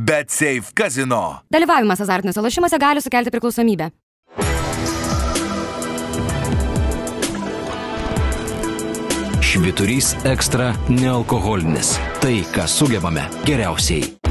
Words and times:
Bet 0.00 0.30
Safe 0.30 0.72
Casino. 0.74 1.42
Dalyvavimas 1.52 2.00
azartiniuose 2.00 2.40
lošimuose 2.40 2.78
gali 2.78 3.00
sukelti 3.00 3.30
priklausomybę. 3.30 3.90
Šviturys 9.42 10.14
ekstra 10.24 10.72
nealkoholinis. 10.88 11.98
Tai, 12.24 12.38
ką 12.56 12.64
sugebame 12.66 13.28
geriausiai. 13.44 14.21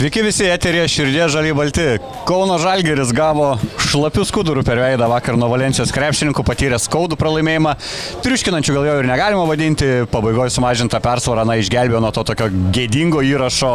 Sveiki 0.00 0.22
visi, 0.24 0.46
eterė 0.48 0.86
širdė 0.88 1.26
žaliai 1.28 1.52
balti. 1.52 1.82
Kauno 2.24 2.54
Žalgeris 2.56 3.10
gavo 3.12 3.50
šlapių 3.90 4.22
skudurų 4.24 4.62
per 4.64 4.78
veidą 4.80 5.04
vakar 5.10 5.36
nuo 5.36 5.50
Valencijos 5.52 5.90
krepšininkų, 5.92 6.40
patyrė 6.46 6.78
skaudų 6.80 7.18
pralaimėjimą. 7.20 7.74
Triuškinančių 8.24 8.76
gal 8.78 8.88
jo 8.88 8.94
ir 9.02 9.08
negalima 9.10 9.42
vadinti, 9.44 9.88
pabaigoje 10.08 10.54
sumažinta 10.54 11.02
persvara, 11.04 11.44
na, 11.44 11.58
išgelbėjo 11.60 12.00
nuo 12.00 12.12
to 12.16 12.24
tokio 12.30 12.48
gėdingo 12.72 13.20
įrašo 13.28 13.74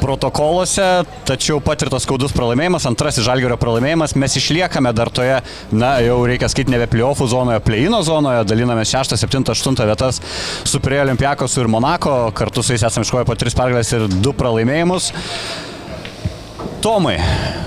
protokoluose, 0.00 0.86
tačiau 1.28 1.60
patirtas 1.60 2.06
skaudus 2.06 2.32
pralaimėjimas, 2.32 2.88
antrasis 2.88 3.28
Žalgerio 3.28 3.60
pralaimėjimas, 3.60 4.16
mes 4.16 4.38
išliekame 4.40 4.94
dar 4.96 5.12
toje, 5.12 5.36
na, 5.68 5.98
jau 6.00 6.16
reikia 6.32 6.48
skaityti 6.48 6.78
nebe 6.78 6.88
pliofų 6.94 7.28
zonoje, 7.34 7.60
pleino 7.68 8.00
zonoje, 8.08 8.46
daliname 8.48 8.88
6, 8.88 9.18
7, 9.20 9.44
8 9.52 9.84
vietas 9.84 10.22
su 10.64 10.80
prie 10.80 11.02
Olimpiakosu 11.04 11.66
ir 11.66 11.72
Monako, 11.76 12.16
kartu 12.40 12.64
su 12.64 12.72
jais 12.72 12.88
esame 12.88 13.04
iškovoję 13.04 13.28
po 13.28 13.36
3 13.44 13.60
pergalės 13.60 13.94
ir 13.98 14.08
2 14.16 14.36
pralaimėjimus. 14.40 15.12
Tomai, 16.82 17.14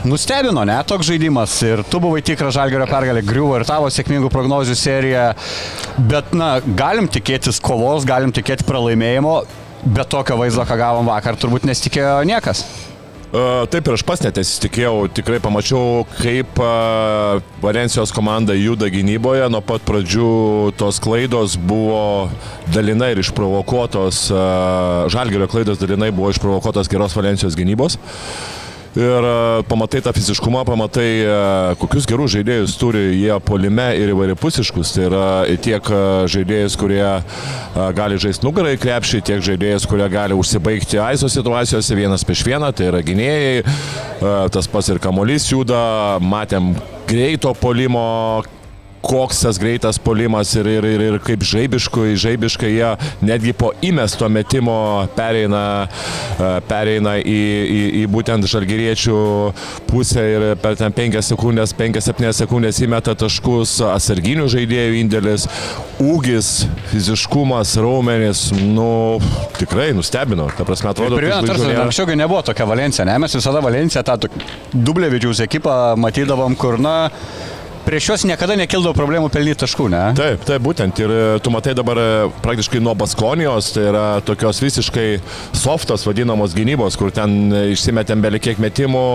nustebino, 0.03 0.65
ne, 0.67 0.75
toks 0.84 1.07
žaidimas 1.07 1.53
ir 1.63 1.85
tu 1.88 2.01
buvai 2.03 2.20
tikras 2.25 2.57
žalgerio 2.57 2.88
pergalė, 2.89 3.21
griuvo 3.23 3.55
ir 3.55 3.63
tavo 3.67 3.88
sėkmingų 3.88 4.27
prognozių 4.34 4.76
serija, 4.76 5.29
bet, 6.12 6.34
na, 6.35 6.57
galim 6.65 7.07
tikėtis 7.07 7.62
kovos, 7.63 8.04
galim 8.07 8.35
tikėti 8.35 8.67
pralaimėjimo, 8.67 9.37
bet 9.85 10.12
tokio 10.12 10.35
vaizdo, 10.41 10.65
ką 10.67 10.76
gavom 10.82 11.07
vakar, 11.07 11.40
turbūt 11.40 11.63
nesitikėjo 11.70 12.17
niekas. 12.27 12.65
Taip 13.36 13.90
ir 13.90 13.96
aš 13.98 14.04
pas 14.08 14.22
net 14.24 14.38
nesitikėjau, 14.40 15.10
tikrai 15.12 15.41
pamačiau, 15.44 16.05
kaip 16.22 16.60
Valencijos 17.64 18.14
komanda 18.16 18.55
juda 18.55 18.88
gynyboje, 18.94 19.50
nuo 19.52 19.60
pat 19.66 19.84
pradžių 19.88 20.30
tos 20.80 21.02
klaidos 21.04 21.58
buvo 21.60 22.30
dalinai 22.72 23.12
ir 23.16 23.24
išprovokuotos, 23.26 24.22
Žalgerio 25.12 25.50
klaidos 25.52 25.82
dalinai 25.82 26.13
buvo 26.16 26.32
išprovokuotos 26.32 26.91
geros 26.91 27.18
Valencijos 27.18 27.58
gynybos. 27.60 28.00
Ir 28.96 29.26
pamatai 29.68 29.99
tą 30.05 30.13
fiziškumą, 30.15 30.62
pamatai, 30.63 31.10
kokius 31.82 32.05
gerus 32.07 32.32
žaidėjus 32.32 32.77
turi 32.79 33.01
jie 33.20 33.35
polime 33.43 33.90
ir 33.99 34.13
įvairiapusiškus. 34.13 34.93
Tai 34.96 35.04
yra 35.10 35.26
tiek 35.60 35.90
žaidėjus, 36.32 36.77
kurie 36.79 37.04
gali 37.98 38.20
žaisti 38.23 38.48
nugarai 38.48 38.77
krepšį, 38.79 39.20
tiek 39.27 39.43
žaidėjus, 39.43 39.88
kurie 39.91 40.07
gali 40.13 40.38
užsibaigti 40.40 41.01
aiso 41.04 41.27
situacijose 41.27 41.99
vienas 41.99 42.23
prieš 42.23 42.46
vieną, 42.48 42.71
tai 42.71 42.88
yra 42.93 43.04
gynėjai. 43.04 43.66
Tas 44.55 44.71
pats 44.71 44.93
ir 44.93 45.04
kamolys 45.04 45.49
juda, 45.51 45.82
matėm 46.23 46.71
greito 47.10 47.51
polimo 47.60 48.05
koks 49.05 49.43
tas 49.45 49.59
greitas 49.61 49.99
polimas 50.01 50.53
ir, 50.57 50.67
ir, 50.70 50.85
ir, 50.89 51.03
ir 51.09 51.17
kaip 51.23 51.43
žaibiškai, 51.45 52.15
žaibiškai 52.17 52.71
jie 52.73 52.91
netgi 53.25 53.53
po 53.57 53.71
įmesto 53.85 54.29
metimo 54.31 54.77
pereina, 55.15 55.61
e, 55.85 56.49
pereina 56.70 57.15
į, 57.21 57.39
į, 57.77 57.81
į 58.01 58.03
būtent 58.11 58.48
žalgyriečių 58.49 59.20
pusę 59.89 60.26
ir 60.31 60.48
per 60.61 60.77
ten 60.79 60.95
5 60.95 61.21
sekundės, 61.29 61.76
5-7 61.77 62.33
sekundės 62.41 62.81
įmeta 62.85 63.15
taškus, 63.20 63.77
atsarginių 63.93 64.47
žaidėjų 64.51 65.00
indėlis, 65.03 65.47
ūgis, 66.01 66.51
fiziškumas, 66.91 67.75
raumenis, 67.81 68.47
nu, 68.57 68.89
tikrai 69.59 69.91
nustebino. 69.95 70.49
Ta 70.57 70.65
prasme, 70.67 70.91
atrodo, 70.91 71.19
kad... 71.21 71.45
Tarsi, 71.51 71.73
anksčiau 71.85 72.17
nebuvo 72.17 72.41
tokia 72.45 72.67
Valencija, 72.69 73.05
ne? 73.07 73.19
Mes 73.21 73.38
visada 73.38 73.61
Valenciją, 73.63 74.03
tą 74.07 74.31
Dublevičiaus 74.73 75.44
ekipą 75.45 75.75
matydavom, 76.01 76.57
kur, 76.59 76.79
na, 76.81 76.95
prieš 77.85 78.09
juos 78.09 78.25
niekada 78.28 78.56
nekildavo 78.57 78.96
problemų 78.97 79.29
pelnyti 79.34 79.62
taškų, 79.63 79.88
ne? 79.94 80.01
Taip, 80.18 80.44
taip, 80.47 80.63
būtent. 80.66 81.00
Ir 81.03 81.12
e, 81.13 81.22
tu 81.44 81.53
matai 81.53 81.75
dabar 81.78 82.00
e, 82.01 82.07
praktiškai 82.44 82.81
nuo 82.84 82.96
Baskonijos, 82.97 83.69
tai 83.75 83.88
yra 83.91 84.06
tokios 84.25 84.62
visiškai 84.63 85.07
softos 85.56 86.06
vadinamos 86.07 86.56
gynybos, 86.57 86.97
kur 87.00 87.13
ten 87.16 87.53
e, 87.53 87.62
išsimetėm 87.75 88.24
belik 88.25 88.50
metimų, 88.62 89.06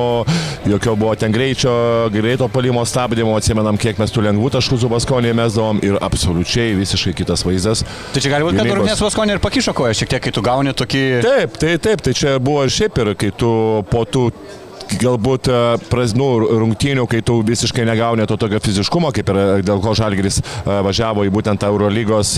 jokio 0.69 0.97
buvo 0.99 1.15
ten 1.19 1.35
greičio, 1.35 1.73
greito 2.15 2.49
palimo 2.53 2.83
stabdymo, 2.87 3.37
atsimenam, 3.39 3.79
kiek 3.81 4.01
mes 4.01 4.15
tų 4.15 4.25
lengvų 4.29 4.53
taškų 4.57 4.81
su 4.83 4.91
Baskonija 4.91 5.37
mesdavom 5.39 5.83
ir 5.87 5.99
absoliučiai 6.03 6.75
visiškai 6.79 7.15
kitas 7.23 7.45
vaizdas. 7.47 7.85
Tai 8.15 8.23
čia 8.23 8.33
gali 8.33 8.47
būti, 8.49 8.59
kad 8.61 8.73
Rūnės 8.81 9.05
Baskonija 9.05 9.39
ir 9.39 9.45
pakišo 9.45 9.75
koją 9.77 9.97
šiek 9.97 10.15
tiek, 10.15 10.25
kai 10.27 10.35
tu 10.35 10.45
gauni 10.47 10.75
tokį... 10.77 11.05
Taip, 11.27 11.61
tai 11.63 11.77
taip, 11.83 12.03
tai 12.07 12.17
čia 12.17 12.39
buvo 12.43 12.65
ir 12.67 12.75
šiaip 12.75 13.03
ir 13.05 13.15
kai 13.19 13.31
tu 13.35 13.53
po 13.91 14.05
tų 14.07 14.29
galbūt 14.99 15.49
e, 15.51 15.59
praznų 15.91 16.29
rungtynių, 16.61 17.05
kai 17.11 17.21
tu 17.27 17.39
visiškai 17.47 17.85
negauni 17.89 18.27
to 18.29 18.37
tokio 18.41 18.61
fiziškumo, 18.63 19.11
kaip 19.15 19.31
ir 19.33 19.39
e, 19.39 19.45
dėl 19.67 19.83
ko 19.85 19.93
Žalgris 19.99 20.41
e, 20.41 20.45
važiavo 20.87 21.25
į 21.29 21.33
būtent 21.35 21.65
Eurolygos 21.67 22.33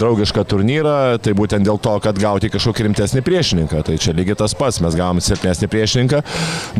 draugišką 0.00 0.44
turnyrą, 0.48 0.96
tai 1.22 1.34
būtent 1.36 1.66
dėl 1.66 1.78
to, 1.82 1.92
kad 2.02 2.18
gauti 2.20 2.50
kažkokį 2.52 2.86
rimtesnį 2.88 3.22
priešininką. 3.26 3.82
Tai 3.86 3.96
čia 4.00 4.14
lygiai 4.16 4.38
tas 4.38 4.54
pats, 4.56 4.80
mes 4.84 4.96
gavom 4.98 5.20
silpnesnį 5.22 5.68
priešininką. 5.72 6.22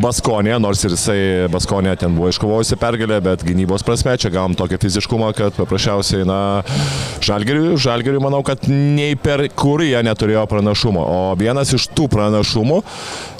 Baskonė, 0.03 0.55
nors 0.63 0.83
ir 0.87 0.95
jisai 0.95 1.19
Baskonė 1.53 1.95
ten 1.99 2.15
buvo 2.17 2.31
iškovojusi 2.33 2.79
pergalę, 2.81 3.19
bet 3.23 3.45
gynybos 3.47 3.85
prasme 3.87 4.15
čia 4.19 4.31
gavom 4.33 4.57
tokį 4.57 4.81
fiziškumą, 4.83 5.31
kad 5.37 5.57
paprasčiausiai, 5.59 6.25
na, 6.27 6.39
Žalgiriui, 7.23 7.75
Žalgiriui 7.81 8.23
manau, 8.23 8.43
kad 8.47 8.67
nei 8.71 9.15
per 9.19 9.45
kur 9.57 9.83
jie 9.85 9.99
neturėjo 10.05 10.47
pranašumo. 10.49 11.03
O 11.03 11.21
vienas 11.39 11.73
iš 11.75 11.89
tų 11.97 12.09
pranašumų 12.13 12.81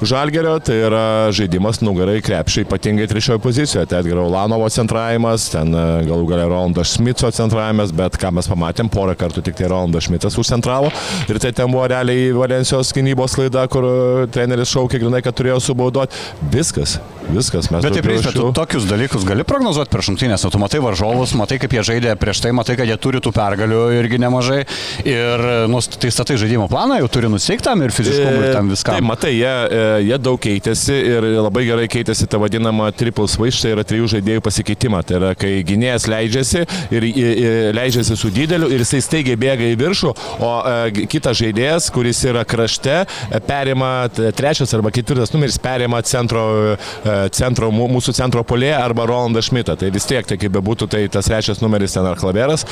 Žalgerio 0.07 0.57
tai 0.63 0.81
yra 0.87 1.05
žaidimas 1.35 1.81
nugarai 1.83 2.19
krepšį, 2.25 2.65
ypatingai 2.65 3.07
trečiojo 3.09 3.39
pozicijoje. 3.43 3.87
Tai 3.89 4.01
Edgaro 4.01 4.27
Ulanovo 4.27 4.67
centravimas, 4.73 5.47
ten 5.53 5.73
e, 5.73 5.83
galų 6.07 6.27
galia 6.29 6.47
Rolando 6.49 6.83
Šmico 6.87 7.29
centravimas, 7.33 7.93
bet 7.95 8.17
ką 8.19 8.31
mes 8.37 8.49
pamatėm, 8.51 8.91
porą 8.93 9.15
kartų 9.19 9.43
tik 9.45 9.57
tai 9.59 9.69
Rolando 9.71 10.01
Šmitas 10.03 10.37
užcentravo. 10.39 10.91
Ir 11.27 11.39
tai 11.43 11.53
ten 11.55 11.71
buvo 11.73 11.85
realiai 11.91 12.31
Valencijos 12.35 12.93
gynybos 12.95 13.37
klaida, 13.37 13.65
kur 13.71 13.87
e, 13.87 14.27
treneris 14.33 14.71
šaukė 14.73 15.01
grinai, 15.03 15.23
kad 15.25 15.37
turėjo 15.37 15.59
subaudoti. 15.69 16.19
Viskas, 16.53 16.97
viskas. 17.31 17.71
Mes 17.73 17.85
bet 17.85 17.97
taip, 17.97 18.07
prieisime, 18.07 18.33
tu 18.35 18.49
tokius 18.55 18.87
dalykus 18.89 19.25
gali 19.27 19.45
prognozuoti 19.47 19.93
prieš 19.93 20.11
šimtinės, 20.11 20.47
tu 20.51 20.61
matai 20.61 20.81
varžovus, 20.83 21.35
matai 21.39 21.59
kaip 21.61 21.75
jie 21.77 21.85
žaidė 21.91 22.15
prieš 22.19 22.43
tai, 22.45 22.53
matai, 22.55 22.77
kad 22.79 22.89
jie 22.89 22.97
turi 23.01 23.21
tų 23.23 23.33
pergalių 23.35 23.83
irgi 23.97 24.21
nemažai. 24.23 24.61
Ir 25.07 25.45
nu, 25.71 25.81
tai 25.81 26.11
statai 26.13 26.37
žaidimo 26.39 26.67
planą, 26.71 26.99
jau 27.01 27.11
turi 27.11 27.31
nusiektam 27.31 27.83
ir 27.85 27.93
fiziškumui 27.95 28.47
ir 28.49 28.55
tam 28.55 28.71
viskam. 28.71 28.97
Taip, 28.97 29.07
matai, 29.07 29.33
jie, 29.37 29.51
e, 29.51 29.83
jie 30.07 30.19
daug 30.21 30.39
keitėsi 30.41 30.97
ir 31.07 31.27
labai 31.39 31.65
gerai 31.67 31.87
keitėsi 31.91 32.27
ta 32.29 32.39
vadinama 32.41 32.89
triple 32.95 33.27
switch, 33.31 33.61
tai 33.63 33.73
yra 33.75 33.85
trijų 33.87 34.09
žaidėjų 34.17 34.43
pasikeitimą. 34.45 35.03
Tai 35.07 35.19
yra, 35.19 35.33
kai 35.39 35.53
gynėjas 35.67 36.07
leidžiasi 36.11 36.63
ir, 36.65 37.07
ir, 37.07 37.31
ir 37.43 37.77
leidžiasi 37.77 38.17
su 38.19 38.31
dideliu 38.33 38.69
ir 38.73 38.83
jisai 38.83 39.01
staigiai 39.03 39.39
bėga 39.39 39.71
į 39.71 39.77
viršų, 39.79 40.13
o 40.43 40.51
e, 40.59 41.05
kitas 41.11 41.39
žaidėjas, 41.39 41.89
kuris 41.93 42.21
yra 42.27 42.43
krašte, 42.47 42.99
e, 43.03 43.41
perima 43.47 43.91
trečias 44.37 44.73
arba 44.77 44.91
ketvirtas 44.93 45.33
numeris, 45.33 45.59
perima 45.61 46.01
centro, 46.05 46.43
e, 46.75 47.17
centro, 47.35 47.71
mūsų 47.71 48.15
centro 48.17 48.43
polė 48.47 48.73
arba 48.77 49.07
Rolandą 49.09 49.43
Šmitą. 49.43 49.77
Tai 49.79 49.91
vis 49.93 50.07
tiek, 50.09 50.25
tai 50.27 50.39
kaip 50.41 50.53
bebūtų, 50.57 50.89
tai 50.91 51.03
tas 51.11 51.29
trečias 51.29 51.61
numeris 51.63 51.95
ten 51.97 52.07
ar 52.07 52.19
klaveras. 52.19 52.65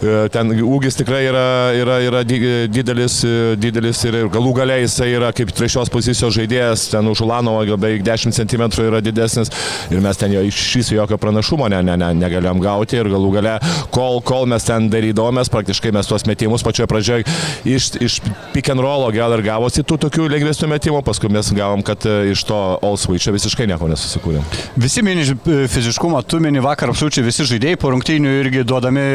E, 0.00 0.26
ten 0.32 0.52
ūgis 0.64 0.98
tikrai 1.00 1.24
yra, 1.28 1.46
yra, 1.76 1.98
yra 2.06 2.24
didelis, 2.26 3.20
didelis 3.60 4.02
ir 4.08 4.20
galų 4.32 4.54
galiai 4.60 4.84
jisai 4.84 5.10
yra 5.16 5.32
kaip 5.36 5.52
trečios 5.56 5.90
pozicijos 5.92 6.34
žaidėjas, 6.36 6.88
ten 6.94 7.08
už 7.10 7.24
Ulanovą 7.26 7.65
beveik 7.74 8.04
10 8.06 8.36
cm 8.36 8.64
yra 8.86 9.02
didesnis 9.02 9.50
ir 9.90 10.00
mes 10.04 10.16
ten 10.20 10.32
jo 10.32 10.44
iš 10.46 10.60
viso 10.78 10.94
jokio 10.94 11.18
pranašumo 11.18 11.68
ne, 11.72 11.82
ne, 11.82 11.96
ne, 11.98 12.12
negalėjom 12.22 12.62
gauti 12.62 13.00
ir 13.00 13.10
galų 13.10 13.32
gale, 13.34 13.56
kol, 13.94 14.20
kol 14.26 14.46
mes 14.50 14.64
ten 14.66 14.88
darydavomės, 14.92 15.50
praktiškai 15.52 15.92
mes 15.96 16.08
tuos 16.08 16.26
metimus 16.28 16.64
pačioje 16.66 16.88
pradžioje 16.90 17.26
iš, 17.66 17.90
iš 18.02 18.18
pick 18.54 18.70
and 18.72 18.82
rollo 18.82 19.10
gal 19.14 19.34
ir 19.36 19.44
gavosi 19.46 19.84
tų 19.86 19.98
tokių 20.06 20.28
lengvesnių 20.32 20.70
metimų, 20.74 21.02
paskui 21.06 21.30
mes 21.32 21.50
gavom, 21.56 21.84
kad 21.86 22.06
e, 22.08 22.32
iš 22.32 22.46
to 22.48 22.58
all 22.84 22.98
switch 23.00 23.30
visiškai 23.32 23.68
nieko 23.70 23.90
nesusikūrėm. 23.90 24.44
Visi 24.80 25.04
mini 25.06 25.26
fiziškumą, 25.72 26.22
tu 26.28 26.40
mini 26.42 26.62
vakar 26.64 26.92
absoliučiai 26.92 27.26
visi 27.26 27.46
žaidėjai 27.48 27.80
po 27.80 27.92
rungtynių 27.94 28.36
irgi 28.42 28.66
duodami, 28.68 29.06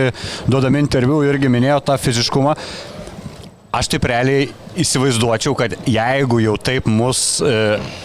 duodami 0.50 0.84
interviu 0.84 1.22
irgi 1.28 1.52
minėjo 1.52 1.82
tą 1.92 2.00
fiziškumą. 2.02 2.58
Aš 3.72 3.88
taip 3.88 4.04
realiai 4.12 4.50
įsivaizduočiau, 4.84 5.54
kad 5.56 5.78
jeigu 5.88 6.42
jau 6.44 6.58
taip 6.60 6.90
mus 6.92 7.40
e, 7.40 7.52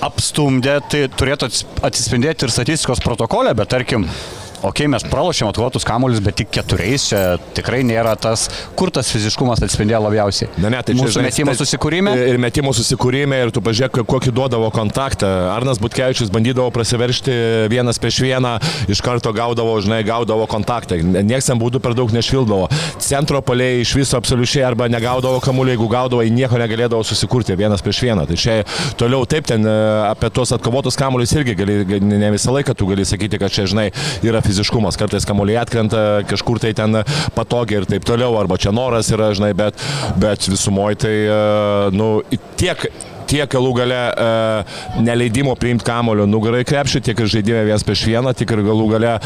apstumdė, 0.06 0.76
tai 0.86 1.00
turėtų 1.10 1.48
atsispindėti 1.88 2.46
ir 2.46 2.52
statistikos 2.54 3.02
protokole, 3.02 3.50
bet 3.58 3.72
tarkim, 3.74 4.06
okei, 4.66 4.86
okay, 4.86 4.92
mes 4.92 5.06
pralošėm 5.06 5.50
atkovotus 5.50 5.86
kamuolius, 5.86 6.22
bet 6.24 6.38
tik 6.40 6.50
keturiais, 6.54 7.06
čia 7.10 7.20
tikrai 7.56 7.82
nėra 7.86 8.14
tas, 8.20 8.46
kur 8.78 8.90
tas 8.94 9.10
fiziškumas 9.14 9.62
atspindėjo 9.64 10.00
labiausiai. 10.06 10.50
Ne, 10.58 10.70
ne, 10.72 10.80
tai 10.82 10.94
čia, 10.94 11.02
Mūsų 11.04 11.24
metimo 11.24 11.54
tai- 11.54 11.60
susikūrime. 11.62 12.14
Ir 12.32 12.40
metimo 12.42 12.72
susikūrime, 12.76 13.38
ir 13.46 13.52
tu 13.54 13.62
pažiūrėk, 13.64 14.02
kokį 14.08 14.34
duodavo 14.34 14.70
kontaktą. 14.74 15.28
Arnas 15.54 15.80
Butkevičius 15.82 16.32
bandydavo 16.34 16.72
prasiveršti 16.74 17.36
vienas 17.72 18.00
prieš 18.02 18.20
vieną, 18.26 18.56
iš 18.90 19.02
karto 19.04 19.32
gaudavo, 19.36 19.76
žinai, 19.80 20.02
gaudavo 20.06 20.46
kontaktą. 20.50 20.98
Niekas 21.00 21.50
ten 21.50 21.60
būdų 21.60 21.80
per 21.84 21.94
daug 21.94 22.12
nešvildavo. 22.12 22.68
Centro 23.02 23.40
paliai 23.42 23.80
iš 23.84 23.94
viso 23.96 24.18
absoliučiai 24.18 24.64
arba 24.66 24.88
negaudavo 24.92 25.40
kamuolį, 25.44 25.76
jeigu 25.76 25.88
gaudavo, 25.92 26.24
į 26.26 26.32
nieko 26.34 26.58
negalėdavo 26.60 27.04
susikurti 27.06 27.56
vienas 27.56 27.84
prieš 27.84 28.02
vieną. 28.08 28.26
Tai 28.26 28.36
čia 28.40 28.58
toliau 28.98 29.26
taip 29.28 29.46
ten 29.46 29.64
e, 29.66 29.76
apie 30.10 30.30
tuos 30.34 30.52
atkovotus 30.56 30.98
kamuolius 30.98 31.34
irgi 31.38 31.54
gali, 31.58 31.78
ne 32.00 32.30
visą 32.34 32.54
laiką 32.56 32.74
tu 32.76 32.88
gali 32.90 33.04
sakyti, 33.06 33.38
kad 33.38 33.52
čia, 33.52 33.66
žinai, 33.70 33.90
yra 34.26 34.40
fiziškumas. 34.40 34.55
Kartais 34.96 35.26
kamuoliai 35.28 35.60
atkrenta 35.62 36.04
kažkur 36.30 36.60
tai 36.62 36.72
ten 36.76 37.02
patogiai 37.36 37.82
ir 37.82 37.90
taip 37.90 38.06
toliau, 38.08 38.36
arba 38.40 38.58
čia 38.60 38.72
noras 38.74 39.10
yra, 39.14 39.32
žinai, 39.36 39.52
bet, 39.56 39.82
bet 40.20 40.48
visumoje 40.48 41.02
tai, 41.06 41.18
e, 41.26 41.42
nu, 41.96 42.08
tiek 42.56 42.88
tiek 43.26 43.50
galų 43.50 43.72
gale 43.80 43.96
e, 43.98 44.26
neleidimo 45.02 45.56
priimti 45.58 45.86
kamulio 45.86 46.28
nugarai 46.30 46.62
krepšį, 46.68 47.02
tiek 47.08 47.22
ir 47.22 47.30
žaidime 47.32 47.64
vienas 47.66 47.84
prieš 47.86 48.04
vieną, 48.06 48.34
tiek 48.38 48.52
ir 48.54 48.62
galų 48.66 48.86
gale 48.94 49.16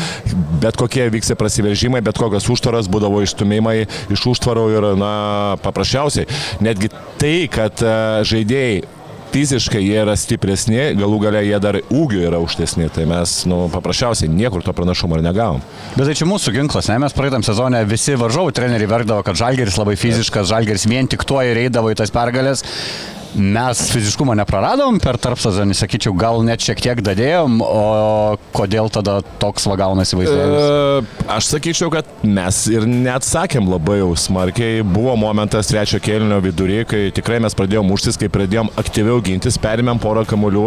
bet 0.62 0.78
kokie 0.80 1.08
vyksta 1.12 1.36
prasiveržimai, 1.40 2.02
bet 2.04 2.20
kokios 2.20 2.48
užtvaras 2.52 2.88
būdavo 2.92 3.22
išstumimai 3.24 3.76
iš 4.12 4.24
užtvarų 4.34 4.64
ir, 4.76 4.88
na, 5.00 5.12
paprasčiausiai. 5.64 6.28
Netgi 6.64 6.92
tai, 7.20 7.36
kad 7.52 7.84
e, 7.84 7.94
žaidėjai 8.30 8.80
fiziškai 9.30 9.82
jie 9.82 9.98
yra 10.02 10.16
stipresni, 10.18 10.78
galų 10.98 11.20
gale 11.24 11.42
jie 11.46 11.58
dar 11.62 11.78
ūgiu 11.82 12.24
yra 12.26 12.40
aukštesni, 12.40 12.88
tai 12.94 13.06
mes, 13.10 13.36
nu, 13.50 13.62
paprasčiausiai 13.72 14.30
niekur 14.32 14.64
to 14.66 14.74
pranašumo 14.76 15.18
ir 15.18 15.24
negavom. 15.26 15.62
Bet 15.96 16.08
tai 16.08 16.16
čia 16.18 16.28
mūsų 16.28 16.54
ginklas, 16.56 16.90
ne? 16.90 16.98
Mes 17.02 17.14
praeitam 17.16 17.44
sezonė 17.46 17.84
visi 17.88 18.16
varžovų 18.18 18.54
treneriai 18.56 18.90
verkdavo, 18.90 19.24
kad 19.26 19.38
Žalgeris 19.38 19.78
labai 19.80 19.96
fiziškas, 20.00 20.50
Žalgeris 20.50 20.88
vien 20.90 21.10
tik 21.10 21.26
tuo 21.28 21.42
ir 21.46 21.62
eidavo 21.66 21.92
į 21.92 21.98
tas 22.02 22.12
pergalės. 22.14 22.64
Mes 23.38 23.78
fiziškumo 23.92 24.34
nepraradom 24.34 24.96
per 25.02 25.14
tarpsazonį, 25.22 25.74
sakyčiau, 25.78 26.14
gal 26.18 26.40
net 26.46 26.64
šiek 26.64 26.80
tiek 26.82 27.02
dadėjom, 27.06 27.60
o 27.62 27.82
kodėl 28.56 28.90
tada 28.90 29.20
toks 29.42 29.68
vagaunasi 29.70 30.18
vaizdas? 30.18 30.50
E, 30.50 31.24
aš 31.30 31.50
sakyčiau, 31.52 31.92
kad 31.94 32.08
mes 32.26 32.58
ir 32.72 32.88
neatsakėm 32.90 33.70
labai 33.70 34.00
jau 34.00 34.10
smarkiai. 34.18 34.82
Buvo 34.82 35.14
momentas 35.20 35.70
trečio 35.70 36.00
kėlinio 36.02 36.40
vidury, 36.42 36.82
kai 36.90 37.04
tikrai 37.14 37.38
mes 37.44 37.54
pradėjom 37.54 37.86
muštis, 37.92 38.18
kai 38.18 38.30
pradėjom 38.32 38.72
aktyviau 38.80 39.22
gintis, 39.22 39.60
perėmėm 39.62 40.02
porą 40.02 40.26
kamuolių. 40.28 40.66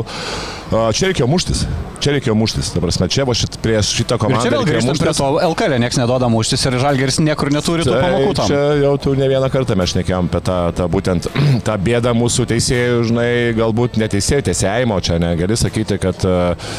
E, 0.72 0.86
čia 0.96 1.12
reikėjo 1.12 1.28
muštis. 1.30 1.66
Čia 2.04 2.16
reikėjo 2.16 2.34
muštis. 2.40 2.72
Ta 2.74 2.82
prasme, 2.84 3.10
čia 3.12 3.28
buvo 3.28 3.36
šit, 3.38 3.60
prieš 3.64 3.92
šitą 4.00 4.16
Ir 4.18 4.24
komandą. 4.24 4.48
čia 4.48 4.56
vėl 4.56 4.66
grįžtam 4.68 4.98
prie 5.04 5.14
to, 5.20 5.28
LKL 5.52 5.78
niekas 5.84 6.00
neduoda 6.00 6.28
muštis 6.32 6.64
ir 6.68 6.80
Žalgeris 6.82 7.20
niekur 7.24 7.52
neturi 7.54 7.86
tų 7.88 7.94
pamokų 8.00 8.34
tam. 8.40 8.50
Čia 8.52 8.64
jau 8.82 8.96
tu 9.04 9.14
ne 9.20 9.28
vieną 9.32 9.52
kartą 9.54 9.78
mes 9.80 9.94
šnekėjom 9.94 10.32
apie 10.32 10.42
tą, 10.48 10.58
tą 10.80 10.88
būtent 10.92 11.30
tą 11.68 11.78
bėdą 11.86 12.16
mūsų 12.18 12.48
teisėjų, 12.54 13.02
žinai, 13.10 13.32
galbūt 13.58 14.00
neteisėjų 14.02 14.48
teisėjimo, 14.50 15.00
čia 15.06 15.20
negali 15.22 15.58
sakyti, 15.60 16.00
kad 16.02 16.24
uh, 16.30 16.74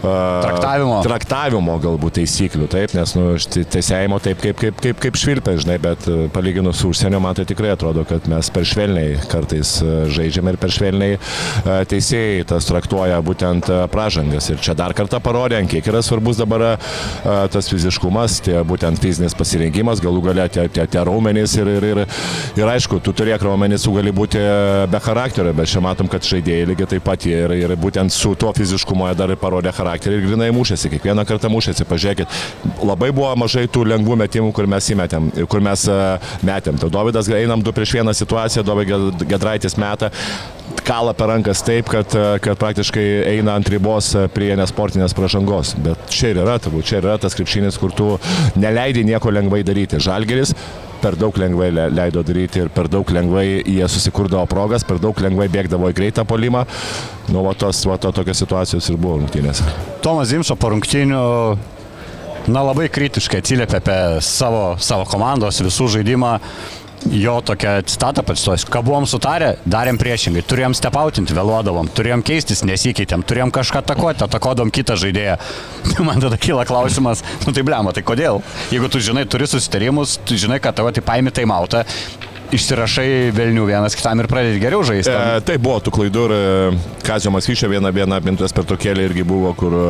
Traktavimo. 0.00 1.00
Traktavimo 1.04 1.74
galbūt 1.82 2.16
taisyklių, 2.20 2.68
taip, 2.72 2.94
nes 2.96 3.12
nu, 3.18 3.26
teisėjimo 3.74 4.20
taip 4.24 4.40
kaip, 4.40 4.56
kaip, 4.60 4.78
kaip, 4.80 5.00
kaip 5.02 5.18
švilpia, 5.20 5.56
žinai, 5.60 5.76
bet 5.82 6.06
e, 6.08 6.16
palyginus 6.32 6.80
su 6.80 6.90
užsienio, 6.94 7.20
man 7.20 7.36
tai 7.36 7.44
tikrai 7.48 7.74
atrodo, 7.74 8.06
kad 8.08 8.24
mes 8.30 8.48
per 8.54 8.64
švelniai 8.68 9.18
kartais 9.30 9.74
e, 9.84 9.96
žaidžiame 10.14 10.54
ir 10.54 10.60
per 10.62 10.72
švelniai 10.72 11.18
e, 11.18 11.20
teisėjai 11.90 12.46
tas 12.48 12.68
traktuoja 12.70 13.20
būtent 13.24 13.68
pražangas. 13.92 14.48
Ir 14.52 14.62
čia 14.64 14.76
dar 14.78 14.94
kartą 14.96 15.20
parodė, 15.22 15.60
kiek 15.68 15.90
yra 15.92 16.00
svarbus 16.04 16.40
dabar 16.40 16.64
tas 17.52 17.68
fiziškumas, 17.70 18.38
tie 18.46 18.60
būtent 18.66 19.00
fizinis 19.02 19.34
pasirinkimas, 19.36 20.00
galų 20.02 20.22
galia 20.30 20.46
tie, 20.52 20.64
tie, 20.72 20.86
tie 20.90 21.04
raumenys 21.06 21.54
ir, 21.60 21.68
ir, 21.76 21.86
ir, 21.92 22.02
ir 22.58 22.72
aišku, 22.72 23.00
tu 23.04 23.12
turėk 23.16 23.42
raumenys, 23.44 23.84
tu 23.84 23.92
gali 23.96 24.12
būti 24.14 24.40
be 24.90 25.02
charakterio, 25.04 25.52
bet 25.56 25.70
čia 25.70 25.82
matom, 25.84 26.08
kad 26.10 26.24
žaidėjai 26.26 26.68
lygiai 26.72 26.90
taip 26.94 27.06
pat 27.06 27.26
jie 27.28 27.44
ir, 27.44 27.56
ir 27.66 27.76
būtent 27.80 28.14
su 28.14 28.32
tuo 28.38 28.52
fiziškumu 28.56 29.10
dar 29.18 29.32
ir 29.32 29.40
parodė 29.40 29.72
charakterį 29.74 29.89
ir 30.06 30.24
grinai 30.24 30.50
mušėsi, 30.54 30.92
kiekvieną 30.94 31.26
kartą 31.28 31.50
mušėsi, 31.52 31.86
pažiūrėkit, 31.88 32.40
labai 32.86 33.10
buvo 33.14 33.32
mažai 33.40 33.66
tų 33.70 33.86
lengvų 33.94 34.18
metimų, 34.24 34.54
kur 34.56 34.68
mes 34.70 34.92
įmetėm 34.94 35.30
kur 35.50 35.62
mes 35.64 35.84
e, 35.90 35.98
metėm. 36.46 36.78
Tai 36.80 36.90
Dovydas 36.92 37.28
einam 37.34 37.62
du 37.64 37.74
prieš 37.76 37.96
vieną 37.98 38.14
situaciją, 38.16 38.64
Dovydas 38.66 39.26
Gedraitis 39.28 39.78
meta 39.80 40.10
kalą 40.86 41.12
per 41.14 41.28
rankas 41.30 41.62
taip, 41.66 41.90
kad, 41.92 42.14
e, 42.16 42.38
kad 42.42 42.60
praktiškai 42.60 43.06
eina 43.34 43.56
ant 43.58 43.70
ribos 43.72 44.12
e, 44.14 44.26
prie 44.32 44.52
nesportinės 44.58 45.16
pražangos. 45.16 45.74
Bet 45.84 46.10
čia 46.12 46.32
ir 46.32 46.42
yra, 46.44 46.58
turbūt, 46.62 46.88
čia 46.90 47.00
ir 47.00 47.10
yra 47.10 47.18
tas 47.22 47.36
krepšinis, 47.38 47.78
kur 47.80 47.94
tu 47.96 48.12
neleidai 48.60 49.04
nieko 49.06 49.32
lengvai 49.34 49.62
daryti. 49.66 50.00
Žalgeris 50.02 50.54
per 51.02 51.16
daug 51.20 51.36
lengvai 51.40 51.70
le- 51.74 51.88
leido 51.94 52.22
daryti 52.26 52.62
ir 52.64 52.70
per 52.74 52.88
daug 52.92 53.08
lengvai 53.10 53.62
jie 53.64 53.88
susikurdavo 53.88 54.46
progas, 54.50 54.84
per 54.86 55.00
daug 55.02 55.18
lengvai 55.20 55.48
bėgdavo 55.52 55.90
į 55.90 55.96
greitą 55.96 56.24
polimą. 56.28 56.66
Nu, 57.30 57.44
va 57.46 57.54
tos, 57.58 57.82
va 57.88 57.98
to 58.00 58.12
tokios 58.12 58.40
situacijos 58.42 58.88
ir 58.90 58.98
buvo 59.00 59.18
rungtynėse. 59.20 59.66
Tomas 60.04 60.30
Zimso 60.32 60.56
po 60.56 60.72
rungtynių 60.74 61.22
na, 62.48 62.62
labai 62.64 62.88
kritiškai 62.92 63.40
atsiliepia 63.42 63.80
apie 63.80 63.98
savo, 64.24 64.76
savo 64.80 65.04
komandos 65.08 65.60
visų 65.64 65.88
žaidimą. 65.96 66.36
Jo 67.08 67.38
tokia 67.40 67.78
citata 67.82 68.22
pacituosiu. 68.22 68.68
Ką 68.68 68.82
buvom 68.84 69.06
sutarę, 69.08 69.54
darėm 69.64 69.96
priešingai. 70.00 70.42
Turėjom 70.44 70.74
stepautinti, 70.76 71.32
vėluodavom, 71.36 71.88
turėjom 71.96 72.20
keistis, 72.26 72.60
nesikeitėm, 72.68 73.24
turėjom 73.24 73.52
kažką 73.56 73.80
atakuoti, 73.80 74.26
atakodom 74.26 74.72
kitą 74.74 74.98
žaidėją. 75.00 75.38
Man 76.06 76.20
tada 76.20 76.36
kyla 76.40 76.66
klausimas, 76.68 77.24
nu 77.46 77.54
tai 77.56 77.64
blema, 77.64 77.94
tai 77.96 78.04
kodėl? 78.04 78.42
Jeigu 78.74 78.90
tu 78.92 79.00
žinai, 79.00 79.24
turi 79.24 79.48
susitarimus, 79.48 80.18
tu 80.28 80.36
žinai, 80.40 80.60
kad 80.60 80.76
tavo 80.76 80.92
tai 80.92 81.04
paimi 81.06 81.32
tai 81.32 81.46
mautą, 81.48 81.86
išsirašai 82.54 83.30
Vilnių 83.36 83.64
vienas 83.68 83.96
kitam 83.96 84.20
ir 84.20 84.28
pradedi 84.30 84.60
geriau 84.62 84.84
žaisti. 84.86 85.14
E, 85.14 85.40
tai 85.46 85.56
buvo 85.62 85.78
tų 85.84 85.94
klaidų 85.94 86.26
ir 86.26 86.34
e, 86.36 86.42
Kazio 87.06 87.32
Masvyčio 87.32 87.70
viena, 87.72 87.92
viena 87.94 88.20
minutės 88.24 88.54
per 88.56 88.68
tokėlį 88.68 89.08
irgi 89.08 89.24
buvo, 89.26 89.54
kur 89.58 89.76
e, 89.78 89.86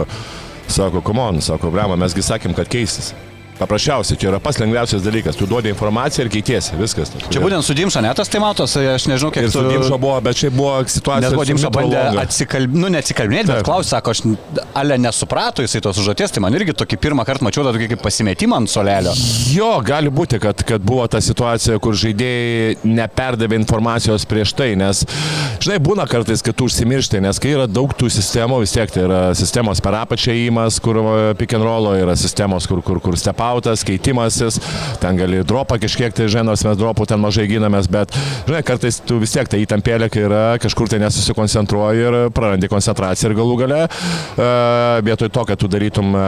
sako, 0.70 1.02
komon, 1.04 1.40
sako, 1.44 1.72
brema, 1.74 1.98
mesgi 2.00 2.24
sakėm, 2.26 2.54
kad 2.56 2.70
keistis. 2.70 3.14
Paprasčiausiai, 3.60 4.16
čia 4.16 4.30
yra 4.30 4.38
pats 4.40 4.56
lengviausias 4.62 5.02
dalykas. 5.04 5.36
Tu 5.36 5.44
duodi 5.50 5.68
informaciją 5.74 6.24
ir 6.24 6.30
keitiesi, 6.32 6.76
viskas. 6.80 7.10
Čia 7.28 7.42
būtent 7.42 7.62
su 7.66 7.74
Dimša 7.76 8.00
netas 8.06 8.30
tai 8.32 8.40
matos, 8.40 8.72
aš 8.80 9.04
nežinau, 9.10 9.28
kiek 9.34 9.44
Ir 9.44 9.50
su 9.52 9.60
tu- 9.60 9.68
Dimšo 9.74 9.98
buvo, 10.00 10.16
bet 10.24 10.36
čia 10.40 10.48
buvo 10.50 10.78
situacija. 10.88 11.20
Nes 11.26 11.34
buvo 11.36 11.44
su 11.44 11.52
Dimša 11.52 11.70
bandė 11.74 12.00
atsikalbėti, 12.22 12.80
nu 12.80 12.88
neatsikalbėti, 12.94 13.46
bet 13.52 13.64
klausė, 13.68 13.90
sako, 13.92 14.14
aš 14.16 14.22
ale 14.80 14.96
nesuprato 14.98 15.60
jisai 15.64 15.82
tos 15.84 15.98
užduoties, 16.00 16.32
tai 16.32 16.40
man 16.40 16.56
irgi 16.56 16.72
tokį 16.72 16.96
pirmą 17.04 17.26
kartą 17.28 17.44
mačiau 17.44 17.64
tą 17.66 17.74
tokį 17.76 17.90
kaip 17.92 18.02
pasimetimą 18.06 18.56
ant 18.62 18.70
solelio. 18.72 19.12
Jo, 19.52 19.70
gali 19.84 20.08
būti, 20.08 20.40
kad, 20.40 20.64
kad 20.64 20.80
buvo 20.80 21.04
ta 21.10 21.20
situacija, 21.20 21.76
kur 21.84 21.92
žaidėjai 21.92 22.78
neperdavė 22.84 23.58
informacijos 23.60 24.24
prieš 24.24 24.54
tai, 24.56 24.70
nes, 24.80 25.04
žinai, 25.60 25.76
būna 25.84 26.08
kartais, 26.08 26.40
kad 26.42 26.56
tu 26.56 26.64
užsimiršti, 26.70 27.20
nes 27.20 27.38
kai 27.42 27.52
yra 27.58 27.66
daug 27.68 27.92
tų 27.92 28.08
sistemų, 28.10 28.60
vis 28.64 28.72
tiek 28.72 28.90
tai 28.90 29.04
yra 29.04 29.20
sistemos 29.36 29.80
per 29.84 29.98
apačią 30.00 30.32
įimas, 30.46 30.80
kur 30.80 31.00
pick 31.36 31.52
and 31.54 31.64
rollo, 31.66 31.92
yra 31.98 32.16
sistemos, 32.16 32.66
kur, 32.70 32.80
kur, 32.82 33.00
kur 33.04 33.16
stepautas, 33.50 33.82
keitimasis, 33.82 34.60
ten 35.02 35.16
gali 35.18 35.42
dropą 35.42 35.78
kažkiek 35.82 36.14
tai, 36.14 36.28
žinai, 36.30 36.46
nors 36.52 36.62
mes 36.62 36.76
dropų 36.78 37.06
ten 37.10 37.18
mažai 37.18 37.48
ginamės, 37.50 37.88
bet, 37.90 38.14
žinai, 38.46 38.62
kartais 38.62 39.00
tu 39.02 39.18
vis 39.18 39.32
tiek 39.34 39.48
tai 39.50 39.62
įtampėlė, 39.64 40.06
kai 40.12 40.22
yra 40.28 40.42
kažkur 40.62 40.90
tai 40.90 41.00
nesusikoncentruoji 41.02 42.06
ir 42.06 42.18
prarandi 42.34 42.70
koncentraciją 42.70 43.30
ir 43.32 43.36
galų 43.40 43.56
gale, 43.64 43.80
e, 43.90 44.50
vietoj 45.02 45.32
to, 45.34 45.44
kad 45.50 45.58
tu 45.58 45.70
darytum 45.70 46.14
e, 46.14 46.26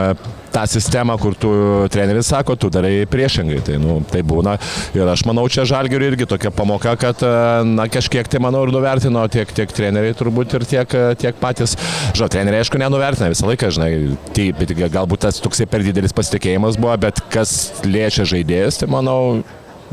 tą 0.53 0.65
sistemą, 0.69 1.17
kur 1.21 1.35
tu 1.39 1.51
treneris 1.93 2.29
sako, 2.31 2.55
tu 2.59 2.69
darai 2.73 3.05
priešingai. 3.09 3.61
Tai, 3.65 3.77
nu, 3.81 3.97
tai 4.09 4.21
būna. 4.27 4.55
Ir 4.97 5.09
aš 5.09 5.25
manau, 5.29 5.45
čia 5.51 5.65
žalgeriui 5.69 6.11
irgi 6.13 6.27
tokia 6.29 6.51
pamoka, 6.53 6.95
kad, 6.99 7.23
e, 7.25 7.33
na, 7.73 7.87
kažkiek 7.91 8.29
tai, 8.29 8.41
manau, 8.43 8.63
ir 8.67 8.73
nuvertino 8.75 9.25
tiek, 9.33 9.49
tiek 9.55 9.73
treneriai 9.73 10.17
turbūt 10.17 10.57
ir 10.59 10.67
tiek, 10.69 10.95
e, 10.97 11.17
tiek 11.19 11.39
patys. 11.41 11.75
Žinau, 12.13 12.29
treneriai, 12.33 12.63
aišku, 12.65 12.81
nenuvertina 12.81 13.31
visą 13.33 13.49
laiką, 13.49 13.73
žinai, 13.73 13.91
tai, 14.35 14.51
bet 14.57 14.75
galbūt 14.83 15.25
tas 15.27 15.41
toksai 15.43 15.67
per 15.69 15.85
didelis 15.85 16.15
pasitikėjimas 16.15 16.79
buvo, 16.81 16.95
bet 17.01 17.23
kas 17.33 17.73
liečia 17.87 18.27
žaidėjas, 18.29 18.81
tai 18.81 18.91
manau, 18.91 19.43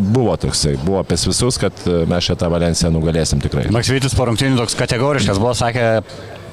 buvo 0.01 0.37
toksai, 0.41 0.77
buvo 0.85 1.01
apie 1.03 1.19
visus, 1.21 1.59
kad 1.61 1.87
e, 1.87 2.03
mes 2.11 2.27
šitą 2.27 2.51
Valenciją 2.53 2.93
nugalėsim 2.95 3.41
tikrai. 3.43 3.69
Maksvytis 3.75 4.17
po 4.17 4.29
rungtynių 4.29 4.61
toks 4.61 4.77
kategoriškas 4.79 5.41
buvo, 5.41 5.53
sakė, 5.57 5.87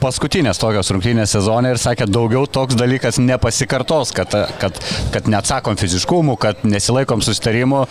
paskutinės 0.02 0.60
tokios 0.62 0.92
rungtynės 0.94 1.34
sezone 1.36 1.74
ir 1.74 1.82
sakė, 1.82 2.08
daugiau 2.10 2.48
toks 2.50 2.78
dalykas 2.78 3.20
nepasikartos, 3.22 4.14
kad, 4.16 4.34
kad, 4.62 4.82
kad 5.14 5.30
neatsakom 5.32 5.80
fiziškumų, 5.80 6.38
kad 6.42 6.66
nesilaikom 6.68 7.24
susitarimų. 7.26 7.86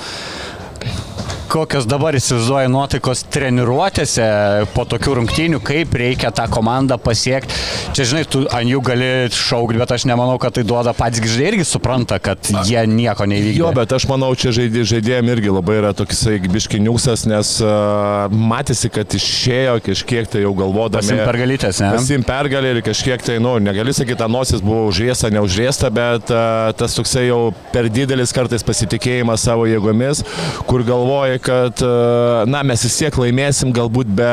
Kokios 1.51 1.87
dabar 1.89 2.17
įsivaizduoja 2.19 2.71
nuotaikos 2.73 3.25
treniruotėse 3.33 4.27
po 4.75 4.85
tokių 4.89 5.17
rungtynių, 5.21 5.61
kaip 5.65 5.95
reikia 5.97 6.33
tą 6.35 6.47
komandą 6.53 6.99
pasiekti. 7.01 7.55
Čia, 7.97 8.07
žinai, 8.11 8.25
tu 8.29 8.43
ant 8.53 8.69
jų 8.71 8.83
gali 8.85 9.11
šaukti, 9.33 9.79
bet 9.81 9.95
aš 9.97 10.07
nemanau, 10.11 10.37
kad 10.43 10.57
tai 10.57 10.65
duoda 10.67 10.93
patys 10.97 11.23
žaidėjai 11.25 11.53
irgi 11.55 11.67
supranta, 11.69 12.19
kad 12.23 12.51
jie 12.67 12.83
nieko 12.91 13.27
neįvykdė. 13.29 13.61
Jo, 13.61 13.71
bet 13.77 13.93
aš 13.97 14.07
manau, 14.11 14.33
čia 14.39 14.53
žaidė, 14.57 14.85
žaidėjim 14.89 15.31
irgi 15.35 15.53
labai 15.55 15.79
yra 15.81 15.93
toksai 15.97 16.39
biškiniusas, 16.53 17.27
nes 17.31 17.53
uh, 17.65 18.27
matėsi, 18.31 18.91
kad 18.93 19.17
išėjo 19.17 19.79
kažkiek 19.87 20.31
tai 20.33 20.45
jau 20.45 20.53
galvodami. 20.59 21.05
Pasim 21.05 21.23
pergalytės, 21.25 21.81
ne? 21.85 21.93
Pasim 21.97 22.27
pergalį 22.27 22.75
ir 22.75 22.83
kažkiek 22.87 23.25
tai, 23.27 23.39
nu, 23.43 23.57
negali 23.63 23.95
sakyti, 23.97 24.19
ta 24.21 24.29
nosis 24.31 24.65
buvo 24.65 24.87
užriesta, 24.91 25.31
neužriesta, 25.35 25.91
bet 25.95 26.33
uh, 26.35 26.73
tas 26.79 26.97
toksai 26.99 27.27
jau 27.29 27.41
per 27.73 27.91
didelis 27.93 28.35
kartais 28.37 28.65
pasitikėjimas 28.67 29.47
savo 29.47 29.69
jėgomis, 29.71 30.25
kur 30.69 30.85
galvoja, 30.87 31.36
kad, 31.43 31.83
uh, 31.85 32.45
na, 32.51 32.63
mes 32.67 32.85
vis 32.87 32.99
tiek 33.01 33.19
laimėsim 33.21 33.73
galbūt 33.77 34.11
be 34.19 34.31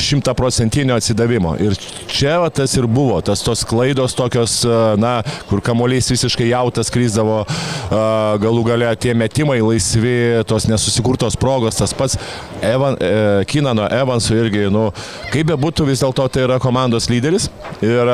šimtaprocentinio 0.00 0.96
atsidavimo. 0.98 1.56
Ir 1.62 1.76
čia 2.10 2.38
va, 2.42 2.50
tas 2.54 2.74
ir 2.78 2.88
buvo, 2.90 3.20
tas 3.24 3.44
tos 3.46 3.64
klaidos 3.68 4.16
tokios, 4.18 4.60
uh, 4.68 4.94
na, 5.00 5.18
kur 5.50 5.62
kamuolys 5.64 6.10
visiškai 6.12 6.50
jautas 6.50 6.92
kryzdavo, 6.92 7.42
uh, 7.46 8.00
galų 8.42 8.66
gale 8.72 8.92
tie 9.00 9.14
metimai 9.16 9.60
laisvi, 9.64 10.42
tos 10.48 10.68
nesusikurtos 10.70 11.38
progos, 11.40 11.78
tas 11.80 11.94
pats 11.96 12.18
Evan, 12.62 12.96
e, 13.00 13.44
Kinano 13.44 13.88
Evanso 13.90 14.34
irgi, 14.36 14.68
nu, 14.72 14.88
kaip 15.32 15.48
be 15.50 15.56
būtų, 15.60 15.86
vis 15.88 16.02
dėlto 16.04 16.26
tai 16.32 16.44
yra 16.46 16.58
komandos 16.62 17.08
lyderis. 17.10 17.48
Ir 17.84 18.10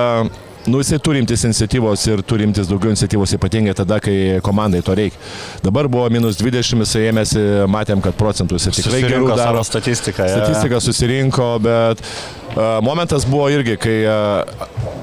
Nu, 0.67 0.81
jisai 0.83 0.99
turimtis 0.99 1.45
iniciatyvos 1.47 2.07
ir 2.11 2.23
turimtis 2.27 2.71
daugiau 2.71 2.91
iniciatyvos 2.91 3.37
ypatingai 3.39 3.75
tada, 3.79 4.01
kai 4.03 4.41
komandai 4.45 4.83
to 4.87 4.97
reikia. 4.99 5.21
Dabar 5.63 5.89
buvo 5.91 6.09
minus 6.11 6.41
20, 6.43 6.83
jisai 6.83 7.05
ėmėsi, 7.13 7.43
matėm, 7.71 8.03
kad 8.05 8.17
procentus 8.19 8.67
ir 8.67 8.75
tikrai 8.75 9.05
gerų 9.07 9.31
daro. 9.39 9.63
Statistiką. 9.67 10.27
Statistika 10.27 10.83
susirinko, 10.83 11.51
bet 11.63 12.03
momentas 12.83 13.27
buvo 13.29 13.49
irgi, 13.53 13.77
kai 13.81 13.97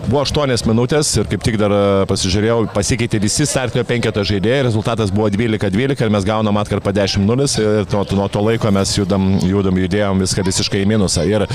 buvo 0.07 0.23
8 0.23 0.67
minutės 0.67 1.11
ir 1.19 1.27
kaip 1.31 1.43
tik 1.45 1.57
dar 1.59 1.73
pasižiūrėjau, 2.09 2.57
pasikeitė 2.75 3.21
visi 3.23 3.45
startinio 3.47 3.85
penketo 3.87 4.23
žaidėjai, 4.27 4.65
rezultatas 4.67 5.11
buvo 5.13 5.29
12-12 5.31 6.03
ir 6.03 6.11
mes 6.13 6.27
gaunam 6.27 6.59
atkarpą 6.59 6.91
10-0 6.95 7.47
ir 7.61 7.87
nuo, 7.93 8.03
nuo 8.19 8.27
to 8.31 8.43
laiko 8.43 8.71
mes 8.75 8.93
judam, 8.97 9.29
judam, 9.47 9.79
judėjom 9.79 10.23
viską 10.25 10.45
visiškai 10.49 10.83
į 10.83 10.89
minusą. 10.91 11.23
Ir 11.29 11.45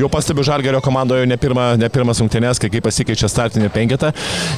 jau 0.00 0.08
pastebiu 0.12 0.44
Žalgerio 0.46 0.80
komandoje 0.84 1.28
ne, 1.28 1.36
pirma, 1.40 1.74
ne 1.80 1.90
pirmas 1.92 2.22
rungtynės, 2.22 2.60
kai, 2.62 2.70
kai 2.72 2.82
pasikeičia 2.84 3.28
startinį 3.30 3.70
penketą, 3.74 4.12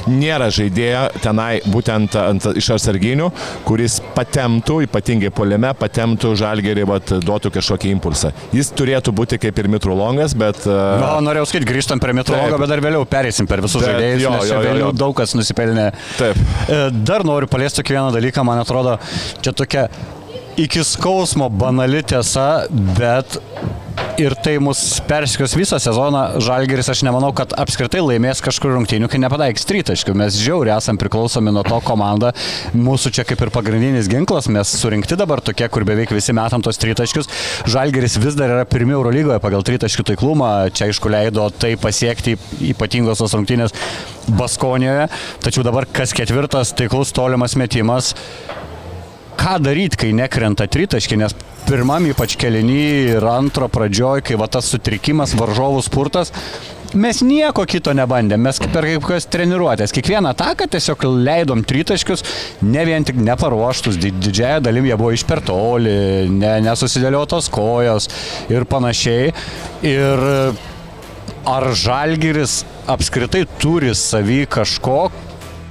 nėra 0.07 0.47
žaidėjo 0.53 1.03
tenai 1.23 1.51
būtent 1.67 2.15
ant, 2.21 2.47
iš 2.59 2.71
atsarginių, 2.77 3.29
kuris 3.67 3.99
patemtų, 4.15 4.83
ypatingai 4.87 5.33
poliame, 5.35 5.73
patemtų 5.79 6.35
Žalgerį, 6.39 6.87
duotų 7.25 7.53
kažkokį 7.57 7.91
impulsą. 7.97 8.31
Jis 8.55 8.71
turėtų 8.77 9.13
būti 9.15 9.41
kaip 9.41 9.59
ir 9.59 9.71
Mitrulongas, 9.75 10.37
bet... 10.37 10.63
Uh, 10.73 10.95
Na, 11.03 11.11
norėjau 11.25 11.47
sakyti, 11.49 11.69
grįžtam 11.69 12.01
prie 12.03 12.15
Mitrulongo, 12.17 12.57
bet 12.61 12.71
dar 12.71 12.81
vėliau 12.83 13.05
perėsim 13.09 13.49
per 13.49 13.63
visus 13.65 13.83
žaidėjus, 13.85 14.23
jo, 14.25 14.33
nes 14.33 14.43
jo, 14.43 14.49
čia 14.49 14.57
jo, 14.57 14.63
vėliau 14.65 14.89
jo. 14.89 14.95
daug 15.03 15.15
kas 15.17 15.35
nusipelnė. 15.37 15.87
Taip. 16.17 16.41
E, 16.67 16.81
Dar 17.05 17.25
noriu 17.27 17.49
paliesti 17.51 17.81
tokį 17.81 17.97
vieną 17.97 18.11
dalyką, 18.15 18.45
man 18.47 18.61
atrodo, 18.63 18.97
čia 19.43 19.53
tokia 19.57 19.87
iki 20.57 20.83
skausmo 20.85 21.49
banali 21.49 22.03
tiesa, 22.03 22.65
bet 22.97 23.39
ir 24.21 24.33
tai 24.37 24.57
mus 24.61 24.99
persikios 25.07 25.55
visą 25.57 25.79
sezoną. 25.81 26.39
Žalgeris, 26.43 26.89
aš 26.93 27.01
nemanau, 27.05 27.31
kad 27.35 27.53
apskritai 27.57 28.01
laimės 28.03 28.41
kažkur 28.45 28.73
rungtynių, 28.75 29.09
kai 29.09 29.21
nepadaiks 29.23 29.65
tritaškių. 29.69 30.15
Mes 30.17 30.37
žiauriai 30.41 30.75
esam 30.77 30.99
priklausomi 31.01 31.53
nuo 31.53 31.63
to 31.65 31.79
komandą. 31.85 32.33
Mūsų 32.77 33.13
čia 33.17 33.25
kaip 33.27 33.41
ir 33.41 33.51
pagrindinis 33.53 34.09
ginklas, 34.11 34.49
mes 34.53 34.75
surinkti 34.77 35.17
dabar 35.19 35.41
tokie, 35.45 35.67
kur 35.73 35.85
beveik 35.87 36.13
visi 36.13 36.35
metam 36.35 36.61
tos 36.65 36.81
tritaškius. 36.81 37.29
Žalgeris 37.73 38.19
vis 38.21 38.37
dar 38.37 38.53
yra 38.53 38.67
pirmie 38.69 38.95
Eurolygoje 38.97 39.41
pagal 39.43 39.65
tritaškių 39.65 40.07
taiklumą. 40.11 40.51
Čia 40.73 40.89
aišku 40.91 41.13
leido 41.13 41.47
tai 41.57 41.73
pasiekti 41.81 42.37
ypatingos 42.73 43.23
tos 43.23 43.33
rungtynės 43.37 43.73
Baskonijoje. 44.37 45.09
Tačiau 45.43 45.65
dabar 45.65 45.89
kas 45.89 46.13
ketvirtas 46.15 46.75
taiklus 46.77 47.15
tolimas 47.15 47.57
metimas 47.59 48.13
ką 49.43 49.57
daryti, 49.59 49.97
kai 49.99 50.13
nekrenta 50.15 50.69
tritaškį, 50.71 51.17
nes 51.19 51.33
pirmam 51.67 52.05
ypač 52.07 52.37
kelinį 52.39 52.83
ir 53.17 53.25
antro 53.27 53.67
pradžioj, 53.71 54.21
kai 54.23 54.37
va 54.39 54.47
tas 54.47 54.69
sutrikimas, 54.71 55.33
varžovų 55.35 55.81
spurtas, 55.83 56.31
mes 56.95 57.19
nieko 57.25 57.65
kito 57.67 57.91
nebandėm, 57.97 58.39
mes 58.45 58.61
per 58.63 58.87
kaip 58.87 59.03
kokias 59.03 59.27
treniruotės, 59.33 59.91
kiekvieną 59.97 60.31
ataką 60.31 60.69
tiesiog 60.71 61.03
leidom 61.25 61.63
tritaškius, 61.67 62.23
ne 62.63 62.85
vien 62.87 63.03
tik 63.03 63.19
neparuoštus, 63.19 63.97
di- 63.99 64.13
didžiąją 64.15 64.61
dalim 64.63 64.87
jie 64.87 64.95
buvo 65.01 65.11
iš 65.11 65.25
per 65.27 65.41
toli, 65.43 65.95
ne, 66.31 66.53
nesusidėliotos 66.63 67.49
kojos 67.51 68.07
ir 68.53 68.63
panašiai. 68.69 69.33
Ir 69.89 70.23
ar 71.51 71.67
žalgiris 71.83 72.61
apskritai 72.87 73.43
turi 73.59 73.91
savy 73.91 74.45
kažko, 74.47 75.09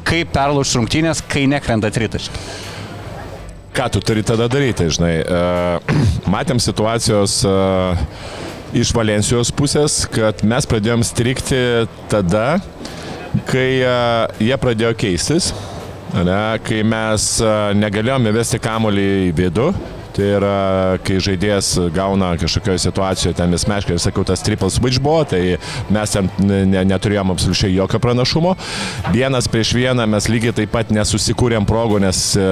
kaip 0.04 0.36
perlaužti 0.36 0.76
rungtynės, 0.76 1.24
kai 1.24 1.46
nekrenta 1.48 1.88
tritaškį? 1.94 2.44
Ką 3.72 3.88
tu 3.92 4.00
turi 4.04 4.22
tada 4.24 4.48
daryti, 4.52 4.88
žinai. 4.92 5.14
E, 5.24 5.42
Matėm 6.32 6.60
situacijos 6.62 7.40
e, 7.48 7.54
iš 8.82 8.92
Valencijos 8.96 9.52
pusės, 9.56 10.02
kad 10.12 10.44
mes 10.46 10.68
pradėjom 10.68 11.04
strikti 11.06 11.60
tada, 12.12 12.58
kai 13.48 13.80
e, 13.80 13.96
jie 14.48 14.58
pradėjo 14.60 14.92
keistis, 15.00 15.52
ne, 16.12 16.42
kai 16.66 16.82
mes 16.84 17.28
negalėjome 17.78 18.32
įvesti 18.32 18.60
kamolį 18.62 19.08
į 19.30 19.34
vidų. 19.40 19.72
Tai 20.12 20.26
yra, 20.28 20.56
kai 21.06 21.16
žaidėjas 21.24 21.70
gauna 21.94 22.34
kažkokioje 22.40 22.82
situacijoje, 22.84 23.36
ten 23.38 23.52
vis 23.54 23.64
meškai, 23.68 23.96
ir 23.96 24.02
sakau, 24.02 24.24
tas 24.28 24.42
triple 24.44 24.68
switch 24.72 25.00
buvo, 25.00 25.22
tai 25.28 25.56
mes 25.92 26.12
ten 26.12 26.28
ne, 26.42 26.82
neturėjom 26.90 27.32
absoliučiai 27.32 27.72
jokio 27.72 28.00
pranašumo. 28.02 28.52
Vienas 29.14 29.48
prieš 29.48 29.72
vieną 29.78 30.04
mes 30.12 30.28
lygiai 30.28 30.52
taip 30.56 30.72
pat 30.74 30.92
nesusikūrėm 30.92 31.64
progų, 31.68 32.02
nes 32.04 32.20
e, 32.36 32.44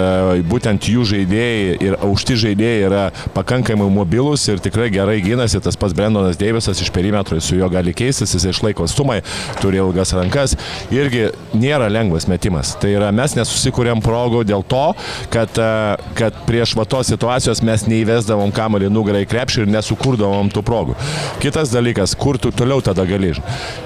būtent 0.48 0.88
jų 0.88 1.04
žaidėjai 1.12 1.76
ir 1.84 1.98
aukšti 2.00 2.38
žaidėjai 2.46 2.86
yra 2.88 3.02
pakankamai 3.36 3.90
mobilus 3.92 4.46
ir 4.48 4.62
tikrai 4.62 4.88
gerai 4.94 5.18
gynasi. 5.24 5.60
Tas 5.60 5.76
pats 5.80 5.96
Brendonas 5.96 6.40
Deivisas 6.40 6.80
iš 6.80 6.92
perimetro 6.94 7.36
su 7.44 7.58
juo 7.58 7.68
gali 7.72 7.92
keistis, 7.96 8.32
jis 8.36 8.48
išlaiko 8.54 8.88
atstumai, 8.88 9.20
turi 9.60 9.82
ilgas 9.82 10.14
rankas. 10.16 10.56
Irgi 10.94 11.28
nėra 11.52 11.90
lengvas 11.92 12.28
metimas. 12.30 12.72
Tai 12.80 12.94
yra, 12.96 13.12
mes 13.12 13.36
nesusikūrėm 13.36 14.00
progų 14.04 14.46
dėl 14.48 14.64
to, 14.64 14.86
kad, 15.32 15.60
e, 15.60 16.10
kad 16.16 16.40
prieš 16.48 16.74
vatos 16.78 17.12
situacijos 17.50 17.62
mes 17.66 17.86
neįvesdavom 17.90 18.52
kamalį 18.54 18.90
nugarą 18.90 19.20
į 19.24 19.28
krepšį 19.30 19.64
ir 19.64 19.72
nesukurdavom 19.74 20.50
tų 20.50 20.62
progų. 20.62 20.94
Kitas 21.42 21.72
dalykas, 21.72 22.14
kur 22.14 22.38
tu 22.38 22.50
toliau 22.52 22.80
tada 22.80 23.04
gali. 23.04 23.32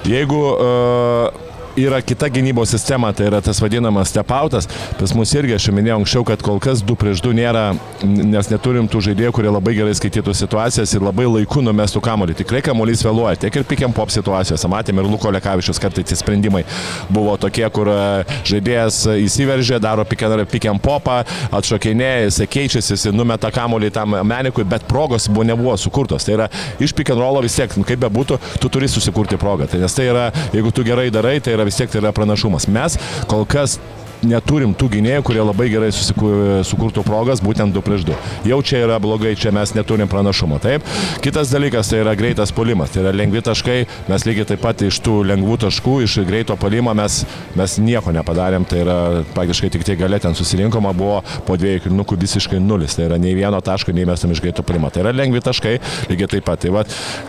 Jeigu 0.05 0.41
uh, 0.53 1.54
yra 1.75 2.01
kita 2.01 2.29
gynybos 2.29 2.69
sistema, 2.71 3.11
tai 3.13 3.27
yra 3.27 3.41
tas 3.41 3.59
vadinamas 3.61 4.09
stepautas. 4.09 4.67
Pas 4.99 5.13
mus 5.15 5.33
irgi 5.35 5.55
aš 5.57 5.67
jau 5.67 5.75
minėjau 5.75 5.99
anksčiau, 6.01 6.25
kad 6.27 6.43
kol 6.45 6.59
kas 6.63 6.83
2 6.85 6.95
prieš 6.99 7.23
2 7.25 7.35
nėra, 7.35 7.65
nes 8.03 8.49
neturim 8.51 8.87
tų 8.91 9.01
žaidėjų, 9.09 9.33
kurie 9.35 9.51
labai 9.51 9.75
gerai 9.77 9.95
skaitytų 9.97 10.35
situacijas 10.35 10.93
ir 10.95 11.03
labai 11.03 11.27
laiku 11.27 11.63
numestų 11.65 12.01
kamuolį. 12.05 12.37
Tikrai 12.39 12.61
kamuolys 12.65 13.03
vėluoja, 13.05 13.35
tiek 13.43 13.59
ir 13.59 13.67
pikiam 13.67 13.95
pop 13.95 14.13
situacijose. 14.13 14.69
Matėme 14.71 15.03
ir 15.03 15.09
Luko 15.11 15.31
Lekavičius 15.35 15.81
kartais 15.81 16.15
sprendimai 16.19 16.63
buvo 17.11 17.35
tokie, 17.41 17.65
kur 17.75 17.91
e, 17.91 17.99
žaidėjas 18.47 19.01
įsiveržė, 19.25 19.81
daro 19.83 20.05
pikiam 20.07 20.79
popą, 20.81 21.21
atšokinėja, 21.55 22.29
jisai 22.29 22.49
keičiasi, 22.55 22.95
jisai 22.95 23.13
numeta 23.15 23.51
kamuolį 23.53 23.91
tam 23.95 24.15
menikui, 24.27 24.63
bet 24.67 24.87
progos 24.87 25.27
buvo, 25.27 25.45
nebuvo 25.47 25.75
sukurtos. 25.79 26.25
Tai 26.25 26.37
yra 26.37 26.49
iš 26.79 26.95
pick 26.95 27.11
and 27.11 27.21
rollo 27.21 27.43
vis 27.43 27.57
tiek, 27.57 27.75
nu, 27.75 27.85
kaip 27.87 27.99
bebūtų, 28.05 28.39
tu 28.63 28.71
turi 28.71 28.89
susikurti 28.91 29.39
progą. 29.41 29.67
Tai 29.71 29.81
nes 29.83 29.95
tai 29.95 30.07
yra, 30.11 30.29
jeigu 30.55 30.71
tu 30.75 30.85
gerai 30.87 31.09
darai, 31.13 31.37
tai 31.43 31.55
yra 31.57 31.64
vis 31.67 31.79
tiek 31.79 31.91
tai 31.91 32.03
yra 32.03 32.15
pranašumas. 32.15 32.69
Mes 32.71 32.99
kol 33.31 33.45
kas 33.49 33.79
neturim 34.23 34.73
tų 34.77 34.89
gynėjų, 34.95 35.23
kurie 35.25 35.41
labai 35.43 35.67
gerai 35.71 35.91
sukurtų 35.93 37.03
progas, 37.05 37.41
būtent 37.43 37.75
2 37.75 37.83
prieš 37.85 38.05
2. 38.07 38.15
Jau 38.49 38.59
čia 38.65 38.81
yra 38.85 38.97
blogai, 39.01 39.35
čia 39.39 39.51
mes 39.55 39.73
neturim 39.75 40.09
pranašumo. 40.11 40.59
Taip. 40.63 40.85
Kitas 41.23 41.51
dalykas 41.53 41.91
tai 41.91 42.01
yra 42.03 42.15
greitas 42.17 42.53
polimas, 42.55 42.93
tai 42.93 43.03
yra 43.03 43.13
lengvi 43.15 43.43
taškai, 43.45 43.77
mes 44.09 44.25
lygiai 44.27 44.49
taip 44.53 44.63
pat 44.65 44.85
iš 44.85 44.99
tų 45.05 45.19
lengvų 45.31 45.59
taškų, 45.65 45.97
iš 46.05 46.17
greito 46.27 46.57
polimo 46.59 46.93
mes, 46.97 47.21
mes 47.57 47.77
nieko 47.83 48.13
nepadarėm, 48.15 48.67
tai 48.69 48.81
yra 48.85 48.97
praktiškai 49.35 49.71
tik 49.75 49.85
tie 49.87 49.97
galė 49.99 50.21
ten 50.23 50.37
susirinkoma 50.37 50.93
buvo 50.97 51.21
po 51.47 51.59
dviejų 51.59 51.85
kilnukų 51.87 52.19
visiškai 52.25 52.61
nulis, 52.63 52.97
tai 52.97 53.09
yra 53.09 53.21
nei 53.21 53.35
vieno 53.37 53.61
taško 53.61 53.95
neįmestam 53.95 54.33
iš 54.33 54.43
greito 54.43 54.65
polimo. 54.65 54.89
Tai 54.89 55.05
yra 55.05 55.15
lengvi 55.15 55.43
taškai, 55.45 55.77
lygiai 56.11 56.35
taip 56.37 56.47
pat. 56.47 56.63
Tai 56.65 56.71
va, 56.71 56.85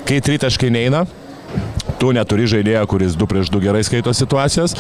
kai 0.07 0.21
tritaškai 0.25 0.71
neina, 0.73 1.05
tu 2.01 2.11
neturi 2.13 2.45
žaidėjo, 2.51 2.83
kuris 2.91 3.15
2 3.17 3.27
prieš 3.31 3.51
2 3.55 3.61
gerai 3.63 3.83
skaito 3.87 4.13
situacijas. 4.15 4.75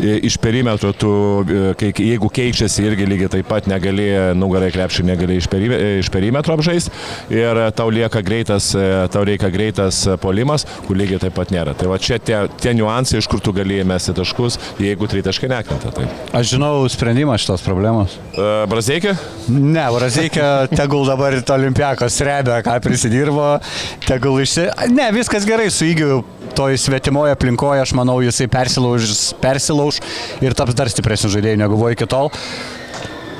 I- 0.00 0.20
Iš 0.22 0.36
perimetro 0.38 0.92
tu, 0.96 1.10
e, 1.44 1.74
kai, 1.76 1.90
jeigu 1.92 2.28
keičiasi, 2.32 2.84
irgi 2.86 3.06
lygiai 3.08 3.28
taip 3.28 3.48
pat 3.50 3.66
negali, 3.66 4.06
nugarai 4.38 4.70
krepšį 4.72 5.04
negali 5.04 5.36
iš, 5.36 5.48
perime, 5.50 5.76
iš 5.98 6.08
perimetro 6.14 6.54
apžaisti. 6.54 6.92
Ir 7.30 7.58
tau 7.76 7.90
lieka 7.90 8.22
greitas, 8.22 8.70
e, 8.74 9.08
tau 9.12 9.24
reikia 9.26 9.50
greitas 9.52 10.06
e, 10.06 10.16
polimas, 10.16 10.64
kur 10.86 10.96
lygiai 10.96 11.18
taip 11.20 11.34
pat 11.34 11.50
nėra. 11.52 11.74
Tai 11.76 11.90
va 11.90 11.98
čia 11.98 12.18
tie, 12.22 12.46
tie 12.62 12.72
niuansai, 12.78 13.18
iš 13.20 13.28
kur 13.28 13.40
tu 13.40 13.52
gali 13.52 13.82
mesti 13.84 14.14
taškus, 14.16 14.58
jeigu 14.80 15.08
tritaškai 15.10 15.50
nekrenta. 15.52 15.92
Tai. 15.92 16.06
Aš 16.32 16.54
žinau 16.54 16.86
sprendimą 16.88 17.36
šitos 17.42 17.64
problemos. 17.66 18.16
E, 18.32 18.48
Brazeikė? 18.70 19.16
Ne, 19.52 19.84
Brazykė, 19.92 20.68
tegul 20.72 21.04
dabar 21.08 21.34
olimpiakos 21.34 22.20
rebė, 22.24 22.62
ką 22.64 22.78
prisidirbo, 22.84 23.58
tegul 24.06 24.40
išsi... 24.40 24.68
Ne, 24.94 25.10
viskas 25.12 25.44
gerai 25.48 25.68
su 25.74 25.84
įgiu 25.90 26.21
toj 26.56 26.76
svetimoje 26.80 27.34
aplinkoje, 27.36 27.82
aš 27.82 27.94
manau, 27.96 28.18
jisai 28.24 28.48
persilauž, 28.52 29.08
persilauž 29.42 30.00
ir 30.44 30.56
taps 30.58 30.76
dar 30.76 30.90
stipresniu 30.92 31.32
žaidėju 31.32 31.60
negu 31.62 31.78
buvo 31.78 31.92
iki 31.94 32.08
tol. 32.10 32.32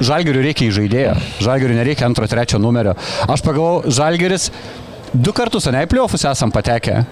Žalgiriui 0.03 0.47
reikia 0.49 0.67
į 0.67 0.75
žaidėją. 0.79 1.15
Žalgiriui 1.45 1.79
nereikia 1.79 2.09
antro, 2.09 2.27
trečio 2.31 2.59
numerio. 2.59 2.97
Aš 3.31 3.45
pagalvojau, 3.45 3.93
Žalgiris 3.93 4.49
du 5.13 5.35
kartus, 5.37 5.69
ne, 5.71 5.85
į 5.85 5.91
pliofus 5.91 6.25
esam 6.27 6.53
patekę. 6.55 7.03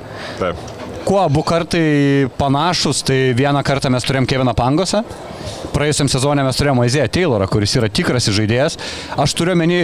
Taip. 0.41 0.69
Kuo 1.05 1.21
abu 1.23 1.43
kartai 1.47 2.29
panašus, 2.39 3.05
tai 3.07 3.33
vieną 3.37 3.62
kartą 3.67 3.93
mes 3.93 4.05
turėjom 4.05 4.27
Keviną 4.29 4.55
Pangosą, 4.57 5.05
praėjusiam 5.75 6.11
sezonė 6.11 6.45
mes 6.47 6.59
turėjome 6.59 6.85
Aizėją 6.87 7.09
Taylorą, 7.14 7.49
kuris 7.50 7.76
yra 7.78 7.90
tikras 7.92 8.28
žaidėjas. 8.30 8.78
Aš 9.21 9.35
turiu 9.38 9.57
menį, 9.59 9.80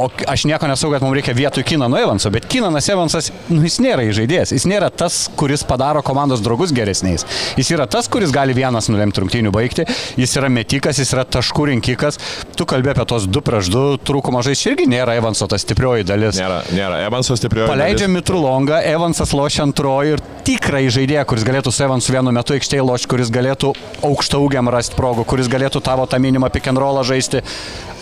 o 0.00 0.08
aš 0.30 0.44
nieko 0.48 0.68
nesau, 0.70 0.90
kad 0.92 1.04
mums 1.04 1.16
reikia 1.18 1.34
vietoj 1.36 1.64
Kinano 1.66 1.98
Evanso, 2.00 2.30
bet 2.32 2.46
Kinanas 2.50 2.88
Evansas, 2.92 3.30
nu 3.50 3.62
jis 3.66 3.78
nėra 3.82 4.06
žaidėjas, 4.16 4.54
jis 4.56 4.66
nėra 4.70 4.90
tas, 4.90 5.22
kuris 5.38 5.64
padaro 5.66 6.02
komandos 6.06 6.42
draugus 6.44 6.74
geresniais. 6.74 7.26
Jis 7.58 7.72
yra 7.74 7.86
tas, 7.90 8.08
kuris 8.10 8.32
gali 8.34 8.54
vienas 8.56 8.90
nulemti 8.92 9.22
rungtynių 9.22 9.52
baigti, 9.54 9.86
jis 10.20 10.36
yra 10.40 10.50
metikas, 10.52 11.00
jis 11.02 11.14
yra 11.14 11.26
taškų 11.28 11.70
rinkikas. 11.72 12.20
Tu 12.56 12.66
kalbė 12.68 12.94
apie 12.94 13.06
tos 13.10 13.28
2 13.30 13.44
prieš 13.46 13.70
2 13.74 14.00
trūkumo 14.06 14.42
žaisti, 14.46 14.72
irgi 14.72 14.88
nėra 14.90 15.16
Evanso 15.20 15.48
ta 15.50 15.58
stiprioji 15.60 16.06
dalis. 16.08 16.38
Nėra, 16.40 16.62
nėra. 16.74 17.02
Evansas 17.08 17.40
stiprioji. 17.42 17.70
Paleidžia 17.70 18.06
dalis. 18.06 18.16
Mitrulongą, 18.18 18.80
Evansas 18.90 19.34
lošia 19.36 19.64
antroji 19.66 20.16
ir 20.16 20.24
tikrai 20.46 20.86
žaidėją, 20.92 21.26
kuris 21.28 21.46
galėtų 21.46 21.72
su 21.74 21.84
Evansu 21.86 22.14
vienu 22.14 22.32
metu 22.34 22.56
aikštėje 22.56 22.84
lošti, 22.86 23.10
kuris 23.10 23.32
galėtų 23.34 23.72
aukštaugiam 24.06 24.70
rasti 24.80 24.98
progų, 24.98 25.28
kuris 25.28 25.52
galėtų 25.52 25.84
tavo 25.84 26.08
tą 26.10 26.18
minimą 26.18 26.50
pick 26.50 26.72
and 26.72 26.80
rollą 26.80 27.04
žaisti. 27.06 27.44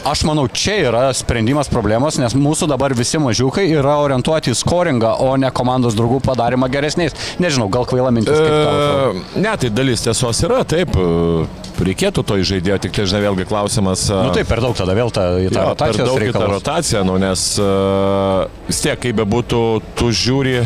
Aš 0.07 0.23
manau, 0.25 0.45
čia 0.47 0.77
yra 0.89 1.01
sprendimas 1.13 1.67
problemos, 1.69 2.17
nes 2.23 2.33
mūsų 2.39 2.69
dabar 2.71 2.95
visi 2.97 3.19
mažiukai 3.21 3.65
yra 3.75 3.97
orientuoti 3.99 4.53
į 4.55 4.57
scoringą, 4.61 5.11
o 5.27 5.33
ne 5.37 5.51
komandos 5.53 5.97
draugų 5.99 6.21
padarimą 6.25 6.69
geresniais. 6.71 7.17
Nežinau, 7.43 7.67
gal 7.69 7.85
kvaila 7.91 8.13
mintis. 8.15 8.39
E, 8.39 9.41
Ne, 9.43 9.57
tai 9.59 9.73
dalis 9.75 10.07
tiesos 10.07 10.39
yra, 10.47 10.63
taip, 10.71 10.95
e, 10.95 11.49
reikėtų 11.83 12.25
to 12.31 12.39
žaidėjo, 12.53 12.79
tik 12.87 12.95
tai 12.95 13.09
žinai 13.11 13.25
vėlgi 13.27 13.49
klausimas. 13.51 14.07
e, 14.09 14.23
Nu 14.23 14.31
taip, 14.39 14.47
per 14.49 14.63
daug 14.63 14.79
tada 14.79 14.95
vėl 14.97 15.11
ta, 15.11 15.27
į 15.43 15.51
tą 15.51 15.67
Jo, 15.67 15.75
per 15.75 15.75
rotacijos 15.75 16.09
daug 16.13 16.23
į 16.31 16.33
tą 16.39 16.47
rotaciją, 16.55 17.05
nu, 17.11 17.19
nes 17.19 17.45
uh, 17.59 18.47
vis 18.71 18.81
tiek, 18.87 19.03
kaip 19.03 19.19
bebūtų, 19.19 19.63
tu 19.99 20.13
žiūri, 20.15 20.61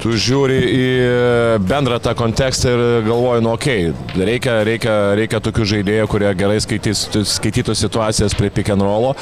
tu 0.00 0.14
žiūri 0.16 0.58
į 0.74 0.86
bendrą 1.68 1.98
tą 2.02 2.14
kontekstą 2.18 2.72
ir 2.72 2.82
galvoji, 3.06 3.44
nu, 3.44 3.52
okei, 3.56 3.90
okay, 3.92 4.24
reikia, 4.28 4.54
reikia, 4.66 4.94
reikia 5.18 5.40
tokių 5.44 5.66
žaidėjų, 5.74 6.06
kurie 6.10 6.30
gerai 6.40 6.60
skaitys, 6.64 7.06
skaitytų 7.36 7.76
situacijas 7.76 8.36
prie 8.38 8.50
pick 8.54 8.72
and 8.72 8.84
rollo, 8.84 9.12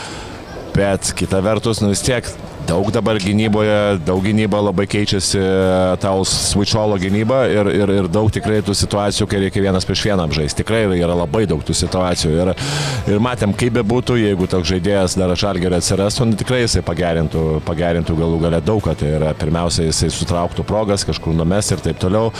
bet 0.77 1.13
kita 1.19 1.43
vertus, 1.45 1.83
nu, 1.83 1.91
vis 1.95 2.05
tiek 2.07 2.29
daug 2.69 2.91
dabar 2.93 3.17
gynyboje, 3.23 3.99
daug 4.07 4.21
gynyba 4.25 4.61
labai 4.61 4.87
keičiasi, 4.91 5.41
tau 6.03 6.25
switcholo 6.29 6.99
gynyba 7.01 7.43
ir, 7.49 7.71
ir, 7.73 7.93
ir 8.03 8.09
daug 8.13 8.29
tikrai 8.33 8.61
tų 8.65 8.77
situacijų, 8.77 9.29
kai 9.31 9.41
reikia 9.45 9.65
vienas 9.65 9.87
prieš 9.89 10.05
vieną 10.11 10.27
apžaisti. 10.29 10.61
Tikrai 10.63 10.85
yra 10.99 11.17
labai 11.17 11.47
daug 11.49 11.65
tų 11.65 11.77
situacijų. 11.79 12.33
Ir, 12.37 12.53
ir 13.15 13.23
matėm, 13.25 13.55
kaip 13.59 13.79
bebūtų, 13.79 14.19
jeigu 14.21 14.49
toks 14.51 14.69
žaidėjas 14.73 15.17
dar 15.21 15.33
žalgerį 15.39 15.79
atsirastų, 15.81 16.29
nu, 16.29 16.39
tikrai 16.41 16.63
jisai 16.65 16.85
pagerintų, 16.87 17.45
pagerintų 17.69 18.19
galų 18.19 18.43
galę 18.45 18.63
daug, 18.65 18.83
ką. 18.85 18.97
tai 18.99 19.15
yra 19.17 19.33
pirmiausia, 19.39 19.89
jisai 19.89 20.11
sutrauktų 20.13 20.67
progas, 20.69 21.07
kažkur 21.09 21.37
numes 21.37 21.73
ir 21.73 21.85
taip 21.85 22.01
toliau. 22.03 22.33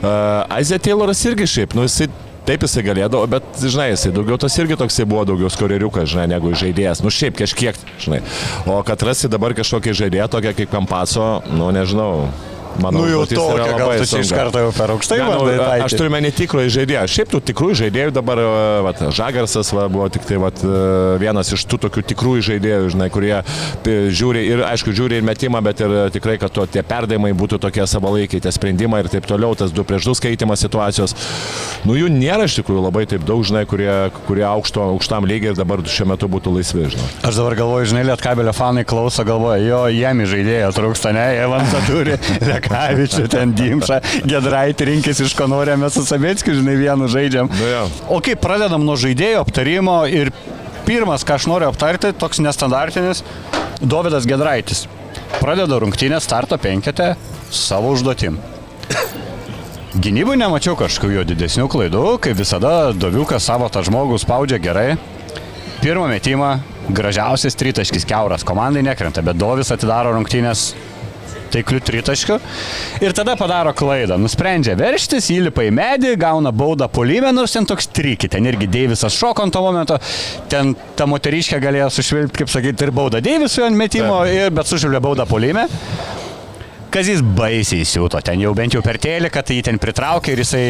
Uh, 0.00 0.46
Aizė 0.56 0.80
Tayloras 0.82 1.24
irgi 1.28 1.48
šiaip, 1.56 1.76
nu 1.76 1.84
jisai 1.84 2.08
Taip 2.46 2.62
jisai 2.62 2.84
galėdavo, 2.86 3.26
bet, 3.30 3.46
žinai, 3.58 3.88
jisai 3.90 4.12
daugiau 4.14 4.36
tas 4.38 4.54
irgi 4.62 4.76
toksai 4.78 5.06
buvo 5.08 5.24
daugiau 5.26 5.50
skoreriukas, 5.50 6.06
žinai, 6.12 6.28
negu 6.36 6.52
žaidėjas. 6.54 7.02
Nu, 7.02 7.10
šiaip 7.10 7.34
kažkiek, 7.40 7.78
žinai. 8.02 8.20
O 8.70 8.78
kad 8.86 9.02
rasi 9.02 9.30
dabar 9.32 9.54
kažkokį 9.58 9.96
žaidėją, 10.04 10.28
tokią 10.30 10.52
kaip 10.60 10.70
Kampaso, 10.70 11.26
nu, 11.50 11.72
nežinau. 11.74 12.28
Manau, 12.82 13.02
Nu 13.02 13.08
jau 13.08 13.22
tokia, 13.26 13.72
gal 13.78 13.92
tu 14.00 14.06
čia 14.10 14.20
iš 14.20 14.30
karto 14.36 14.60
jau 14.60 14.72
per 14.76 14.90
aukštai 14.94 15.16
Ne, 15.20 15.24
nu, 15.30 15.38
bandai 15.46 15.56
aš 15.56 15.68
taikyti. 15.86 15.98
turiu 16.00 16.12
menį 16.12 16.30
tikrųjų 16.40 16.72
žaidėjų. 16.76 17.04
Šiaip 17.14 17.30
tų 17.32 17.40
tikrųjų 17.50 17.76
žaidėjų 17.80 18.12
dabar, 18.16 18.40
e, 18.42 18.48
vat, 18.86 19.00
Žagarsas 19.16 19.70
va, 19.72 19.86
buvo 19.92 20.08
tik 20.12 20.26
tai 20.28 20.36
vat, 20.42 20.60
e, 20.60 20.72
vienas 21.22 21.52
iš 21.56 21.64
tų 21.70 21.78
tokių 21.86 22.04
tikrųjų 22.12 22.42
žaidėjų, 22.50 22.90
žinai, 22.96 23.08
kurie 23.14 23.32
p- 23.86 23.96
žiūri 24.12 24.42
ir, 24.50 24.62
aišku, 24.68 24.92
žiūri 24.92 25.20
ir 25.20 25.24
metimą, 25.26 25.62
bet 25.64 25.80
ir 25.80 25.88
e, 25.90 26.02
tikrai, 26.12 26.36
kad 26.42 26.52
to, 26.52 26.66
tie 26.68 26.82
perdavimai 26.86 27.32
būtų 27.32 27.58
tokie 27.64 27.86
savalaikiai, 27.88 28.42
tie 28.44 28.52
sprendimai 28.52 29.00
ir 29.04 29.08
taip 29.12 29.24
toliau, 29.30 29.54
tas 29.56 29.72
2 29.72 29.84
prieš 29.88 30.10
2 30.10 30.16
skaitimas 30.20 30.60
situacijos. 30.66 31.16
Nu 31.88 31.96
jų 31.96 32.10
nėra 32.12 32.44
iš 32.48 32.58
tikrųjų 32.60 32.84
labai 32.84 33.06
taip 33.08 33.24
daug, 33.26 33.40
žinai, 33.46 33.64
kurie, 33.68 33.90
kurie 34.28 34.44
aukšto, 34.46 34.84
aukštam 34.96 35.24
lygiai 35.28 35.54
ir 35.54 35.58
dabar 35.58 35.80
šiuo 35.86 36.10
metu 36.12 36.28
būtų 36.28 36.52
laisvi, 36.58 36.90
žinai. 36.92 37.08
Aš 37.24 37.40
dabar 37.40 37.56
galvoju, 37.58 37.88
žinai, 37.92 38.04
Lietkabelio 38.10 38.52
fanai 38.56 38.84
klauso, 38.88 39.24
galvoja, 39.26 39.60
jo, 39.64 39.80
jiem 39.94 40.22
į 40.24 40.28
žaidėją 40.34 40.70
trūksta, 40.76 41.12
ne, 41.16 41.26
Evansą 41.46 41.80
turi, 41.86 42.16
Lekavičių, 42.66 43.26
ten 43.32 43.54
Dimšą, 43.56 44.00
Gedraitį 44.28 44.88
rinkis 44.90 45.22
iš 45.24 45.34
ko 45.38 45.46
norė, 45.50 45.76
mes 45.80 45.94
su 45.96 46.04
Sabėckiu, 46.06 46.56
žinai, 46.58 46.76
vienu 46.80 47.08
žaidžiam. 47.10 47.50
Nu 47.50 47.70
jo. 47.70 47.84
O 48.12 48.20
kaip 48.24 48.42
pradedam 48.42 48.84
nuo 48.86 48.98
žaidėjo 49.00 49.44
aptarimo 49.44 50.00
ir 50.10 50.32
pirmas, 50.88 51.24
ką 51.26 51.38
aš 51.38 51.48
noriu 51.50 51.70
aptarti, 51.70 52.12
toks 52.16 52.42
nestandartinis, 52.42 53.22
Dovydas 53.80 54.26
Gedraitis. 54.28 54.86
Pradeda 55.40 55.78
rungtynę 55.82 56.20
starto 56.20 56.58
penketę 56.58 57.14
savo 57.50 57.92
užduotim. 57.94 58.38
Gynybui 59.96 60.36
nemačiau 60.36 60.76
kažkokių 60.76 61.14
jo 61.14 61.22
didesnių 61.24 61.66
klaidų, 61.72 62.04
kaip 62.24 62.36
visada 62.36 62.92
Doviukas 62.92 63.46
savo 63.48 63.68
tą 63.72 63.80
žmogų 63.86 64.18
spaudžia 64.20 64.58
gerai. 64.60 64.96
Pirmą 65.80 66.08
metimą 66.10 66.50
gražiausias 66.92 67.56
tritaškis 67.56 68.04
keuras, 68.08 68.44
komandai 68.44 68.82
nekrenta, 68.84 69.24
bet 69.24 69.38
Dovis 69.40 69.72
atidaro 69.72 70.12
rungtynės 70.16 70.70
taiklių 71.54 71.80
tritaškių 71.86 72.38
ir 73.04 73.16
tada 73.16 73.36
padaro 73.38 73.72
klaidą. 73.76 74.18
Nusprendžia 74.20 74.76
verštis, 74.78 75.30
įlipa 75.34 75.66
į 75.66 75.72
medį, 75.76 76.14
gauna 76.20 76.52
baudą 76.54 76.88
polime, 76.92 77.32
nors 77.36 77.56
ten 77.56 77.68
toks 77.68 77.90
trikit, 77.92 78.32
ten 78.34 78.46
irgi 78.50 78.68
Deivisas 78.70 79.16
šoko 79.16 79.46
ant 79.46 79.56
to 79.56 79.62
momento, 79.64 79.98
ten 80.52 80.74
ta 80.98 81.08
moteriškė 81.10 81.60
galėjo 81.62 81.90
sušvilpti, 81.98 82.42
kaip 82.42 82.52
sakyti, 82.52 82.86
ir 82.86 82.94
baudą 82.96 83.22
Deivisui 83.24 83.66
ant 83.66 83.78
metimo, 83.78 84.22
ir, 84.30 84.52
bet 84.54 84.70
sušvilpė 84.70 85.02
baudą 85.08 85.28
polime. 85.28 85.66
Kazis 86.96 87.18
baisiai 87.20 87.84
siūto, 87.84 88.16
ten 88.24 88.40
jau 88.40 88.54
bent 88.56 88.72
jau 88.72 88.80
per 88.80 88.96
tėlį, 89.02 89.28
kad 89.34 89.50
jį 89.52 89.58
ten 89.66 89.76
pritraukė 89.82 90.32
ir 90.32 90.40
jisai 90.40 90.62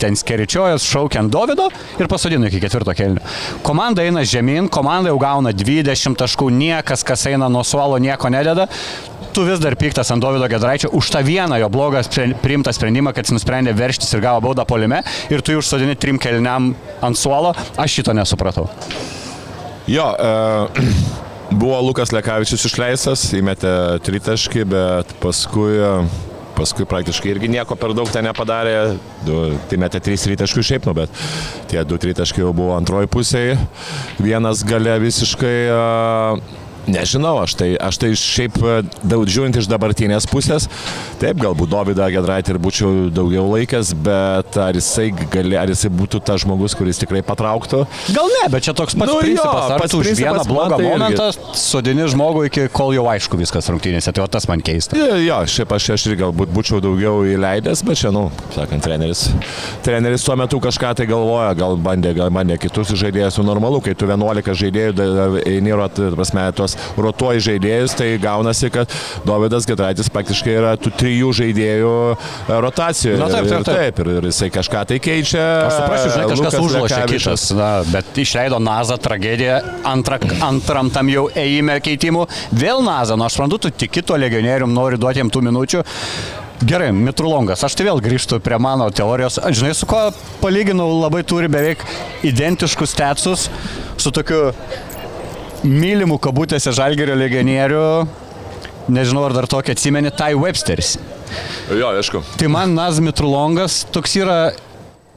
ten 0.00 0.14
skeričiojas, 0.16 0.86
šaukė 0.88 1.18
ant 1.20 1.32
Davido 1.34 1.66
ir 2.00 2.08
pasodino 2.08 2.48
iki 2.48 2.62
ketvirto 2.62 2.94
kelnio. 2.96 3.20
Komanda 3.66 4.06
eina 4.06 4.22
žemyn, 4.24 4.70
komanda 4.72 5.12
jau 5.12 5.18
gauna 5.20 5.52
20 5.52 6.16
taškų, 6.22 6.48
niekas, 6.62 7.04
kas 7.04 7.26
eina 7.28 7.50
nuo 7.52 7.60
suolo, 7.66 7.98
nieko 8.00 8.30
nededa. 8.32 8.70
Tu 9.36 9.42
vis 9.44 9.58
dar 9.60 9.74
piktas 9.76 10.08
ant 10.14 10.22
Davido 10.24 10.46
Gedraičio 10.48 10.88
už 10.96 11.10
tą 11.12 11.20
vieną 11.20 11.58
jo 11.60 11.68
blogą 11.68 12.00
priimtą 12.40 12.72
sprendimą, 12.72 13.12
kad 13.12 13.28
jis 13.28 13.34
nusprendė 13.36 13.74
verštis 13.76 14.14
ir 14.16 14.22
gavo 14.24 14.40
baudą 14.40 14.64
polime 14.64 15.02
ir 15.28 15.44
tu 15.44 15.52
jį 15.52 15.58
užsodini 15.60 15.92
trim 16.00 16.16
kelniam 16.16 16.70
ant 17.04 17.20
suolo, 17.20 17.50
aš 17.76 17.98
šito 17.98 18.14
nesupratau. 18.16 18.64
Jo, 19.92 20.08
e, 20.16 20.88
buvo 21.60 21.82
Lukas 21.84 22.16
Lekavičius 22.16 22.64
išleistas, 22.70 23.28
įmetė 23.36 24.00
tritaškį, 24.08 24.64
bet 24.72 25.12
paskui, 25.20 25.76
e, 25.84 25.94
paskui 26.56 26.88
praktiškai 26.88 27.34
irgi 27.36 27.52
nieko 27.52 27.76
per 27.76 27.92
daug 27.92 28.08
ten 28.08 28.24
nepadarė. 28.24 28.96
Du, 29.28 29.50
tai 29.68 29.84
metė 29.84 30.00
trys 30.00 30.24
tritaškių 30.24 30.70
šiaip, 30.70 30.88
nu, 30.88 30.96
bet 30.96 31.12
tie 31.68 31.84
du 31.84 32.00
tritaškiai 32.00 32.48
jau 32.48 32.56
buvo 32.56 32.72
antroji 32.80 33.12
pusėje. 33.12 33.60
Vienas 34.16 34.64
gale 34.64 34.96
visiškai... 35.04 35.58
E, 35.68 36.64
Nežinau, 36.86 37.40
aš 37.42 37.56
tai, 37.58 37.68
aš 37.82 37.96
tai 37.98 38.12
šiaip 38.14 38.56
e, 38.62 38.74
daug 39.02 39.24
žiūrint 39.26 39.56
iš 39.58 39.66
dabartinės 39.66 40.26
pusės, 40.30 40.68
taip, 41.18 41.40
galbūt 41.42 41.70
Dovydą 41.72 42.06
Gedraitį 42.14 42.52
ir 42.54 42.58
būčiau 42.62 42.90
daugiau 43.10 43.46
laikęs, 43.50 43.90
bet 44.06 44.58
ar 44.62 44.78
jisai, 44.78 45.08
gali, 45.32 45.56
ar 45.58 45.72
jisai 45.72 45.90
būtų 45.90 46.20
tas 46.26 46.44
žmogus, 46.44 46.76
kuris 46.78 47.00
tikrai 47.02 47.24
patrauktų? 47.26 47.80
Gal 48.14 48.30
ne, 48.36 48.44
bet 48.54 48.68
čia 48.68 48.74
toks 48.78 48.94
pats 48.94 49.10
Nu 49.10 49.16
jo, 49.18 49.24
principas. 49.24 49.72
Ar 49.74 49.82
pats 49.82 49.96
už 49.98 50.12
vieną 50.14 50.44
blogą 50.46 50.78
tai 50.78 50.84
irgi. 50.86 50.92
momentą 50.92 51.26
sodini 51.58 52.06
žmogų 52.12 52.44
iki 52.52 52.68
kol 52.74 52.94
jau 52.94 53.08
aišku 53.10 53.40
viskas 53.40 53.66
rungtynėse, 53.72 54.14
tai 54.14 54.22
o 54.22 54.28
tas 54.30 54.46
man 54.50 54.62
keista. 54.64 54.94
Jo, 55.00 55.18
jo, 55.24 55.40
šiaip 55.56 55.74
aš, 55.76 55.88
aš 55.96 56.06
ir 56.12 56.18
galbūt 56.22 56.54
būčiau 56.54 56.78
daugiau 56.84 57.24
įleidęs, 57.26 57.82
bet 57.86 57.98
čia, 58.04 58.14
nu, 58.14 58.28
sakant, 58.54 58.84
treneris. 58.86 59.26
Treneris 59.86 60.22
tuo 60.26 60.38
metu 60.38 60.62
kažką 60.62 60.94
tai 61.02 61.08
galvoja, 61.10 61.50
gal 61.58 61.74
bandė, 61.82 62.14
gal 62.22 62.30
bandė 62.34 62.60
kitus 62.62 62.94
žaidėjus, 62.94 63.40
nu 63.42 63.48
normalu, 63.50 63.82
kai 63.82 63.96
tu 63.98 64.06
11 64.06 64.54
žaidėjų 64.62 65.42
eini 65.42 65.74
ir, 65.74 65.82
at- 65.88 65.98
ta 66.56 66.75
tos 66.76 66.96
rotuoji 67.00 67.40
žaidėjus, 67.46 67.94
tai 67.98 68.08
gaunasi, 68.22 68.70
kad 68.74 68.90
Davidas 69.26 69.66
Gedraitis 69.68 70.08
praktiškai 70.12 70.54
yra 70.56 70.74
tų 70.80 70.92
trijų 71.00 71.32
žaidėjų 71.40 71.92
e, 72.14 72.58
rotacijoje. 72.62 73.18
Na, 73.20 73.28
taip, 73.32 73.48
taip, 73.48 73.58
Ir- 73.60 73.66
taip. 73.66 73.76
taip 73.76 74.00
ir, 74.04 74.10
ir 74.20 74.28
jisai 74.30 74.48
kažką 74.54 74.84
tai 74.92 74.98
keičia. 75.02 75.44
Aš 75.66 75.76
suprasiu, 75.80 76.12
žinai, 76.14 76.28
kažkas 76.32 76.58
Lekavičius. 76.76 77.26
kitas. 77.26 77.46
Na, 77.56 77.70
bet 77.92 78.22
išleido 78.22 78.58
Nazą 78.62 78.96
tragediją, 79.02 79.60
antra, 79.86 80.18
antram 80.46 80.90
tam 80.94 81.10
jau 81.12 81.28
ėjime 81.34 81.78
keitimų. 81.84 82.26
Vėl 82.56 82.82
Nazą, 82.86 83.16
nu 83.18 83.26
aš 83.28 83.36
suprantu, 83.38 83.58
tu 83.66 83.70
tiki 83.70 84.02
to 84.06 84.16
legionierium, 84.18 84.72
nori 84.74 84.98
duoti 85.00 85.22
jam 85.22 85.30
tų 85.32 85.44
minučių. 85.50 85.84
Gerai, 86.66 86.88
Mitrulongas, 86.96 87.60
aš 87.66 87.74
tai 87.76 87.84
vėl 87.84 87.98
grįžtu 88.00 88.38
prie 88.40 88.56
mano 88.58 88.86
teorijos. 88.88 89.36
Žinai, 89.44 89.74
su 89.76 89.84
ko 89.90 90.06
palyginau, 90.40 90.86
labai 91.02 91.20
turi 91.28 91.50
beveik 91.52 91.82
identiškus 92.24 92.94
tetsus, 92.96 93.50
su 94.00 94.12
tokiu 94.16 94.54
mylimu 95.64 96.18
kabutėse 96.22 96.72
žalgerio 96.76 97.16
legionieriu. 97.18 97.86
Nežinau, 98.92 99.24
ar 99.26 99.34
dar 99.34 99.48
tokį 99.50 99.74
atsimeni, 99.74 100.12
Tai 100.14 100.30
Websteris. 100.38 100.94
Jo, 101.74 101.90
aišku. 101.90 102.22
Tai 102.38 102.50
man 102.52 102.76
Naz 102.76 103.00
Mitrulongas 103.02 103.80
toks 103.90 104.14
yra, 104.20 104.36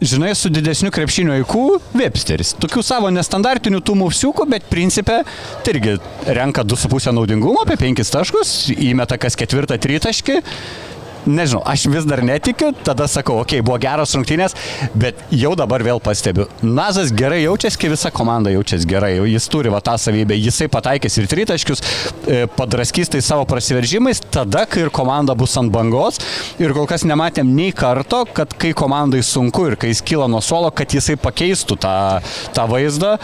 žinai, 0.02 0.32
su 0.38 0.50
didesniu 0.50 0.90
krepšinio 0.96 1.36
įkų 1.44 1.66
Websteris. 2.00 2.56
Tokių 2.62 2.82
savo 2.86 3.12
nestandartinių 3.14 3.84
tų 3.86 3.98
mufsiukų, 4.02 4.48
bet 4.50 4.66
principė, 4.72 5.22
tai 5.66 5.76
irgi 5.76 6.00
renka 6.26 6.66
2,5 6.66 7.14
naudingumo 7.14 7.62
apie 7.62 7.78
5 7.78 8.14
taškus, 8.16 8.56
įmeta 8.74 9.20
kas 9.22 9.38
ketvirtą 9.38 9.78
tritaškį. 9.82 10.40
Nežinau, 11.28 11.62
aš 11.68 11.86
vis 11.92 12.06
dar 12.08 12.22
netikiu, 12.24 12.72
tada 12.86 13.08
sakau, 13.12 13.40
okei, 13.42 13.60
okay, 13.60 13.66
buvo 13.66 13.78
geros 13.82 14.14
rungtynės, 14.16 14.56
bet 14.98 15.20
jau 15.36 15.52
dabar 15.60 15.84
vėl 15.84 16.00
pastebiu. 16.04 16.48
Nazas 16.64 17.12
gerai 17.16 17.42
jaučiasi, 17.44 17.80
kai 17.82 17.92
visa 17.92 18.12
komanda 18.16 18.54
jaučiasi 18.54 18.88
gerai, 18.90 19.12
jis 19.28 19.50
turi 19.52 19.74
va 19.74 19.82
tą 19.84 19.98
savybę, 20.00 20.38
jisai 20.40 20.70
pataikys 20.72 21.20
ir 21.20 21.30
tritaškius, 21.32 21.84
e, 22.24 22.42
padraskys 22.56 23.12
tai 23.12 23.22
savo 23.26 23.46
prasiveržimais, 23.50 24.24
tada, 24.32 24.66
kai 24.70 24.86
ir 24.86 24.94
komanda 24.96 25.36
bus 25.38 25.58
ant 25.60 25.74
bangos 25.74 26.22
ir 26.62 26.74
kol 26.76 26.88
kas 26.90 27.06
nematėm 27.08 27.52
nei 27.56 27.74
karto, 27.76 28.24
kad 28.34 28.56
kai 28.60 28.74
komandai 28.78 29.22
sunku 29.26 29.68
ir 29.70 29.78
kai 29.80 29.94
jis 29.94 30.04
kyla 30.06 30.30
nuo 30.32 30.42
suolo, 30.44 30.72
kad 30.72 30.92
jisai 30.96 31.20
pakeistų 31.20 31.80
tą, 31.84 31.96
tą 32.56 32.68
vaizdą. 32.70 33.18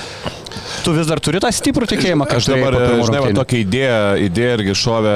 Tu 0.86 0.94
vis 0.96 1.08
dar 1.10 1.20
turi 1.24 1.42
tą 1.44 1.52
stiprų 1.54 1.88
tikėjimą, 1.92 2.28
kad 2.30 2.40
Aš 2.42 2.50
dabar, 2.54 2.78
žinai, 3.04 3.22
va, 3.24 3.36
tokia 3.42 3.62
idėja, 3.64 4.02
idėja 4.28 4.58
irgi 4.60 4.76
šovė. 4.80 5.16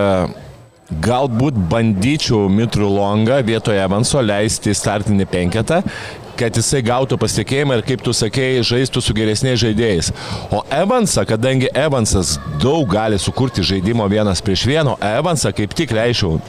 Galbūt 0.90 1.54
bandyčiau 1.70 2.48
Mitru 2.50 2.88
Longą 2.90 3.44
vietoje 3.46 3.78
Evanso 3.78 4.24
leisti 4.26 4.74
startinį 4.74 5.28
penketą, 5.30 5.84
kad 6.40 6.56
jisai 6.58 6.82
gautų 6.88 7.20
pasitikėjimą 7.22 7.78
ir, 7.78 7.84
kaip 7.86 8.02
tu 8.02 8.14
sakėjai, 8.16 8.64
žaistų 8.66 9.04
su 9.06 9.14
geresniais 9.14 9.62
žaidėjais. 9.62 10.10
O 10.50 10.64
Evansą, 10.74 11.28
kadangi 11.30 11.70
Evansas 11.78 12.40
daug 12.64 12.90
gali 12.90 13.20
sukurti 13.22 13.62
žaidimo 13.62 14.08
vienas 14.10 14.42
prieš 14.42 14.66
vieno, 14.72 14.98
Evansą 15.04 15.54
kaip 15.54 15.78
tik 15.78 15.94
leičiau 15.94 16.40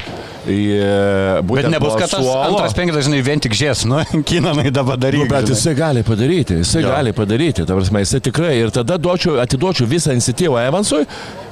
Bet 0.46 1.44
būtent 1.48 1.72
nebus, 1.74 1.94
kad 2.00 2.10
tas 2.12 2.24
antras 2.24 2.74
penkitas, 2.76 3.04
žinai, 3.06 3.20
vien 3.26 3.40
tik 3.42 3.54
žies, 3.56 3.84
nu, 3.88 4.00
kinanai 4.30 4.70
dabar 4.72 4.96
Nu, 4.96 5.04
daryti. 5.04 5.28
bet 5.30 5.50
jisai 5.52 5.74
gali 5.78 6.02
padaryti, 6.06 6.60
jisai 6.62 6.82
Jo. 6.84 6.92
gali 6.94 7.12
padaryti, 7.16 7.64
ta 7.68 7.76
prasme, 7.76 8.02
jisai 8.04 8.20
tikrai. 8.24 8.54
Ir 8.64 8.72
tada 8.74 8.96
duočiau, 9.00 9.36
atiduočiau 9.42 9.88
visą 9.90 10.14
iniciatyvą 10.16 10.62
Evansui 10.70 11.04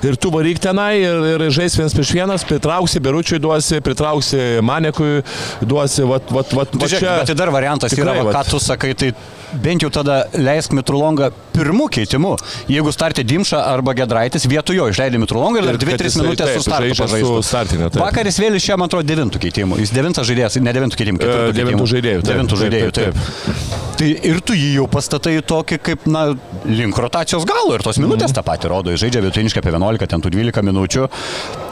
ir 0.09 0.17
tu 0.17 0.31
varyk 0.35 0.61
tenai 0.63 1.01
ir, 1.03 1.25
ir 1.37 1.47
žais 1.55 1.75
vienas 1.79 1.97
prieš 1.97 2.13
vienas, 2.17 2.45
pritrauksi 2.49 3.01
Beručiui 3.03 3.41
duosi, 3.43 3.81
pritrauksi 3.85 4.39
Manekui 4.65 5.23
duosi, 5.67 6.05
vat, 6.09 6.31
vat, 6.33 6.53
vat, 6.57 6.73
Tai 6.79 6.85
vat 6.87 6.95
čia. 6.95 7.17
bet 7.21 7.33
tai 7.33 7.37
dar 7.39 7.51
variantas 7.55 7.93
Tikrai, 7.93 8.15
yra, 8.17 8.25
va, 8.29 8.33
ką 8.33 8.41
vat. 8.45 8.53
tu 8.55 8.61
sakai, 8.63 8.95
tai 8.95 9.13
bent 9.65 9.83
jau 9.83 9.89
tada 9.91 10.23
leisk 10.37 10.75
Mitrulongą 10.77 11.31
pirmų 11.57 11.87
keitimų. 11.97 12.35
Jeigu 12.71 12.93
startė 12.95 13.25
Dimša 13.27 13.63
arba 13.73 13.95
Gedraitis, 13.97 14.45
vietoj 14.47 14.77
jo 14.77 14.89
išleidė 14.93 15.19
Mitrulongą 15.23 15.63
ir 15.63 15.67
dar 15.71 15.75
Ir 15.75 15.81
kad 15.81 15.89
2-3 15.99 16.05
jisai, 16.13 16.23
minutės 16.23 16.51
taip, 16.53 16.59
su 16.61 16.67
startu 16.69 16.95
su 16.95 17.03
pažaistų. 17.03 17.39
startine, 17.49 17.89
taip. 17.91 18.03
Vakar 18.05 18.29
jis 18.29 18.39
vėl 18.45 18.59
išėjo, 18.61 18.77
man 18.79 18.89
atrodo, 18.91 19.07
devintų 19.09 19.41
keitimų. 19.43 19.79
Jis 19.83 19.93
devintas 19.95 20.27
žaidėjas, 20.31 20.57
ne 20.65 20.73
devintų 20.77 20.99
keitimų, 21.01 21.19
E, 21.19 21.27
ketvirtų 21.27 21.57
devintų 21.59 21.75
keitimų. 21.75 21.89
žaidėjų, 21.93 22.23
taip, 22.23 22.33
Devintų 22.33 22.55
taip, 22.57 22.63
žaidėjų, 22.65 22.93
taip, 22.99 23.15
taip. 23.15 23.95
Tai 23.99 24.09
ir 24.31 24.41
tu 24.47 24.55
jį 24.55 24.69
jau 24.79 24.87
pastatai 24.91 25.37
tokį 25.43 25.79
kaip, 25.83 26.07
na, 26.07 26.27
link 26.65 26.99
rotacijos 27.03 27.45
galo 27.49 27.75
ir 27.75 27.83
tos 27.83 27.99
minutės 27.99 28.31
Mhm. 28.31 28.37
tą 28.39 28.43
patį 28.47 28.69
rodo. 28.71 28.91
Jis 28.95 29.03
žaidžia 29.05 29.23
vidutiniškai 29.27 29.59
apie 29.65 29.73
11, 29.75 30.07
ten 30.07 30.21
tų 30.23 30.31
12 30.31 30.63
minučių. 30.63 31.09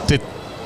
Tai 0.07 0.19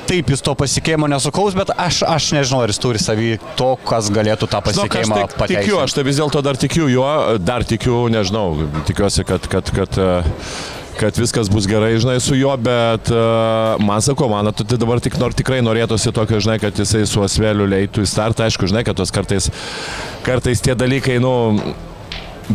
taip 0.06 0.26
jis 0.28 0.42
to 0.42 0.52
pasikeimo 0.58 1.06
nesukaus, 1.08 1.54
bet 1.54 1.70
aš, 1.78 2.02
aš 2.02 2.32
nežinau, 2.34 2.64
ar 2.66 2.68
jis 2.68 2.78
turi 2.82 2.98
savį 2.98 3.38
to, 3.56 3.76
kas 3.86 4.10
galėtų 4.10 4.48
tą 4.50 4.58
aš 4.58 4.66
pasikeimą 4.74 5.20
tik, 5.30 5.46
tikiu, 5.54 5.78
aš 5.80 5.94
tai 5.94 6.02
vis 6.02 6.18
dėlto 6.18 6.42
dar 6.42 6.58
tikiu 6.58 6.88
juo, 6.90 7.38
dar 7.38 7.62
tikiu, 7.64 8.08
nežinau, 8.10 8.66
tikiuosi, 8.84 9.24
kad, 9.24 9.46
kad, 9.48 9.70
kad, 9.70 9.98
e, 10.02 10.24
kad 10.98 11.16
viskas 11.18 11.50
bus 11.52 11.66
gerai, 11.68 11.94
žinai, 12.00 12.18
su 12.20 12.36
juo, 12.38 12.52
bet 12.60 13.10
uh, 13.12 13.78
man 13.82 14.02
sako, 14.04 14.28
man 14.32 14.50
atrodo, 14.50 14.68
tai 14.72 14.80
dabar 14.80 15.00
tik, 15.02 15.16
nor, 15.20 15.34
tikrai 15.36 15.60
norėtųsi 15.64 16.12
tokio, 16.14 16.40
žinai, 16.42 16.58
kad 16.62 16.76
jisai 16.78 17.04
su 17.08 17.22
Asveliu 17.24 17.68
leitų 17.70 18.04
į 18.04 18.10
startą, 18.10 18.46
aišku, 18.46 18.68
žinai, 18.70 18.84
kad 18.86 18.98
tos 18.98 19.14
kartais, 19.14 19.48
kartais 20.26 20.62
tie 20.64 20.76
dalykai, 20.78 21.18
nu, 21.22 21.32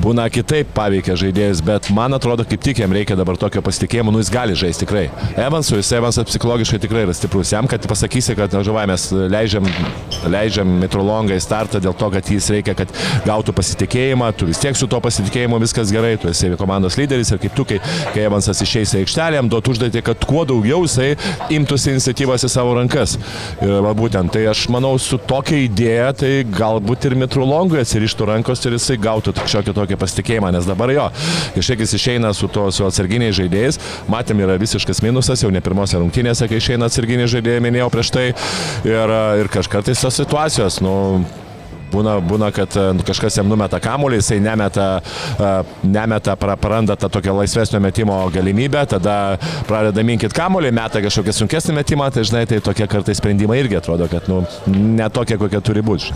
būna 0.01 0.27
kitaip 0.33 0.69
paveikia 0.75 1.15
žaidėjus, 1.19 1.61
bet 1.65 1.89
man 1.95 2.15
atrodo, 2.17 2.45
kaip 2.47 2.63
tik 2.63 2.81
jam 2.81 2.93
reikia 2.93 3.17
dabar 3.19 3.37
tokio 3.39 3.61
pasitikėjimo, 3.65 4.13
nu 4.13 4.21
jis 4.21 4.31
gali 4.33 4.55
žaisti 4.57 4.85
tikrai. 4.85 5.07
Evansui, 5.39 5.79
jis 5.81 5.91
Evansas 5.97 6.27
psichologiškai 6.29 6.79
tikrai 6.83 7.03
yra 7.05 7.15
stiprus. 7.17 7.51
Jam, 7.53 7.67
kad 7.69 7.83
pasakysi, 7.89 8.35
kad, 8.37 8.53
žavai, 8.67 8.85
mes 8.89 9.07
leidžiam, 9.11 9.67
leidžiam 10.31 10.71
Mitrolongą 10.81 11.37
į 11.37 11.43
startą 11.43 11.81
dėl 11.83 11.95
to, 11.97 12.09
kad 12.13 12.31
jis 12.31 12.49
reikia, 12.53 12.75
kad 12.77 12.91
gautų 13.27 13.55
pasitikėjimą, 13.57 14.31
tu 14.37 14.49
vis 14.49 14.61
tiek 14.61 14.77
su 14.77 14.89
to 14.89 14.99
pasitikėjimu 15.03 15.59
viskas 15.63 15.91
gerai, 15.93 16.15
tu 16.21 16.31
esi 16.31 16.51
komandos 16.59 16.97
lyderis 16.99 17.31
ir 17.33 17.41
kaip 17.43 17.55
tu, 17.57 17.65
kai, 17.67 17.79
kai 18.13 18.27
Evansas 18.27 18.61
išeis 18.63 18.95
į 18.95 19.03
aikštelę, 19.03 19.41
jam 19.41 19.51
duotų 19.51 19.75
užduotį, 19.75 20.03
kad 20.07 20.27
kuo 20.29 20.43
daugiau 20.47 20.83
jisai 20.85 21.13
imtųsi 21.53 21.93
iniciatyvas 21.95 22.47
į 22.47 22.51
savo 22.51 22.75
rankas. 22.77 23.17
Ir 23.63 23.79
va, 23.85 23.93
būtent, 23.97 24.33
tai 24.35 24.45
aš 24.51 24.67
manau, 24.73 24.93
su 25.01 25.19
tokia 25.29 25.59
idėja, 25.65 26.11
tai 26.21 26.31
galbūt 26.47 27.09
ir 27.09 27.17
Mitrolongui 27.23 27.81
atsirištų 27.81 28.27
rankos 28.31 28.65
ir 28.65 28.77
jisai 28.77 28.99
gautų 29.01 29.35
šiokį 29.47 29.75
tokį 29.77 29.86
pasitikėjimą, 29.95 30.51
nes 30.51 30.67
dabar 30.67 30.91
jo, 30.91 31.07
jis 31.55 31.95
išeina 31.95 32.33
su, 32.35 32.49
to, 32.51 32.67
su 32.75 32.83
atsarginiais 32.87 33.37
žaidėjais, 33.39 33.79
matėm, 34.11 34.43
yra 34.43 34.59
visiškas 34.59 35.01
minusas, 35.05 35.45
jau 35.45 35.51
ne 35.53 35.63
pirmose 35.63 35.97
rungtynėse, 36.01 36.49
kai 36.49 36.59
išeina 36.59 36.91
atsarginiai 36.91 37.31
žaidėjai, 37.31 37.63
minėjau 37.63 37.91
prieš 37.93 38.13
tai, 38.13 38.29
ir, 38.83 39.17
ir 39.41 39.51
kažkartais 39.53 40.03
tos 40.03 40.19
situacijos, 40.19 40.81
nu, 40.83 40.97
Būna, 41.87 42.17
būna, 42.19 42.49
kad 42.51 42.73
e, 42.75 42.85
kažkas 43.07 43.37
jam 43.39 43.47
numeta 43.47 43.79
kamuolį, 43.79 44.19
jisai 44.19 44.41
nemeta, 44.43 44.87
e, 44.99 45.51
nemeta 45.87 46.35
pra- 46.39 46.57
praranda 46.59 46.97
tą 46.99 47.09
tokią 47.13 47.35
laisvesnio 47.37 47.79
metimo 47.83 48.17
galimybę, 48.33 48.83
tada 48.91 49.37
pradeda 49.69 50.03
minkit 50.03 50.35
kamuolį, 50.35 50.73
meta 50.75 51.01
kažkokią 51.03 51.35
sunkesnį 51.39 51.77
metimą, 51.79 52.09
tai 52.11 52.25
žinai, 52.27 52.43
tai 52.49 52.59
tokie 52.63 52.89
kartais 52.91 53.21
sprendimai 53.21 53.61
irgi 53.61 53.79
atrodo, 53.79 54.09
kad 54.11 54.27
nu, 54.27 54.41
ne 54.67 55.07
tokie, 55.13 55.39
kokie 55.39 55.63
turi 55.63 55.85
būti. 55.85 56.11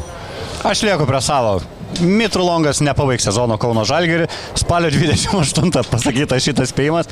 Aš 0.67 0.83
lieku 0.85 1.07
prie 1.09 1.23
savo. 1.23 1.61
Mitrulongas 1.99 2.79
nepabaigs 2.81 3.25
sezono 3.27 3.57
Kauno 3.61 3.83
Žalgerį. 3.87 4.27
Spalio 4.59 4.91
28 4.93 5.89
pasakyta 5.91 6.39
šitas 6.41 6.71
spėjimas. 6.71 7.09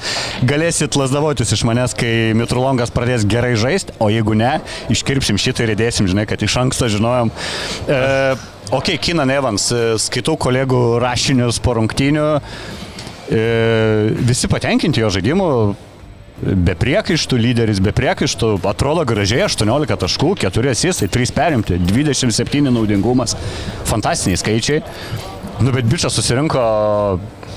Galėsit 0.48 0.96
lasdavotis 1.00 1.52
iš 1.56 1.66
manęs, 1.68 1.96
kai 1.98 2.32
Mitrulongas 2.38 2.94
pradės 2.96 3.28
gerai 3.30 3.56
žaisti, 3.60 3.96
o 4.00 4.10
jeigu 4.14 4.38
ne, 4.40 4.56
iškirpsim 4.94 5.40
šitą 5.42 5.66
ir 5.66 5.76
įdėsim, 5.76 6.08
žinai, 6.10 6.26
kad 6.30 6.42
iš 6.46 6.56
anksto 6.62 6.90
žinojom. 6.92 7.34
E, 7.90 8.00
ok, 8.76 8.96
Kinan 9.04 9.34
Evans, 9.34 9.70
e, 9.74 9.84
skaitau 10.02 10.38
kolegų 10.40 10.84
rašinius 11.04 11.60
po 11.64 11.76
rungtynių. 11.80 12.30
E, 13.30 13.44
visi 14.26 14.50
patenkinti 14.50 15.04
jo 15.04 15.12
žaidimu, 15.14 15.50
Be 16.40 16.72
priekaištų, 16.80 17.36
lyderis 17.36 17.82
be 17.84 17.92
priekaištų, 17.92 18.54
atrodo 18.70 19.04
gražiai, 19.08 19.42
18 19.44 19.98
taškų, 20.00 20.30
4 20.40 20.72
asistai, 20.72 21.10
3 21.12 21.34
perimti, 21.36 21.80
27 21.90 22.72
naudingumas, 22.72 23.36
fantastiniai 23.90 24.40
skaičiai. 24.40 24.80
Nu, 25.60 25.74
bet 25.76 25.90
bičias 25.92 26.16
susirinko 26.16 26.62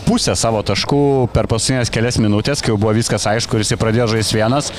pusę 0.09 0.35
savo 0.35 0.64
taškų 0.66 1.03
per 1.31 1.47
paskutinės 1.51 1.95
kelias 1.95 2.18
minutės, 2.18 2.59
kai 2.59 2.73
jau 2.73 2.81
buvo 2.83 2.97
viskas 2.97 3.29
aišku 3.31 3.55
ir 3.55 3.62
jis 3.62 3.79
pradėjo 3.79 4.09
žaisti 4.16 4.40
vienas. 4.40 4.73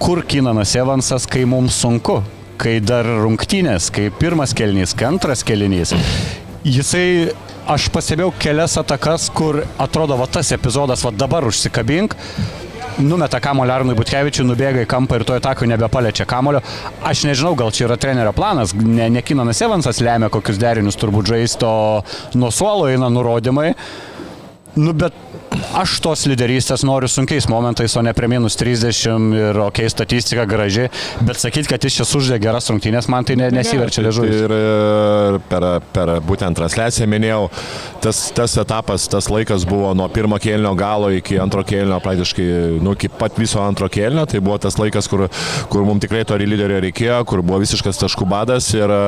Kur 0.00 0.22
Kinanas 0.22 0.76
Evansas, 0.78 1.26
kai 1.26 1.42
mums 1.50 1.82
sunku, 1.82 2.20
kai 2.62 2.78
dar 2.78 3.08
rungtynės, 3.24 3.90
kai 3.90 4.06
pirmas 4.22 4.54
kelnys, 4.54 4.94
kai 4.94 5.10
antras 5.10 5.42
kelnys. 5.42 5.96
Jisai, 6.62 7.32
aš 7.66 7.90
pastebėjau 7.90 8.30
kelias 8.38 8.78
atakas, 8.78 9.26
kur 9.34 9.64
atrodo, 9.82 10.14
va 10.20 10.30
tas 10.30 10.54
epizodas, 10.54 11.02
va 11.02 11.10
dabar 11.10 11.50
užsikabink, 11.50 12.14
numeta 13.00 13.40
kamulio 13.40 13.74
Arnui 13.74 13.96
Butkevičiui, 13.98 14.46
nubėga 14.48 14.84
į 14.84 14.88
kampą 14.90 15.20
ir 15.20 15.24
to 15.28 15.36
atako 15.36 15.68
nebepaliečia 15.70 16.26
kamulio. 16.28 16.62
Aš 17.06 17.24
nežinau, 17.28 17.54
gal 17.58 17.72
čia 17.74 17.86
yra 17.88 17.98
trenerio 18.00 18.32
planas, 18.36 18.74
ne, 18.76 19.08
ne 19.12 19.22
Kinanas 19.24 19.60
Evansas 19.64 20.02
lemia 20.04 20.30
kokius 20.32 20.60
derinius 20.60 20.98
turbūt 21.00 21.32
žaisto, 21.32 21.70
nuo 22.34 22.52
suolo 22.54 22.88
eina 22.90 23.10
nurodymai. 23.12 23.72
Nu, 24.78 24.92
bet 24.94 25.16
aš 25.76 25.96
tos 26.02 26.24
lyderystės 26.30 26.82
noriu 26.86 27.08
sunkiais 27.10 27.46
momentais, 27.50 27.94
o 27.98 28.02
ne 28.04 28.12
prie 28.16 28.28
minus 28.30 28.56
30 28.58 29.34
ir 29.36 29.58
ok, 29.64 29.82
statistika 29.90 30.44
graži, 30.48 30.88
bet 31.26 31.40
sakyti, 31.40 31.70
kad 31.70 31.84
jis 31.84 31.98
čia 32.00 32.06
suždė 32.08 32.38
geras 32.42 32.70
rungtynės, 32.70 33.08
man 33.10 33.26
tai 33.26 33.36
ne, 33.40 33.50
nesiverčia 33.54 34.04
liežuvis. 34.06 34.44
Ir 34.46 34.54
e, 34.54 35.40
per, 35.50 35.66
per 35.94 36.12
būtent 36.26 36.58
transliaciją 36.58 37.08
minėjau, 37.10 37.42
tas, 38.04 38.22
tas 38.36 38.56
etapas, 38.62 39.06
tas 39.10 39.30
laikas 39.32 39.66
buvo 39.68 39.92
nuo 39.98 40.08
pirmo 40.12 40.38
kėlinio 40.42 40.72
galo 40.78 41.10
iki 41.14 41.40
antro 41.42 41.64
kėlinio, 41.66 42.00
praktiškai, 42.04 42.48
nu, 42.82 42.94
iki 42.98 43.10
pat 43.20 43.38
viso 43.40 43.62
antro 43.62 43.90
kėlinio, 43.92 44.26
tai 44.30 44.42
buvo 44.44 44.58
tas 44.62 44.78
laikas, 44.80 45.10
kur, 45.10 45.26
kur 45.72 45.86
mums 45.86 46.04
tikrai 46.04 46.24
to 46.28 46.38
lyderio 46.40 46.80
reikėjo, 46.86 47.20
kur 47.28 47.44
buvo 47.46 47.60
visiškas 47.64 48.00
taškų 48.04 48.28
badas 48.30 48.70
ir 48.76 48.90
e, 48.90 49.02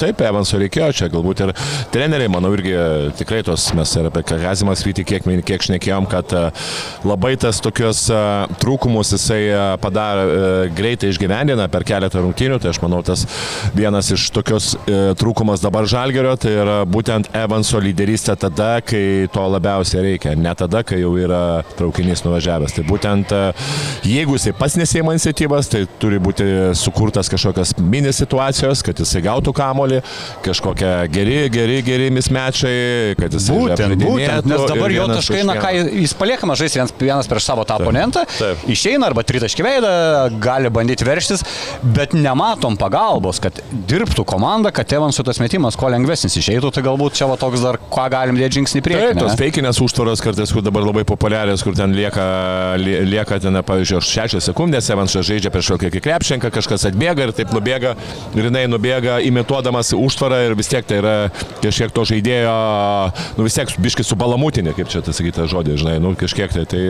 taip, 0.00 0.24
Evanso 0.30 0.60
reikėjo 0.60 0.92
čia, 0.96 1.10
galbūt 1.12 1.44
ir 1.46 1.54
treneriai, 1.94 2.30
manau, 2.32 2.52
irgi 2.56 2.76
tikrai 3.18 3.42
tos 3.46 3.70
mes 3.76 3.96
ir 3.96 4.10
apie 4.10 4.24
Kazimą 4.28 4.76
Svitį 4.78 5.06
kiek, 5.08 5.26
kiek 5.46 5.69
šnekėjom, 5.70 6.08
kad 6.10 6.34
e, 6.34 6.42
labai 7.06 7.36
tas 7.40 7.60
tokius 7.62 8.06
e, 8.10 8.20
trūkumus 8.62 9.14
jisai 9.14 9.40
e, 9.46 9.60
padarė 9.82 10.70
greitai 10.76 11.12
išgyvendina 11.12 11.68
per 11.70 11.86
keletą 11.88 12.22
rungtynių, 12.24 12.60
tai 12.62 12.72
aš 12.72 12.80
manau 12.82 13.00
tas 13.06 13.26
vienas 13.76 14.10
iš 14.14 14.28
tokios 14.34 14.72
trūkumas 15.20 15.62
dabar 15.62 15.86
žalgerio, 15.90 16.34
tai 16.40 16.52
yra 16.62 16.76
būtent 16.88 17.30
Evanso 17.36 17.80
lyderystė 17.82 18.36
tada, 18.40 18.80
kai 18.84 19.28
to 19.32 19.44
labiausiai 19.54 20.04
reikia, 20.10 20.34
ne 20.38 20.52
tada, 20.58 20.82
kai 20.86 21.00
jau 21.02 21.12
yra 21.20 21.62
traukinys 21.78 22.24
nuvažiavęs. 22.26 22.74
Tai 22.76 22.84
būtent 22.88 23.34
jeigu 24.06 24.36
jisai 24.36 24.54
pats 24.56 24.76
nesėima 24.80 25.14
iniciatyvas, 25.16 25.70
tai 25.72 25.84
turi 26.02 26.20
būti 26.22 26.46
sukurtas 26.78 27.30
kažkokios 27.32 27.76
mini 27.80 28.12
situacijos, 28.16 28.84
kad 28.86 29.00
jisai 29.00 29.22
gautų 29.26 29.54
kamolį, 29.56 30.02
kažkokie 30.46 30.92
geri, 31.14 31.38
geri, 31.52 31.80
geri 31.86 32.10
mismečiai, 32.14 33.16
kad 33.20 33.36
jisai 33.36 33.58
būtent, 33.58 33.96
būtent, 34.04 34.50
nes 34.50 34.66
dabar 34.70 34.94
jo 34.94 35.06
taškai, 35.10 35.42
na 35.48 35.56
ką, 35.60 35.72
jis 36.00 36.14
paliekamas 36.18 36.60
žaisti 36.60 36.80
vienas, 36.80 36.94
vienas 37.00 37.30
prieš 37.30 37.48
savo 37.50 37.64
tą 37.68 37.78
oponentą, 37.80 38.24
taip. 38.38 38.64
išeina 38.70 39.08
arba 39.10 39.24
tritaškį 39.26 39.66
veidą, 39.66 39.92
gali 40.42 40.70
bandyti 40.72 41.06
verštis, 41.06 41.44
bet 41.96 42.14
nematom 42.16 42.78
pagalbos, 42.80 43.40
kad 43.42 43.60
dirbtų 43.90 44.24
komanda, 44.28 44.72
kad 44.74 44.92
Evansų 45.00 45.24
tas 45.28 45.40
metimas 45.42 45.78
kuo 45.78 45.90
lengvesnis 45.92 46.36
išeitų, 46.40 46.72
tai 46.74 46.84
galbūt 46.86 47.18
čia 47.20 47.28
va 47.30 47.38
toks 47.40 47.62
dar, 47.64 47.78
ką 47.92 48.06
galim 48.12 48.38
dėti 48.38 48.58
žingsnį 48.60 48.82
priekį. 48.86 49.06
Taip, 49.12 49.20
tos 49.22 49.38
feikinės 49.38 49.80
užtvaros 49.84 50.22
kartais, 50.24 50.52
kur 50.54 50.64
dabar 50.66 50.84
labai 50.86 51.04
populiarios, 51.08 51.64
kur 51.66 51.76
ten 51.78 51.94
lieka, 51.96 52.26
lieka 52.80 53.40
ten, 53.42 53.60
pavyzdžiui, 53.66 54.02
6 54.10 54.40
sekundės, 54.50 54.90
Evansas 54.92 55.26
žaidžia 55.28 55.52
prieš 55.54 55.72
kokį 55.76 56.02
krepšinką, 56.02 56.50
kažkas 56.54 56.88
atbėga 56.90 57.28
ir 57.28 57.34
taip 57.36 57.54
nubėga, 57.54 57.94
ir 58.36 58.50
jinai 58.50 58.66
nubėga 58.70 59.20
imituodamas 59.26 59.94
užtvarą 59.96 60.42
ir 60.48 60.56
vis 60.58 60.70
tiek 60.70 60.86
tai 60.86 61.00
yra 61.00 61.14
kažkiek 61.62 61.94
to 61.94 62.06
žaidėjo, 62.12 62.56
nu 63.38 63.46
vis 63.46 63.58
tiek 63.58 63.74
biškai 63.86 64.06
subalamutinė, 64.06 64.74
kaip 64.76 64.90
čia 64.92 65.04
tas 65.04 65.20
sakyti 65.20 65.46
žodį, 65.52 65.76
žinai, 65.80 65.96
nu 66.02 66.12
kažkiek 66.18 66.52
tai, 66.54 66.64
tai 66.70 66.82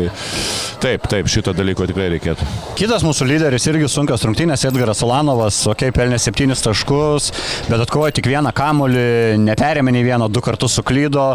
taip, 0.83 1.07
taip, 1.11 1.31
šito 1.31 1.55
dalyko 1.57 1.87
tikrai 1.89 2.09
reikėtų. 2.15 2.49
Kitas 2.79 3.05
mūsų 3.07 3.29
lyderis 3.31 3.67
irgi 3.71 3.89
sunkios 3.91 4.25
rungtynės, 4.27 4.65
Edgaras 4.69 5.01
Solanovas, 5.03 5.63
okei, 5.71 5.91
okay, 5.91 5.97
pelnė 5.97 6.21
7 6.21 6.57
taškus, 6.67 7.31
bet 7.69 7.87
atkovojo 7.87 8.17
tik 8.19 8.31
vieną 8.31 8.53
kamolį, 8.57 9.07
neperėmė 9.45 9.95
nei 9.97 10.05
vieno, 10.07 10.29
du 10.29 10.43
kartus 10.45 10.79
suklydo. 10.79 11.33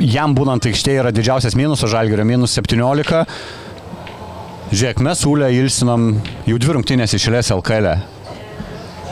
Jam 0.00 0.32
būnant 0.36 0.64
aikštėje 0.64 1.02
yra 1.02 1.10
didžiausias 1.12 1.56
minusas, 1.58 1.90
žalgerio 1.92 2.24
minus 2.24 2.54
17. 2.56 3.26
Žiūrėk, 4.70 5.02
mes 5.02 5.26
Ūlę 5.26 5.50
ilsinam 5.58 6.14
jau 6.46 6.56
dvi 6.62 6.78
rungtynės 6.78 7.18
išėlės 7.18 7.50
LKL. 7.56 7.90
E. 7.90 8.19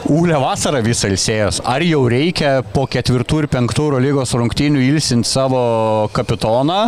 Ūlė 0.09 0.39
vasarą 0.41 0.79
visą 0.81 1.11
ilsėjęs. 1.13 1.59
Ar 1.69 1.83
jau 1.85 2.07
reikia 2.09 2.63
po 2.73 2.87
ketvirtų 2.89 3.43
ir 3.43 3.47
penktų 3.53 3.91
lygos 4.01 4.31
rungtynių 4.41 4.81
ilsinti 4.87 5.29
savo 5.29 5.59
kapitoną? 6.17 6.79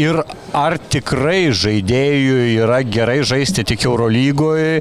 Ir 0.00 0.22
ar 0.56 0.78
tikrai 0.80 1.50
žaidėjui 1.52 2.54
yra 2.62 2.78
gerai 2.88 3.18
žaisti 3.20 3.66
tik 3.68 3.84
Eurolygoje, 3.84 4.80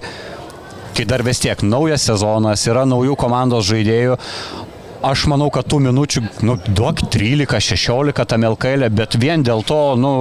kai 0.95 1.05
dar 1.09 1.25
vis 1.27 1.43
tiek 1.43 1.59
naujas 1.59 2.07
sezonas, 2.07 2.63
yra 2.71 2.85
naujų 2.87 3.19
komandos 3.19 3.67
žaidėjų. 3.67 4.15
Aš 5.11 5.27
manau, 5.31 5.49
kad 5.51 5.67
tų 5.67 5.81
minučių, 5.89 6.23
nu, 6.47 6.55
duok 6.71 7.03
13-16 7.11 8.15
tam 8.31 8.47
LKL, 8.53 8.87
bet 8.95 9.19
vien 9.19 9.43
dėl 9.43 9.67
to, 9.67 9.81
nu, 9.99 10.13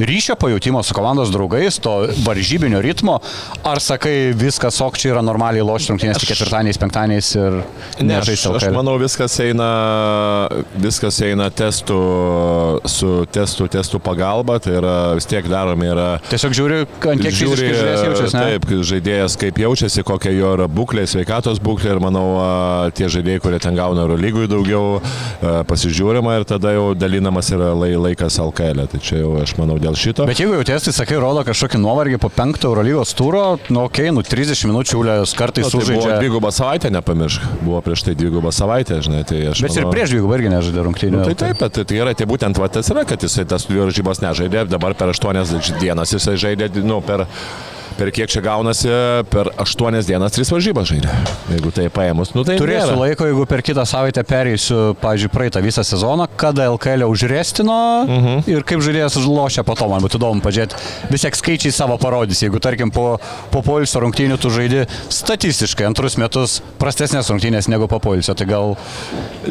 ryšio 0.00 0.36
pajūtimo 0.40 0.82
su 0.86 0.94
komandos 0.96 1.30
draugais, 1.32 1.78
to 1.82 1.94
varžybinio 2.24 2.80
ritmo, 2.84 3.18
ar 3.66 3.80
sakai, 3.82 4.32
viskas 4.36 4.80
ok, 4.80 4.98
čia 5.00 5.12
yra 5.14 5.24
normaliai 5.24 5.64
lošti 5.66 5.92
rungtynės 5.92 6.20
tik 6.22 6.32
ketvirtadieniais, 6.32 6.80
penktadieniais 6.80 7.30
ir 7.36 7.58
nežaisti 8.00 8.46
savo. 8.46 8.58
Aš, 8.60 8.68
aš 8.70 8.76
manau, 8.76 8.96
viskas 9.00 9.36
eina, 9.44 9.70
viskas 10.80 11.20
eina 11.26 11.50
testų, 11.52 12.00
su 12.88 13.12
testų, 13.32 13.68
testų 13.76 14.00
pagalba, 14.04 14.58
tai 14.62 14.76
yra 14.80 14.96
vis 15.18 15.28
tiek 15.30 15.46
daromi 15.50 15.90
yra. 15.90 16.08
Tiesiog 16.30 16.56
žiūri, 16.56 16.80
ant 17.12 17.24
kiek 17.24 17.36
žiūri, 17.42 17.70
jaučiasi. 17.70 18.36
Ne? 18.36 18.44
Taip, 18.54 18.68
žaidėjas 18.90 19.36
kaip 19.40 19.60
jaučiasi, 19.60 20.04
kokia 20.06 20.32
jo 20.34 20.54
yra 20.56 20.68
būklė, 20.70 21.06
sveikatos 21.10 21.60
būklė 21.62 21.96
ir 21.96 22.02
manau, 22.02 22.26
tie 22.96 23.10
žaidėjai, 23.12 23.42
kurie 23.44 23.60
ten 23.62 23.78
gauna 23.78 24.04
Eurolygui 24.06 24.48
daugiau, 24.50 25.00
pasižiūrima 25.40 26.38
ir 26.38 26.46
tada 26.48 26.74
jau 26.76 26.90
dalinamas 26.98 27.50
yra 27.54 27.72
laikas 27.76 28.40
LKL. 28.40 28.84
E. 28.84 28.88
Tai 28.90 29.00
čia 29.04 29.22
jau 29.22 29.34
aš 29.42 29.54
manau 29.58 29.78
dėl 29.82 29.89
dėl 29.90 29.98
šito. 29.98 30.26
Bet 30.28 30.40
jeigu 30.40 30.54
jautiesi, 30.58 30.88
tai 30.88 30.94
sakai, 30.96 31.18
rodo 31.22 31.42
kažkokį 31.46 31.80
nuovargį 31.82 32.20
po 32.22 32.30
penkto 32.32 32.70
Eurolygos 32.70 33.14
tūro, 33.18 33.44
nu, 33.72 33.84
okay, 33.88 34.12
nu 34.14 34.22
30 34.26 34.68
minučių 34.70 35.00
Ulės 35.00 35.34
kartais 35.38 35.66
nu, 35.66 35.72
tai 35.72 35.80
sužaidžia. 35.80 36.06
Buvo 36.06 36.20
dvigubą 36.22 36.52
savaitę, 36.54 36.92
nepamiršk. 36.94 37.48
Buvo 37.64 37.80
prieš 37.84 38.06
tai 38.06 38.14
dvigubą 38.18 38.52
savaitę, 38.54 39.00
žinai. 39.04 39.24
Tai 39.28 39.40
Bet 39.50 39.66
manau... 39.66 39.82
ir 39.82 39.90
prieš 39.94 40.14
dvigubą 40.14 40.38
irgi 40.38 40.54
nežaidė 40.54 40.86
rungtynių. 40.86 41.18
Nu, 41.18 41.26
tai 41.30 41.36
taip, 41.42 41.64
tai, 41.66 41.84
tai 41.84 42.00
yra, 42.00 42.14
tai 42.16 42.28
būtent 42.30 42.60
va, 42.62 42.70
tas 42.72 42.90
yra, 42.92 43.04
kad 43.08 43.26
jisai 43.26 43.46
tas 43.50 43.66
varžybas 43.70 44.22
nežaidė, 44.24 44.64
dabar 44.70 44.96
per 44.98 45.12
8 45.14 45.76
dienas 45.82 46.14
jisai 46.14 46.38
žaidė, 46.40 46.70
nu, 46.84 47.00
per 47.04 47.26
per 48.00 48.10
kiek 48.16 48.30
čia 48.32 48.40
gaunasi, 48.44 48.88
per 49.28 49.50
8 49.60 50.00
dienas 50.08 50.32
3 50.32 50.54
varžybas 50.54 50.88
žaidė. 50.88 51.12
Jeigu 51.52 51.72
tai 51.74 51.88
paėmus, 51.92 52.32
nu 52.36 52.44
tai... 52.48 52.56
Turėsiu 52.60 52.94
nėra. 52.94 53.00
laiko, 53.02 53.26
jeigu 53.28 53.44
per 53.50 53.62
kitą 53.66 53.84
savaitę 53.88 54.24
perėsiu, 54.24 54.78
pavyzdžiui, 55.02 55.30
praeitą 55.34 55.60
visą 55.64 55.84
sezoną, 55.84 56.28
kada 56.40 56.70
LKL 56.72 57.04
užrėstino 57.10 57.78
uh 58.06 58.08
mhm. 58.08 58.38
-huh. 58.40 58.50
ir 58.54 58.64
kaip 58.64 58.80
žaidėjas 58.86 59.18
lošia 59.26 59.64
po 59.66 59.76
to, 59.76 59.88
man 59.90 60.00
būtų 60.04 60.20
įdomu 60.20 60.44
pažiūrėti. 60.44 60.80
Vis 61.10 61.26
tiek 61.26 61.36
skaičiai 61.36 61.72
savo 61.76 61.98
parodys, 62.00 62.40
jeigu 62.42 62.60
tarkim 62.60 62.90
po, 62.90 63.18
po 63.50 63.62
poilsio 63.62 64.00
rungtynių 64.00 64.38
tu 64.40 64.50
žaidži 64.50 64.86
statistiškai 65.08 65.86
antrus 65.90 66.16
metus 66.16 66.60
prastesnės 66.80 67.28
rungtynės 67.28 67.68
negu 67.68 67.88
po 67.88 68.00
poilsio, 68.00 68.34
tai 68.34 68.46
gal... 68.46 68.76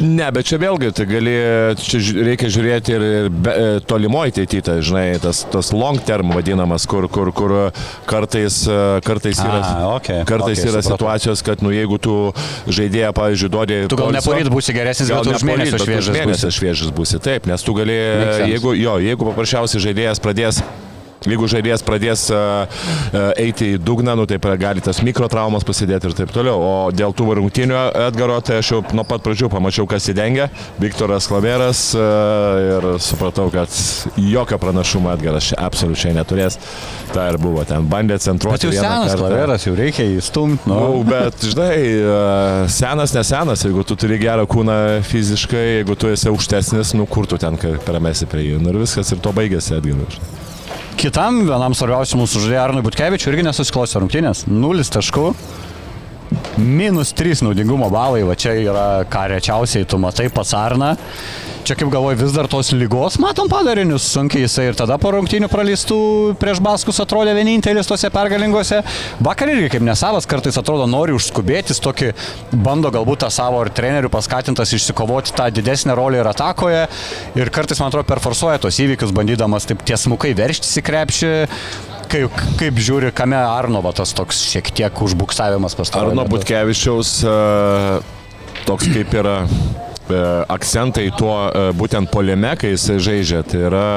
Ne, 0.00 0.30
bet 0.32 0.46
čia 0.46 0.58
vėlgi, 0.58 0.92
tai 0.96 1.06
gali, 1.06 1.36
čia 1.78 2.00
reikia 2.24 2.50
žiūrėti 2.50 2.94
ir, 2.96 3.02
ir 3.20 3.30
be, 3.30 3.50
e, 3.50 3.80
tolimoji 3.86 4.34
ateityje, 4.34 4.80
žinai, 4.82 5.06
tas, 5.22 5.44
tas 5.50 5.72
long 5.72 6.00
term 6.02 6.32
vadinamas, 6.34 6.86
kur, 6.90 7.08
kur, 7.08 7.32
kur 7.36 7.56
kartais 8.06 8.39
kartais, 8.40 8.66
e, 8.66 9.00
kartais 9.06 9.38
yra, 9.38 9.60
A, 9.60 9.94
okay, 9.96 10.24
kartais 10.24 10.58
okay, 10.58 10.70
yra 10.70 10.82
situacijos, 10.82 11.42
kad 11.42 11.62
nu, 11.62 11.72
jeigu 11.74 11.98
tu 11.98 12.16
žaidėją, 12.70 13.12
pavyzdžiui, 13.16 13.50
duodi... 13.52 13.80
Tu 13.90 13.98
gal 14.00 14.12
neporyt 14.16 14.50
būsi 14.52 14.74
geresnis, 14.76 15.10
gal 15.12 15.26
už 15.26 15.44
mėnesį 15.46 15.82
šviežas. 15.84 16.14
Mėnesį 16.16 16.52
šviežas 16.58 16.94
būsi, 16.96 17.20
taip, 17.22 17.48
nes 17.50 17.64
tu 17.66 17.74
gali, 17.76 17.96
jeigu, 18.54 18.74
jo, 18.78 18.98
jeigu 19.02 19.32
paprasčiausiai 19.32 19.84
žaidėjas 19.88 20.22
pradės 20.22 20.62
Jeigu 21.28 21.48
žaidėjas 21.52 21.82
pradės 21.84 22.22
eiti 23.36 23.74
į 23.74 23.80
dugną, 23.84 24.14
nu, 24.16 24.24
tai 24.28 24.38
gali 24.60 24.80
tas 24.84 25.02
mikrotraumas 25.04 25.66
pasidėti 25.68 26.08
ir 26.08 26.16
taip 26.16 26.32
toliau. 26.32 26.56
O 26.64 26.72
dėl 26.94 27.12
tų 27.16 27.34
rungtynių 27.36 27.76
Edgaro, 28.06 28.38
tai 28.44 28.60
aš 28.62 28.72
jau 28.72 28.80
nuo 28.96 29.04
pat 29.04 29.24
pradžių 29.26 29.50
pamačiau, 29.52 29.84
kas 29.90 30.08
įdengia. 30.12 30.48
Viktoras 30.80 31.28
Klaveras 31.28 31.82
ir 31.96 32.88
supratau, 33.04 33.50
kad 33.52 33.68
jokio 34.16 34.56
pranašumo 34.62 35.12
Edgaras 35.12 35.50
čia 35.50 35.60
absoliučiai 35.60 36.16
neturės. 36.16 36.56
Ta 37.12 37.28
ir 37.28 37.40
buvo 37.42 37.66
ten, 37.68 37.84
bandė 37.90 38.16
centruoti. 38.22 38.70
Bet 38.70 38.78
jau 38.78 38.84
senas 38.86 39.12
kartą. 39.12 39.26
Klaveras, 39.26 39.68
jau 39.68 39.76
reikia 39.76 40.08
įstumti. 40.16 40.70
Nu. 40.70 40.80
nu, 40.80 41.04
bet 41.04 41.44
žinai, 41.44 41.76
senas, 42.72 43.12
nesenas, 43.16 43.66
jeigu 43.68 43.84
tu 43.84 43.98
turi 44.00 44.16
gerą 44.22 44.48
kūną 44.48 44.78
fiziškai, 45.10 45.66
jeigu 45.80 46.00
tu 46.00 46.08
esi 46.14 46.30
aukštesnis, 46.32 46.94
nu 46.96 47.08
kur 47.10 47.28
tu 47.28 47.40
ten 47.40 47.60
permesi 47.84 48.30
prie 48.30 48.52
jų. 48.54 48.62
Nu, 48.64 48.72
ir 48.72 48.80
viskas 48.86 49.12
ir 49.12 49.20
to 49.20 49.34
baigėsi 49.36 49.76
Edgaras. 49.76 50.48
Kitam 51.00 51.46
vienam 51.48 51.72
svarbiausiam 51.72 52.20
mūsų 52.20 52.42
žaidėjui 52.42 52.58
Arnui 52.60 52.82
Butkevičiui 52.84 53.30
irgi 53.30 53.44
nesusiklosė 53.46 54.02
rungtynės. 54.02 54.42
Nulis 54.52 54.92
taškų. 54.92 55.30
Minus 56.56 57.10
3 57.12 57.42
naudingumo 57.42 57.88
balai, 57.90 58.22
va 58.22 58.36
čia 58.38 58.52
yra 58.62 59.02
ką 59.10 59.24
rečiausiai 59.32 59.86
tu 59.88 59.98
matai 59.98 60.28
pats 60.30 60.52
Arna. 60.54 60.92
Čia 61.66 61.74
kaip 61.76 61.90
galvoju, 61.92 62.16
vis 62.22 62.32
dar 62.32 62.46
tos 62.50 62.70
lygos 62.72 63.18
matom 63.20 63.48
padarinius, 63.50 64.06
sunkiai 64.14 64.46
jisai 64.46 64.68
ir 64.70 64.78
tada 64.78 64.96
po 64.98 65.10
rungtynių 65.12 65.50
praleistų 65.50 65.98
prieš 66.40 66.62
Baskus 66.64 67.02
atrodė 67.02 67.34
vienintelis 67.36 67.90
tose 67.90 68.08
pergalingose. 68.14 68.80
Vakar 69.20 69.50
irgi 69.52 69.74
kaip 69.74 69.84
nesavas, 69.84 70.28
kartais 70.30 70.56
atrodo 70.60 70.86
nori 70.90 71.14
užskubėtis, 71.18 71.82
tokį 71.84 72.12
bando 72.64 72.94
galbūt 72.94 73.24
tą 73.26 73.30
savo 73.34 73.60
ir 73.66 73.74
trenerių 73.76 74.10
paskatintas 74.14 74.72
išsikovoti 74.78 75.36
tą 75.36 75.50
didesnę 75.58 75.98
rolę 75.98 76.22
ir 76.22 76.30
atakoje. 76.30 76.86
Ir 77.36 77.52
kartais, 77.52 77.82
man 77.82 77.90
atrodo, 77.90 78.08
perforsuoja 78.08 78.62
tos 78.62 78.80
įvykius, 78.80 79.14
bandydamas 79.14 79.68
taip 79.68 79.82
tiesmukai 79.86 80.32
verštis 80.38 80.78
į 80.80 80.86
krepšį 80.86 81.34
kaip, 82.10 82.40
kaip 82.60 82.80
žiūri, 82.80 83.12
kame 83.16 83.38
Arnovo 83.38 83.92
tas 83.96 84.14
toks 84.16 84.42
šiek 84.52 84.72
tiek 84.74 85.04
užbuksavimas 85.06 85.76
pastaruoju. 85.78 86.16
Arno 86.16 86.26
Butkevičiaus 86.30 87.20
uh, 87.24 88.16
toks 88.66 88.88
kaip 88.92 89.14
yra 89.16 89.36
e, 90.10 90.20
akcentai 90.52 91.08
tuo 91.16 91.34
e, 91.48 91.66
būtent 91.76 92.10
poliame, 92.12 92.54
kai 92.60 92.74
jis 92.74 92.88
žaidžia. 93.06 93.42
Tai 93.46 93.62
yra 93.70 93.90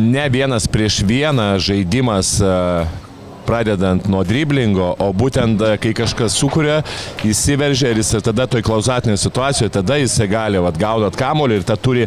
ne 0.00 0.26
vienas 0.32 0.68
prieš 0.70 1.02
vieną 1.08 1.54
žaidimas 1.62 2.36
e, 2.40 2.52
pradedant 3.46 4.06
nuo 4.10 4.22
driblingo, 4.26 4.92
o 5.02 5.10
būtent 5.16 5.62
e, 5.62 5.74
kai 5.82 5.92
kažkas 5.96 6.36
sukuria, 6.38 6.80
įsiveržia 7.26 7.92
ir 7.92 8.00
jis 8.02 8.14
tada 8.24 8.46
toj 8.50 8.64
klauzatinėje 8.66 9.24
situacijoje, 9.24 9.74
tada 9.74 9.98
jis 10.00 10.16
gali 10.30 10.62
vat, 10.62 10.78
gaudot 10.78 11.16
kamolį 11.18 11.60
ir 11.60 11.66
tą 11.68 11.76
turi 11.76 12.06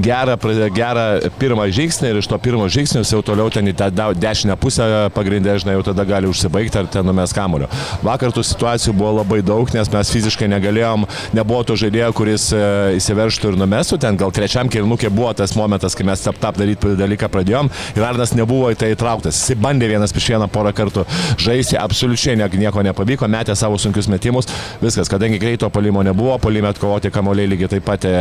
gerą, 0.00 0.38
gerą 0.74 1.06
pirmą 1.40 1.66
žingsnį 1.72 2.12
ir 2.12 2.20
iš 2.20 2.28
to 2.30 2.38
pirmo 2.42 2.66
žingsnio 2.70 3.02
jau 3.04 3.22
toliau 3.24 3.50
ten 3.52 3.68
į 3.70 3.74
tą 3.78 3.88
dešinę 4.16 4.56
pusę 4.60 4.86
pagrindė, 5.14 5.56
žinai, 5.62 5.76
jau 5.78 5.84
tada 5.90 6.04
gali 6.08 6.28
užsibaigti 6.30 6.80
ar 6.80 6.88
ten 6.92 7.06
numes 7.06 7.32
kamolio. 7.36 7.68
Vakar 8.04 8.34
tų 8.34 8.44
situacijų 8.46 8.94
buvo 8.96 9.16
labai 9.20 9.40
daug, 9.46 9.70
nes 9.74 9.90
mes 9.92 10.12
fiziškai 10.14 10.48
negalėjom, 10.52 11.06
nebuvo 11.36 11.62
to 11.68 11.76
žaidėjo, 11.80 12.10
kuris 12.16 12.48
e, 12.54 12.62
įsiveržtų 12.98 13.52
ir 13.52 13.58
numestų, 13.60 14.00
ten 14.02 14.18
gal 14.20 14.34
trečiam 14.34 14.70
kilnukė 14.70 15.10
buvo 15.14 15.32
tas 15.36 15.54
momentas, 15.58 15.96
kai 15.96 16.06
mes 16.08 16.22
tap 16.24 16.38
tap 16.42 16.58
daryti 16.60 16.94
dalyką 16.98 17.30
pradėjom 17.32 17.70
ir 17.96 18.06
Arnas 18.06 18.34
nebuvo 18.36 18.70
į 18.74 18.78
tai 18.80 18.92
įtrauktas. 18.94 19.38
Jis 19.50 19.60
bandė 19.60 19.90
vienas 19.90 20.14
prieš 20.14 20.32
vieną 20.34 20.50
porą 20.52 20.74
kartų 20.76 21.06
žaisti, 21.40 21.78
absoliučiai 21.80 22.36
nieko 22.38 22.84
nepavyko, 22.86 23.28
metė 23.30 23.56
savo 23.58 23.78
sunkius 23.80 24.10
metimus, 24.12 24.48
viskas, 24.82 25.10
kadangi 25.10 25.40
greito 25.40 25.70
palimo 25.72 26.04
nebuvo, 26.06 26.36
palime 26.42 26.70
atkovoti 26.70 27.12
kamuoliai 27.14 27.50
lygiai 27.50 27.74
taip 27.76 27.86
pat 27.86 28.06
e, 28.08 28.14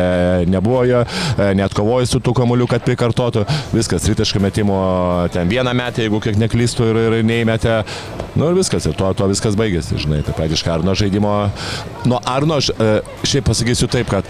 nebuvo 0.50 0.84
e, 0.88 1.04
net 1.58 1.76
kovojo 1.76 2.08
su 2.10 2.22
tų 2.24 2.36
kamuolių, 2.42 2.70
kad 2.70 2.86
prikartotų, 3.10 3.46
viskas, 3.74 4.06
tritaškų 4.06 4.42
metimo 4.44 4.80
ten 5.34 5.50
vieną 5.50 5.74
metę, 5.74 6.04
jeigu 6.06 6.20
kiek 6.22 6.38
neklystų 6.38 6.90
ir, 6.92 7.00
ir 7.20 7.26
neįmetė, 7.26 7.84
nu 8.36 8.50
ir 8.50 8.58
viskas, 8.58 8.86
ir 8.86 8.96
tuo, 8.98 9.12
tuo 9.14 9.28
viskas 9.30 9.58
baigėsi, 9.58 9.98
žinai, 10.00 10.22
tai 10.24 10.34
praktiškai 10.38 10.74
Arno 10.78 10.94
žaidimo, 10.96 11.34
nuo 12.06 12.20
Arno, 12.26 12.60
e, 12.60 12.90
šiaip 13.28 13.48
pasakysiu 13.50 13.90
taip, 13.92 14.10
kad 14.12 14.28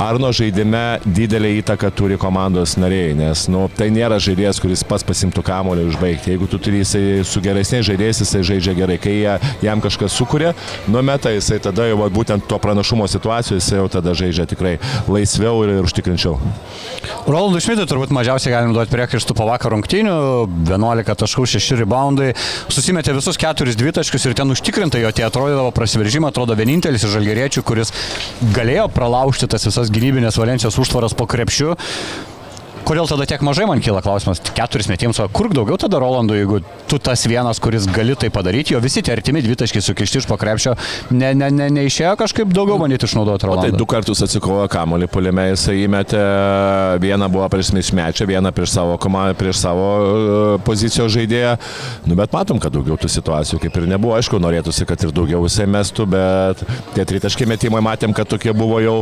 Arno 0.00 0.30
žaidime 0.32 1.00
didelį 1.04 1.56
įtaką 1.60 1.90
turi 1.96 2.18
komandos 2.20 2.76
nariai, 2.80 3.12
nes 3.18 3.46
nu, 3.52 3.66
tai 3.76 3.90
nėra 3.92 4.20
žaidėjas, 4.22 4.60
kuris 4.62 4.84
pats 4.86 5.04
pasimtų 5.06 5.42
kamuolį 5.44 5.88
užbaigti. 5.90 6.32
Jeigu 6.32 6.48
tu 6.50 6.60
turi 6.62 6.80
jisai 6.84 7.20
su 7.26 7.42
geresniais 7.44 7.84
žaidėjais, 7.88 8.22
jisai 8.22 8.42
žaidžia 8.46 8.76
gerai. 8.78 8.98
Kai 9.02 9.16
jie, 9.18 9.34
jam 9.64 9.82
kažkas 9.82 10.14
sukuria, 10.16 10.54
numeta, 10.90 11.32
jisai 11.34 11.58
tada 11.62 11.88
jau 11.90 12.08
būtent 12.12 12.46
to 12.48 12.58
pranašumo 12.62 13.08
situacijoje, 13.10 13.60
jisai 13.60 13.80
jau 13.82 13.88
tada 13.92 14.14
žaidžia 14.16 14.46
tikrai 14.50 14.76
laisviau 15.10 15.64
ir, 15.66 15.74
ir 15.80 15.88
užtikrinčiau. 15.88 16.38
Rolandui 17.26 17.60
Šmitui 17.64 17.88
turbūt 17.90 18.14
mažiausiai 18.20 18.52
galim 18.54 18.74
duoti 18.76 18.92
priekaištų 18.92 19.36
po 19.36 19.46
vakar 19.48 19.74
rungtynių, 19.74 20.16
11 20.68 21.16
taškų, 21.22 21.46
6 21.54 21.78
reboundai, 21.80 22.32
susimetė 22.72 23.14
visus 23.16 23.40
keturis 23.40 23.78
dvitaškius 23.80 24.28
ir 24.28 24.36
ten 24.38 24.52
užtikrintai 24.52 25.02
jo 25.04 25.12
tie 25.16 25.24
atrodydavo 25.28 25.72
prasiveržimą, 25.76 26.32
atrodo 26.32 26.56
vienintelis 26.58 27.06
iš 27.06 27.16
žalgeriečių, 27.16 27.64
kuris 27.66 27.94
galėjo 28.56 28.90
pralaužti 28.92 29.48
tas 29.50 29.64
visas 29.68 29.92
gynybinės 29.94 30.38
Valencijos 30.40 30.78
užtvaras 30.84 31.16
po 31.16 31.28
krepšiu. 31.30 31.74
Kodėl 32.86 33.08
tada 33.10 33.26
tiek 33.28 33.42
mažai 33.44 33.66
man 33.68 33.82
kyla 33.84 34.00
klausimas, 34.04 34.40
keturis 34.56 34.88
metimus, 34.90 35.20
o 35.22 35.26
kur 35.32 35.50
daugiau 35.52 35.76
tada 35.80 36.00
Rolandų, 36.02 36.36
jeigu 36.38 36.60
tu 36.90 36.98
tas 36.98 37.22
vienas, 37.28 37.60
kuris 37.62 37.86
gali 37.90 38.16
tai 38.18 38.30
padaryti, 38.34 38.74
jo 38.74 38.80
visi 38.82 39.02
tie 39.04 39.12
artimi 39.14 39.42
dvitaškiai 39.44 39.84
sukišti 39.84 40.22
iš 40.22 40.28
pakrepšio, 40.30 40.74
ne, 41.14 41.32
ne, 41.38 41.50
ne, 41.54 41.68
neišėjo 41.76 42.16
kažkaip 42.20 42.54
daugiau 42.54 42.80
bandyti 42.80 43.06
išnaudoti 43.06 43.44
tai 43.44 43.50
Rolandą. 43.50 43.78
du 43.78 43.86
kartus 43.90 44.24
atsikovojo 44.26 44.66
kamuolį, 44.72 45.10
poliame 45.12 45.50
jisai 45.50 45.76
įmetė, 45.84 46.22
vieną 47.04 47.28
buvo 47.32 47.46
prieš 47.52 47.72
mismečę, 47.76 48.26
vieną 48.30 48.52
prieš 48.56 48.74
savo 48.74 48.96
komandą, 49.00 49.36
prieš 49.38 49.60
savo 49.62 49.86
e, 50.00 50.56
pozicijos 50.66 51.12
žaidėją. 51.14 51.56
Nu, 52.08 52.16
bet 52.18 52.34
matom, 52.34 52.58
kad 52.62 52.74
daugiau 52.74 52.98
tų 53.00 53.10
situacijų 53.12 53.60
kaip 53.62 53.78
ir 53.80 53.88
nebuvo. 53.90 54.16
Aišku, 54.18 54.40
norėtųsi, 54.42 54.86
kad 54.88 55.04
ir 55.04 55.14
daugiau 55.14 55.44
jisai 55.46 55.68
mestų, 55.70 56.08
bet 56.10 56.64
tie 56.96 57.06
tritaškai 57.06 57.48
metimai 57.50 57.82
matėm, 57.84 58.14
kad 58.16 58.30
tokie 58.30 58.54
buvo 58.56 58.80
jau, 58.82 58.98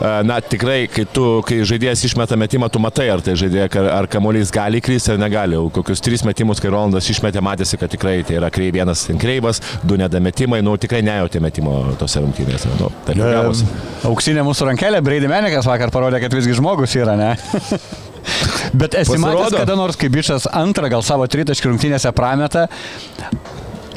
e, 0.00 0.12
na 0.26 0.40
tikrai, 0.42 0.80
kai, 0.90 1.06
tu, 1.06 1.28
kai 1.46 1.60
žaidėjas 1.68 2.06
išmeta 2.08 2.38
metimą, 2.40 2.70
tu 2.72 2.82
matai, 2.82 3.10
ar 3.18 3.24
tai 3.26 3.34
žaidėjas, 3.38 3.78
ar, 3.92 4.08
kamuolys 4.10 4.52
gali 4.54 4.80
krysti 4.84 5.14
ar 5.14 5.20
negali. 5.20 5.58
Jau 5.58 5.68
kokius 5.78 6.02
tris 6.04 6.24
metimus, 6.26 6.62
kai 6.62 6.72
Rolandas 6.72 7.08
išmetė, 7.12 7.42
matėsi, 7.44 7.78
kad 7.80 7.92
tikrai 7.92 8.20
tai 8.26 8.38
yra 8.40 8.50
krei, 8.54 8.70
vienas 8.74 9.04
kreivas, 9.20 9.60
du 9.84 9.98
nedametimai, 10.00 10.62
nu 10.64 10.76
tikrai 10.80 11.02
nejautė 11.06 11.42
metimo 11.44 11.80
tose 12.00 12.22
rungtynėse. 12.24 12.72
Nu, 12.80 12.90
taip 13.06 13.20
gavosi. 13.20 13.68
Auksinė 14.08 14.44
mūsų 14.46 14.72
rankelė, 14.72 15.02
Breidį 15.04 15.30
Menikas 15.30 15.68
vakar 15.68 15.92
parodė, 15.94 16.22
kad 16.22 16.34
visgi 16.38 16.56
žmogus 16.58 16.96
yra, 16.98 17.16
ne? 17.18 17.34
Bet 18.80 18.94
esi 18.98 19.14
Pasirodo. 19.14 19.44
matęs 19.44 19.56
kada 19.62 19.76
nors, 19.78 19.96
kai 19.98 20.10
bičias 20.12 20.48
antrą 20.50 20.90
gal 20.92 21.04
savo 21.06 21.26
tritaškį 21.30 21.70
rungtynėse 21.70 22.12
prameta, 22.16 22.66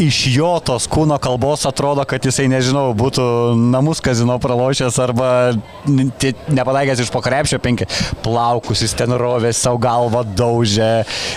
iš 0.02 0.20
jo 0.34 0.52
tos 0.66 0.88
kūno 0.90 1.18
kalbos 1.22 1.66
atrodo, 1.70 2.04
kad 2.10 2.26
jisai, 2.26 2.48
nežinau, 2.52 2.90
būtų 2.98 3.24
namus 3.72 4.02
kazino 4.04 4.38
pralošęs 4.42 4.98
arba 5.04 5.30
nepataikęs 5.88 7.04
iš 7.06 7.12
pokrepšio 7.14 7.62
penki 7.62 7.88
plaukus, 8.26 8.82
jis 8.86 8.96
ten 8.98 9.14
rovė, 9.18 9.54
savo 9.56 9.82
galvą 9.82 10.24
daužė, 10.38 10.92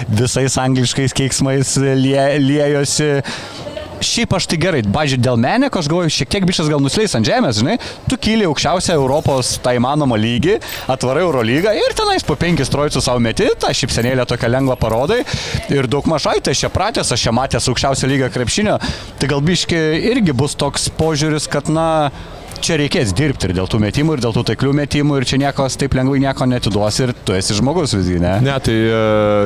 visais 0.09 0.57
angliškais 0.61 1.17
keiksmais 1.17 1.77
lie, 2.01 2.25
liejosi. 2.41 3.11
Šiaip 4.03 4.35
aš 4.37 4.47
tai 4.51 4.59
gerai, 4.61 4.81
bažiai 4.83 5.21
dėl 5.23 5.39
meneko, 5.41 5.79
aš 5.79 5.89
galvoju, 5.91 6.13
šiek 6.13 6.31
tiek 6.33 6.47
bišas 6.49 6.69
gal 6.71 6.83
nusileis 6.83 7.15
ant 7.17 7.27
žemės, 7.27 7.61
žinai, 7.61 7.77
tu 8.11 8.19
kyli 8.21 8.47
aukščiausią 8.49 8.97
Europos 8.99 9.55
tą 9.65 9.75
įmanomą 9.79 10.19
lygį, 10.21 10.59
atvarai 10.91 11.23
Eurolygą 11.25 11.75
ir 11.79 11.97
tenais 11.97 12.27
po 12.27 12.37
penkis 12.41 12.73
trojus 12.73 12.99
savo 13.05 13.23
meti, 13.23 13.47
tą 13.61 13.71
šipsenėlę 13.75 14.27
tokią 14.31 14.51
lengvą 14.51 14.77
parodai 14.81 15.23
ir 15.73 15.89
daug 15.91 16.07
mažai, 16.11 16.41
tai 16.45 16.57
aš 16.57 16.67
čia 16.67 16.73
pratęs, 16.75 17.15
aš 17.15 17.27
čia 17.29 17.35
matęs 17.35 17.71
aukščiausią 17.71 18.11
lygą 18.11 18.31
krepšinio, 18.35 18.79
tai 19.21 19.31
gal 19.31 19.45
biški 19.45 19.81
irgi 20.13 20.37
bus 20.37 20.59
toks 20.59 20.91
požiūris, 20.99 21.49
kad 21.51 21.71
na, 21.73 21.89
čia 22.65 22.79
reikės 22.81 23.13
dirbti 23.17 23.51
ir 23.51 23.55
dėl 23.59 23.69
tų 23.71 23.81
metimų, 23.83 24.17
ir 24.17 24.23
dėl 24.25 24.35
tų 24.37 24.45
taiklių 24.51 24.73
metimų, 24.81 25.19
ir 25.21 25.27
čia 25.29 25.39
nieko 25.43 25.67
taip 25.85 25.97
lengvai 25.99 26.21
nieko 26.25 26.47
netiduos 26.49 27.01
ir 27.05 27.13
tu 27.27 27.35
esi 27.37 27.57
žmogus 27.59 27.93
visgi, 27.97 28.17
ne? 28.23 28.37
Ne, 28.45 28.55
tai 28.65 28.75
e, 28.75 29.01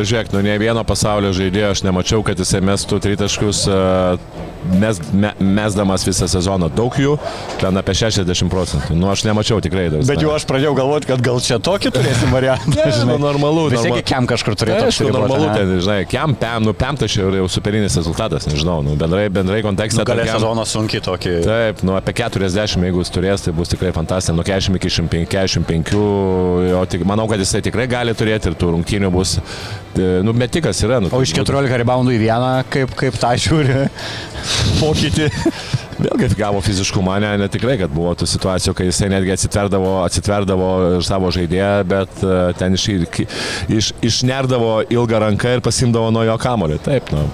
žiūrėk, 0.06 0.30
nu 0.36 0.42
ne 0.46 0.54
vieno 0.62 0.84
pasaulio 0.86 1.32
žaidėjo 1.36 1.72
aš 1.74 1.82
nemačiau, 1.86 2.22
kad 2.26 2.38
jisai 2.38 2.60
mestų 2.64 3.00
tritaškius, 3.02 3.64
e, 3.66 3.78
mes, 4.78 5.00
me, 5.12 5.32
mesdamas 5.58 6.04
visą 6.06 6.28
sezoną. 6.30 6.68
Daug 6.78 6.94
jų, 7.00 7.16
ten 7.60 7.80
apie 7.80 7.94
60 7.98 8.52
procentų. 8.52 8.96
Nu 8.98 9.10
aš 9.10 9.24
nemačiau 9.26 9.58
tikrai 9.64 9.88
dar. 9.92 10.04
Bet 10.08 10.22
jau 10.22 10.30
aš 10.36 10.46
pradėjau 10.48 10.74
galvoti, 10.78 11.10
kad 11.10 11.22
gal 11.24 11.40
čia 11.42 11.58
tokį 11.62 11.94
turėsim 11.98 12.34
variantą. 12.34 12.74
Ne, 12.78 12.92
žinai. 12.94 13.16
nu, 13.16 13.18
normalu, 13.24 13.64
Vis 13.72 13.80
tiek 13.82 13.90
norma- 13.90 14.04
kiam 14.06 14.26
kažkur 14.30 14.54
turėtų 14.58 14.84
Tai 14.84 14.90
apsiriboti, 14.92 15.18
normalu, 15.18 15.46
ten, 15.56 15.70
žinai, 15.82 15.96
kiam, 16.08 16.34
pem, 16.38 16.62
nu, 16.62 16.74
pem 16.78 16.98
tai 17.00 17.08
jau 17.10 17.26
jau 17.34 17.46
superinis 17.50 17.96
rezultatas, 17.98 18.46
nežinau, 18.48 18.76
nu, 18.86 18.94
bendrai, 19.00 19.24
bendrai 19.32 19.58
kontekste. 19.66 20.04
Galė 20.06 20.26
tokiam- 20.28 20.38
sezono 20.38 20.66
sunkiai 20.68 21.02
tokį. 21.04 21.32
Taip, 21.46 21.82
nu 21.88 21.96
apie 21.98 22.14
40, 22.20 22.84
jeigu 22.86 23.02
jis 23.08 23.14
turės, 23.14 23.44
tai 23.44 23.54
bus 23.56 23.70
tikrai 23.72 23.92
fantastika. 23.96 24.36
Nuo 24.36 24.44
40 24.46 24.76
iki 24.76 24.90
45, 24.92 25.96
o 26.78 26.84
tik, 26.90 27.04
manau, 27.08 27.26
kad 27.30 27.40
jisai 27.40 27.62
tikrai 27.64 27.88
gali 27.90 28.14
turėti 28.16 28.50
ir 28.50 28.56
tų 28.58 28.72
rungtynių 28.76 29.10
bus, 29.14 29.38
e, 29.96 30.20
nu, 30.24 30.34
metikas 30.36 30.82
yra. 30.84 31.00
Nu, 31.00 31.10
O 31.12 31.22
iš 31.24 31.34
14 31.36 31.80
reboundų 31.80 32.16
į 32.16 32.22
vieną, 32.26 32.52
kaip, 32.72 32.94
kaip 32.98 33.18
tą 33.20 33.34
žiūri, 33.40 33.86
pokytį. 34.82 35.30
Vėlgi 35.98 36.28
gavo 36.38 36.60
fiziškumą, 36.62 37.16
ne, 37.24 37.32
ne 37.40 37.48
tikrai, 37.50 37.74
kad 37.80 37.90
buvo 37.90 38.12
tų 38.18 38.28
situacijų, 38.30 38.74
kai 38.78 38.86
jisai 38.86 39.08
netgi 39.10 39.34
atsitverdavo, 39.34 39.96
atsitverdavo 40.04 40.68
savo 41.02 41.32
žaidėją, 41.34 41.72
bet 41.90 42.22
e, 42.22 42.36
ten 42.60 42.78
iš, 42.78 42.86
iš, 43.66 43.90
išnerdavo 44.06 44.84
ilgą 44.94 45.24
ranką 45.26 45.56
ir 45.56 45.64
pasimdavo 45.64 46.12
nuo 46.14 46.22
jo 46.28 46.38
kamolį. 46.38 46.78
Taip, 46.86 47.10
nu. 47.14 47.26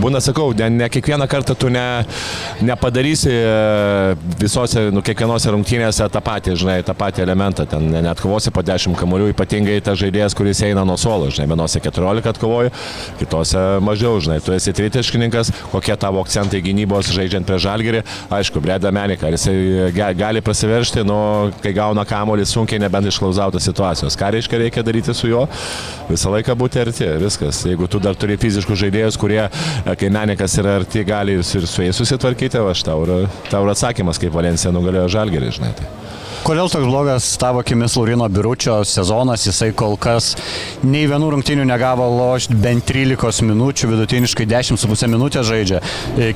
Būna, 0.00 0.20
sakau, 0.22 0.52
ne, 0.56 0.68
ne 0.70 0.88
kiekvieną 0.92 1.26
kartą 1.28 1.56
tu 1.58 1.68
ne, 1.72 2.04
nepadarysi 2.64 3.32
e, 3.32 4.12
visose, 4.40 4.86
nu, 4.94 5.02
kiekvienose 5.04 5.50
rungtynėse 5.52 6.06
tą 6.12 6.22
patį, 6.24 6.54
žinai, 6.60 6.76
tą 6.86 6.94
patį 6.96 7.24
elementą. 7.24 7.66
Ten 7.68 7.88
ne- 7.90 8.04
net 8.04 8.20
kovosi 8.22 8.52
po 8.54 8.62
10 8.64 8.96
kamolių, 9.00 9.30
ypatingai 9.34 9.80
tas 9.84 9.98
žaidėjas, 10.00 10.36
kuris 10.36 10.62
eina 10.68 10.84
nuo 10.88 10.96
suolo, 11.00 11.28
žinai, 11.32 11.48
vienose 11.50 11.82
14 11.82 12.30
atkovoji, 12.34 12.72
kitose 13.20 13.64
mažiau, 13.84 14.20
žinai, 14.22 14.38
tu 14.44 14.54
esi 14.56 14.76
tritaškininkas, 14.76 15.52
kokie 15.72 15.96
tavo 16.00 16.22
akcentai 16.22 16.62
gynybos 16.64 17.10
žaidžiant 17.16 17.48
prie 17.48 17.58
žalgerį, 17.60 18.04
aišku, 18.30 18.60
Breda 18.62 18.90
Menika, 18.94 19.26
ar 19.28 19.36
jisai 19.36 19.90
ge- 19.94 20.10
gali 20.18 20.42
prasiveršti, 20.44 21.04
nu, 21.06 21.18
kai 21.62 21.72
gauna 21.76 22.04
kamolį 22.08 22.46
sunkiai, 22.48 22.80
nebent 22.82 23.10
išklausautos 23.10 23.64
situacijos. 23.66 24.16
Ką 24.18 24.32
reiškia 24.36 24.62
reikia 24.64 24.84
daryti 24.86 25.14
su 25.16 25.30
juo? 25.30 25.46
Visą 26.10 26.32
laiką 26.34 26.56
būti 26.58 26.82
arti, 26.82 27.08
viskas. 27.22 27.62
Jeigu 27.68 27.88
tu 27.90 28.00
dar 28.02 28.18
turi 28.18 28.38
fiziškus 28.40 28.82
žaidėjus, 28.84 29.18
kurie, 29.20 29.42
e, 29.46 29.96
kai 29.96 30.10
Menikas 30.12 30.56
yra 30.60 30.78
arti, 30.80 31.04
gali 31.04 31.38
ir 31.40 31.44
su 31.44 31.82
jais 31.84 31.96
susitvarkyti, 31.96 32.58
aš 32.70 32.84
tau 32.86 33.04
tau 33.50 33.64
atsakymas, 33.70 34.18
kaip 34.20 34.34
Valencija 34.34 34.72
nugalėjo 34.74 35.08
žalgerį, 35.16 35.52
žinai. 35.58 35.74
Tai. 35.78 35.86
Kodėl 36.40 36.70
toks 36.72 36.86
blogas 36.88 37.26
tavo 37.36 37.60
akimis 37.60 37.92
Laurino 37.98 38.24
Biručio 38.32 38.78
sezonas, 38.88 39.42
jisai 39.44 39.74
kol 39.76 39.98
kas 40.00 40.30
nei 40.80 41.04
vienų 41.10 41.28
rungtynių 41.34 41.66
negavo 41.68 42.06
lošti 42.14 42.56
bent 42.62 42.86
13 42.88 43.44
minučių, 43.44 43.90
vidutiniškai 43.92 44.46
10,5 44.48 45.10
minutės 45.12 45.44
žaidžia, 45.50 45.82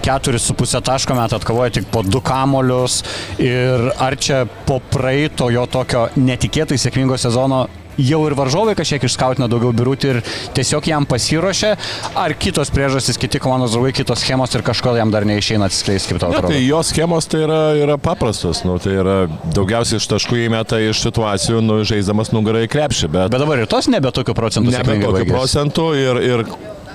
4,5 0.04 0.82
taško 0.84 1.16
metą 1.16 1.40
atkovoja 1.40 1.72
tik 1.78 1.88
po 1.94 2.04
2 2.04 2.20
kamolius 2.26 2.98
ir 3.40 3.88
ar 3.96 4.18
čia 4.20 4.42
po 4.68 4.76
praeito 4.92 5.48
jo 5.54 5.64
tokio 5.72 6.10
netikėtai 6.20 6.76
sėkmingo 6.80 7.16
sezono 7.20 7.64
jau 7.98 8.20
ir 8.28 8.36
varžovai 8.38 8.74
kažkiek 8.78 9.06
išskautina 9.08 9.48
daugiau 9.50 9.72
birutį 9.76 10.10
ir 10.12 10.20
tiesiog 10.56 10.88
jam 10.90 11.06
pasiruošė, 11.08 11.72
ar 12.20 12.34
kitos 12.40 12.72
priežastys, 12.74 13.18
kiti 13.20 13.40
komandos 13.42 13.74
draugai, 13.76 13.94
kitos 13.96 14.24
schemos 14.24 14.54
ir 14.54 14.64
kažkodėl 14.66 15.02
jam 15.02 15.14
dar 15.14 15.26
neišeina 15.28 15.68
atsiskleisti, 15.70 16.14
kaip 16.14 16.22
tau 16.22 16.34
Ne, 16.34 16.42
tai 16.42 16.60
jos 16.64 16.90
schemos 16.90 17.28
tai 17.30 17.44
yra, 17.46 17.60
yra 17.78 17.98
paprastos, 18.02 18.64
nu, 18.66 18.76
tai 18.82 18.96
yra 18.98 19.16
daugiausiai 19.54 20.02
iš 20.02 20.08
taškų 20.10 20.40
įmeta 20.48 20.80
iš 20.82 21.04
situacijų, 21.06 21.62
nu, 21.64 21.80
žaiddamas 21.86 22.32
nugarai 22.34 22.66
krepšį, 22.70 23.10
bet, 23.14 23.32
Bet 23.34 23.42
dabar 23.42 23.62
ir 23.62 23.70
tos 23.70 23.88
nebe 23.92 24.10
tokių 24.14 24.34
procentų 24.36 24.74
nebe 24.74 24.98
tokių 25.04 25.28
procentų 25.30 25.90
ir, 26.00 26.22
ir, 26.24 26.46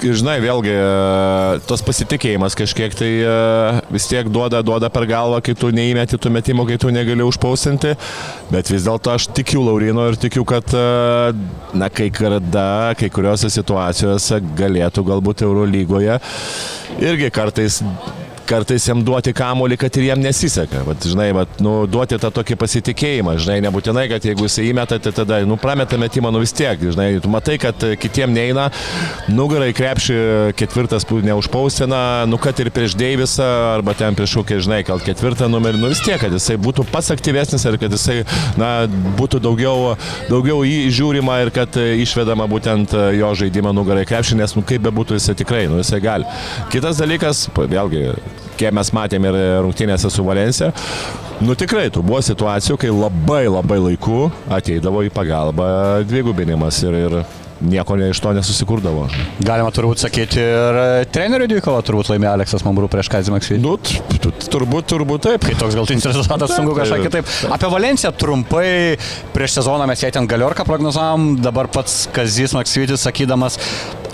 žinai, 0.03 0.37
vėlgi, 0.43 0.71
e, 0.71 1.59
tas 1.67 1.83
pasitikėjimas 1.85 2.55
kažkiek 2.57 2.93
tai 2.97 3.09
e, 3.19 3.33
vis 3.93 4.07
tiek 4.09 4.29
duoda, 4.31 4.61
duoda 4.65 4.89
per 4.93 5.05
galvą, 5.09 5.41
kai 5.43 5.55
tu 5.57 5.71
neįmeti 5.75 6.19
tų 6.21 6.31
metimų, 6.35 6.65
kai 6.69 6.77
tu 6.81 6.93
negali 6.93 7.25
užpausinti, 7.25 7.95
bet 8.53 8.71
vis 8.71 8.87
dėlto 8.87 9.13
aš 9.15 9.29
tikiu 9.35 9.63
Laurino 9.65 10.07
ir 10.09 10.19
tikiu, 10.21 10.45
kad, 10.47 10.71
e, 10.71 11.33
na, 11.79 11.91
kai 11.91 12.09
kada, 12.15 12.95
kai 12.99 13.11
kuriuose 13.13 13.51
situacijose 13.53 14.41
galėtų 14.59 15.05
galbūt 15.11 15.45
Eurolygoje 15.47 16.19
irgi 16.99 17.29
kartais 17.33 17.81
kartais 18.49 18.87
jam 18.89 19.03
duoti 19.05 19.33
kamolį, 19.35 19.77
kad 19.79 19.97
ir 19.99 20.09
jam 20.09 20.21
nesiseka. 20.23 20.81
Vat, 20.87 21.05
žinai, 21.05 21.29
vat, 21.35 21.59
nu, 21.63 21.83
duoti 21.89 22.17
tą 22.21 22.31
tokį 22.33 22.57
pasitikėjimą, 22.59 23.35
žinai, 23.41 23.59
nebūtinai, 23.67 24.07
kad 24.11 24.25
jeigu 24.25 24.47
jis 24.47 24.59
įmeta, 24.65 24.97
tai 25.01 25.13
tada, 25.15 25.39
nu, 25.47 25.57
prameta 25.61 25.99
metimą, 26.01 26.31
nu 26.33 26.41
vis 26.43 26.53
tiek, 26.55 26.81
žinai, 26.81 27.11
tu 27.23 27.31
matai, 27.31 27.59
kad 27.61 27.85
e, 27.85 27.93
kitiem 27.99 28.33
neina, 28.33 28.69
nugarai 29.31 29.69
krepšį 29.77 30.19
ketvirtas 30.59 31.05
neužpausina, 31.09 32.01
nu, 32.29 32.39
kad 32.41 32.59
ir 32.61 32.71
prieš 32.73 32.95
Deivisą, 32.99 33.47
arba 33.75 33.95
ten 33.97 34.17
prieš 34.17 34.39
kokį, 34.39 34.59
žinai, 34.65 34.81
gal 34.87 35.01
ketvirtą 35.03 35.49
numerį, 35.51 35.81
nu 35.81 35.91
vis 35.93 36.01
tiek, 36.05 36.19
kad 36.21 36.33
jisai 36.33 36.57
būtų 36.61 36.87
pats 36.91 37.11
aktyvesnis 37.13 37.65
ir 37.69 37.77
kad 37.81 37.93
jisai, 37.95 38.21
na, 38.59 38.71
būtų 39.19 39.41
daugiau, 39.45 39.95
daugiau 40.29 40.63
jį 40.67 40.89
žiūrima 40.99 41.39
ir 41.45 41.53
kad 41.55 41.77
e, 41.79 41.91
išvedama 42.03 42.49
būtent 42.49 42.95
e, 42.95 43.05
jo 43.19 43.31
žaidimą 43.43 43.73
nugarai 43.77 44.07
krepšį, 44.09 44.39
nes, 44.41 44.57
nu, 44.57 44.65
kaip 44.67 44.83
bebūtų 44.87 45.19
jisai 45.19 45.37
tikrai, 45.39 45.65
nu, 45.71 45.81
jisai 45.83 46.01
gali. 46.03 46.39
Kitas 46.73 47.01
dalykas, 47.01 47.47
vėlgi, 47.59 48.07
kiek 48.59 48.75
mes 48.75 48.93
matėm 48.95 49.27
ir 49.29 49.39
rungtynėse 49.65 50.11
su 50.13 50.25
Valencija, 50.27 50.71
nu 51.45 51.55
tikrai, 51.59 51.87
tų 51.93 52.03
buvo 52.05 52.21
situacijų, 52.25 52.79
kai 52.81 52.93
labai 52.93 53.45
labai 53.47 53.81
laiku 53.89 54.27
ateidavo 54.51 55.05
į 55.07 55.13
pagalbą 55.15 55.69
dvigubinimas 56.09 56.83
ir, 56.83 56.99
ir 57.07 57.21
nieko 57.61 57.95
ne 57.99 58.09
iš 58.09 58.19
to 58.23 58.31
nesusikurdavo. 58.35 59.07
Galima 59.43 59.71
turbūt 59.75 60.01
sakyti 60.03 60.39
ir 60.39 60.79
trenerių 61.11 61.49
dvikovą 61.51 61.81
turbūt 61.85 62.11
laimėjo 62.13 62.31
Aleksas 62.37 62.63
Mambrų 62.63 62.89
prieš 62.91 63.09
Kazį 63.11 63.33
Maksvitį. 63.35 63.59
Nu, 63.63 63.75
turbūt, 64.53 64.87
turbūt 64.91 65.25
taip. 65.27 65.43
Kai 65.43 65.57
toks 65.59 65.75
galtinis 65.77 66.07
rezultatas 66.07 66.55
sunku 66.55 66.75
kažką 66.77 66.99
taip. 66.99 67.07
kitaip. 67.09 67.53
Apie 67.55 67.71
Valenciją 67.71 68.13
trumpai 68.15 68.69
prieš 69.35 69.59
sezoną 69.59 69.87
mes 69.89 70.03
jai 70.03 70.11
ten 70.15 70.27
galiorką 70.29 70.65
prognozavom, 70.67 71.33
dabar 71.43 71.71
pats 71.71 72.05
Kazis 72.15 72.55
Maksvitis 72.55 73.03
sakydamas 73.07 73.59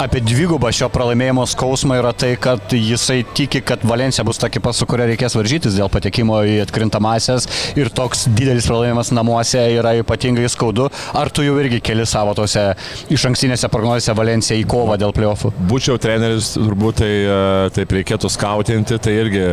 apie 0.01 0.19
dvigubą 0.23 0.69
šio 0.75 0.87
pralaimėjimo 0.93 1.45
skausmą 1.47 1.97
yra 1.99 2.11
tai, 2.15 2.33
kad 2.41 2.73
jisai 2.75 3.21
tiki, 3.37 3.61
kad 3.65 3.83
Valencija 3.87 4.25
bus 4.27 4.39
ta 4.41 4.49
ekipa, 4.51 4.73
su 4.75 4.87
kuria 4.89 5.07
reikės 5.09 5.35
varžytis 5.37 5.77
dėl 5.77 5.89
patekimo 5.91 6.41
į 6.47 6.57
atkrintamasias 6.65 7.47
ir 7.79 7.91
toks 7.95 8.25
didelis 8.27 8.67
pralaimėjimas 8.69 9.13
namuose 9.15 9.61
yra 9.77 9.95
ypatingai 10.01 10.49
skaudu. 10.51 10.89
Ar 11.15 11.31
tu 11.31 11.45
jau 11.45 11.55
irgi 11.61 11.81
keli 11.85 12.07
savo 12.09 12.35
tose 12.37 12.67
iš 13.13 13.27
ankstinėse 13.29 13.69
prognozėse 13.71 14.15
Valenciją 14.17 14.59
į 14.61 14.67
kovą 14.71 14.99
dėl 15.01 15.15
playoffų? 15.15 15.53
Būčiau 15.69 15.99
treneris, 16.01 16.53
turbūt 16.57 17.01
tai 17.03 17.11
e, 17.11 17.37
taip 17.75 17.95
reikėtų 17.99 18.31
skautinti, 18.31 18.99
tai 19.01 19.15
irgi, 19.23 19.45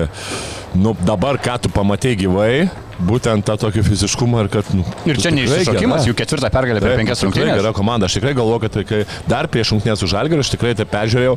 nu, 0.79 0.97
dabar 1.07 1.39
ką 1.43 1.61
tu 1.63 1.73
pamatai 1.73 2.17
gyvai, 2.19 2.53
būtent 3.01 3.47
tą 3.49 3.57
tokį 3.65 3.85
fiziškumą 3.87 4.45
ir 4.45 4.51
kad, 4.53 4.69
nu, 4.77 4.85
Ir 5.09 5.21
čia 5.23 5.33
neišsišokimas, 5.35 6.07
jų 6.09 6.17
ketvirtą 6.19 6.51
pergalę 6.53 6.83
per 6.85 6.97
penkias 7.01 7.23
tikrai 7.23 7.31
rungtynes. 7.31 7.63
Gera 7.63 7.75
komanda, 7.77 8.11
aš 8.11 8.19
tikrai 8.19 8.35
galvoju, 8.39 8.63
kad 8.67 8.77
tai, 8.77 8.85
kai 8.89 9.03
dar 9.31 9.49
prieš 9.53 9.75
rungtynės 9.75 10.05
už 10.05 10.15
Žalgirį, 10.15 10.45
aš 10.45 10.53
tikrai 10.55 10.75
tai 10.79 10.87
peržiūrėjau. 10.93 11.37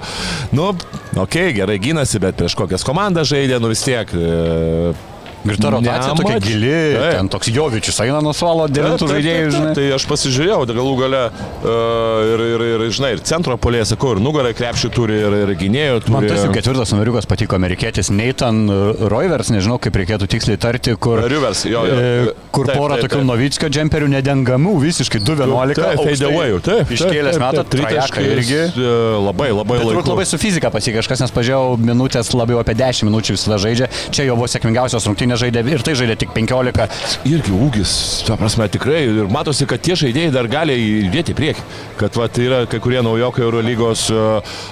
Nu, 0.56 0.70
okei, 0.74 1.24
okay, 1.26 1.58
gerai 1.58 1.80
gynasi, 1.82 2.22
bet 2.24 2.40
prieš 2.40 2.58
kokias 2.60 2.86
komandas 2.88 3.32
žaidė, 3.32 3.60
nu 3.64 3.72
vis 3.72 3.84
tiek. 3.86 4.12
E, 4.14 5.14
Ir 5.46 5.60
ta 5.62 5.70
rotacija 5.74 6.16
tokia 6.18 6.36
nemač- 6.36 6.46
gili, 6.48 6.72
Taip. 6.96 7.12
ten 7.20 7.30
toks 7.30 7.50
Jovičius 7.54 8.00
eina 8.06 8.22
nuo 8.26 8.34
suolo 8.34 8.66
devintų 8.72 9.10
žaidėjų, 9.12 9.50
žinai. 9.56 9.74
Tai 9.78 9.86
aš 9.98 10.06
pasižiūrėjau, 10.10 10.60
tai 10.70 10.76
galų 10.80 10.94
gale 11.00 11.22
uh, 11.30 12.34
ir, 12.34 12.44
ir, 12.56 12.64
ir, 12.76 12.86
žinai, 12.96 13.12
ir 13.18 13.24
centro 13.28 13.58
polėje, 13.62 13.90
sakau, 13.94 14.16
ir 14.16 14.22
nugarą 14.24 14.52
krepšį 14.58 14.92
turi, 14.96 15.20
ir, 15.22 15.38
ir 15.46 15.54
gynėjų 15.60 16.02
turi. 16.06 16.16
Man 16.16 16.28
tas 16.30 16.44
jų 16.46 16.54
ketvirtas 16.56 16.94
numeriukas 16.96 17.28
patiko 17.30 17.58
amerikietis 17.60 18.10
Nathan 18.14 18.66
Roivers, 19.12 19.52
nežinau 19.54 19.78
kaip 19.82 19.96
reikėtų 20.02 20.28
tiksliai 20.36 20.58
tarti, 20.62 20.96
kur, 21.00 21.22
Rivers, 21.30 21.66
jo, 21.70 21.84
jo. 21.90 21.96
e, 22.00 22.34
kur 22.56 22.70
Taip, 22.70 22.78
porą 22.80 22.98
taip, 23.00 23.10
tokių. 23.10 23.24
Novickio 23.26 23.70
džemperių 23.74 24.10
nedengamų, 24.16 24.76
visiškai 24.84 25.22
2-11. 25.26 25.80
Taip, 25.80 26.04
fade 26.06 26.28
away, 26.30 26.56
taip. 26.66 26.92
Iškėlęs 26.96 27.40
metą, 27.42 27.64
tritaškai 27.74 28.26
irgi. 28.36 28.60
e, 28.76 28.94
Labai, 29.26 29.50
labai 29.56 29.80
Bet 29.80 29.88
turbūt 29.90 30.10
labai 30.12 30.26
su 30.30 30.38
fizika 30.42 30.70
pasikeitė 30.74 31.02
kažkas, 31.02 31.24
nes 31.26 31.34
pažiūrėjau 31.36 31.78
minutės 31.82 32.30
labiau 32.38 32.60
apie 32.62 32.76
10 32.78 33.08
minučių 33.10 33.36
visada 33.36 33.58
žaidžia. 33.62 33.88
Čia 34.16 34.28
jo 34.30 34.36
buvo 34.38 34.48
sėkmingiausios 34.52 35.08
rungtynės 35.10 35.35
žaidė 35.40 35.64
ir 35.74 35.84
tai 35.86 35.96
žaidė 36.00 36.18
tik 36.22 36.34
15. 36.36 36.86
Irgi 37.30 37.54
ūgis, 37.56 37.96
ta 38.28 38.38
prasme, 38.40 38.68
tikrai. 38.72 39.04
Ir 39.10 39.32
matosi, 39.32 39.68
kad 39.70 39.84
tie 39.86 39.98
žaidėjai 40.00 40.34
dar 40.36 40.50
gali 40.52 40.78
įdėti 41.08 41.36
priekį. 41.38 41.66
Kad 42.00 42.20
va, 42.20 42.30
tai 42.32 42.48
yra 42.50 42.62
kai 42.70 42.82
kurie 42.84 43.02
naujokai 43.06 43.46
Eurolygos, 43.46 44.08
e, 44.12 44.24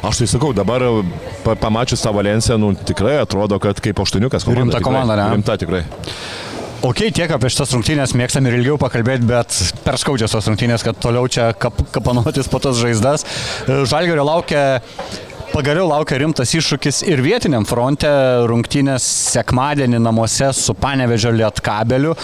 aš 0.09 0.23
tai 0.23 0.29
sakau, 0.35 0.53
dabar 0.55 0.85
e, 0.87 0.93
pa, 1.45 1.57
pamačius 1.59 2.03
tą 2.03 2.13
Valenciją, 2.15 2.59
nu, 2.61 2.73
tikrai 2.75 3.19
atrodo, 3.21 3.59
kad 3.63 3.79
kaip 3.83 4.01
aštuoniukas 4.03 4.47
komanda. 4.47 4.65
Rimta 4.65 4.83
komanda, 4.85 5.19
ne? 5.19 5.29
Rimta 5.37 5.59
tikrai. 5.61 5.85
Ok, 6.83 7.05
tiek 7.15 7.31
apie 7.31 7.47
šitas 7.47 7.71
rungtynės 7.71 8.11
mėgstam 8.19 8.43
ir 8.49 8.57
ilgiau 8.57 8.75
pakalbėti, 8.75 9.23
bet 9.23 9.55
per 9.85 9.95
skaudžias 10.01 10.33
tos 10.35 10.49
rungtynės, 10.49 10.83
kad 10.83 10.97
toliau 10.99 11.29
čia 11.31 11.53
kap, 11.55 11.77
kapanotis 11.95 12.49
po 12.51 12.59
tas 12.59 12.75
žaizdas. 12.75 13.23
Žalgerio 13.87 14.25
laukia. 14.27 14.81
Pagaliau 15.53 15.85
laukia 15.85 16.17
rimtas 16.17 16.49
iššūkis 16.57 17.03
ir 17.05 17.21
vietiniam 17.21 17.61
fronte 17.69 18.09
rungtynės 18.49 19.05
sekmadienį 19.35 19.99
namuose 20.01 20.47
su 20.57 20.73
Panevežio 20.73 21.29
Lietkabeliu, 21.35 22.15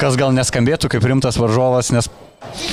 kas 0.00 0.18
gal 0.18 0.34
neskambėtų 0.34 0.90
kaip 0.90 1.06
rimtas 1.06 1.38
varžovas, 1.38 1.92
nes 1.94 2.10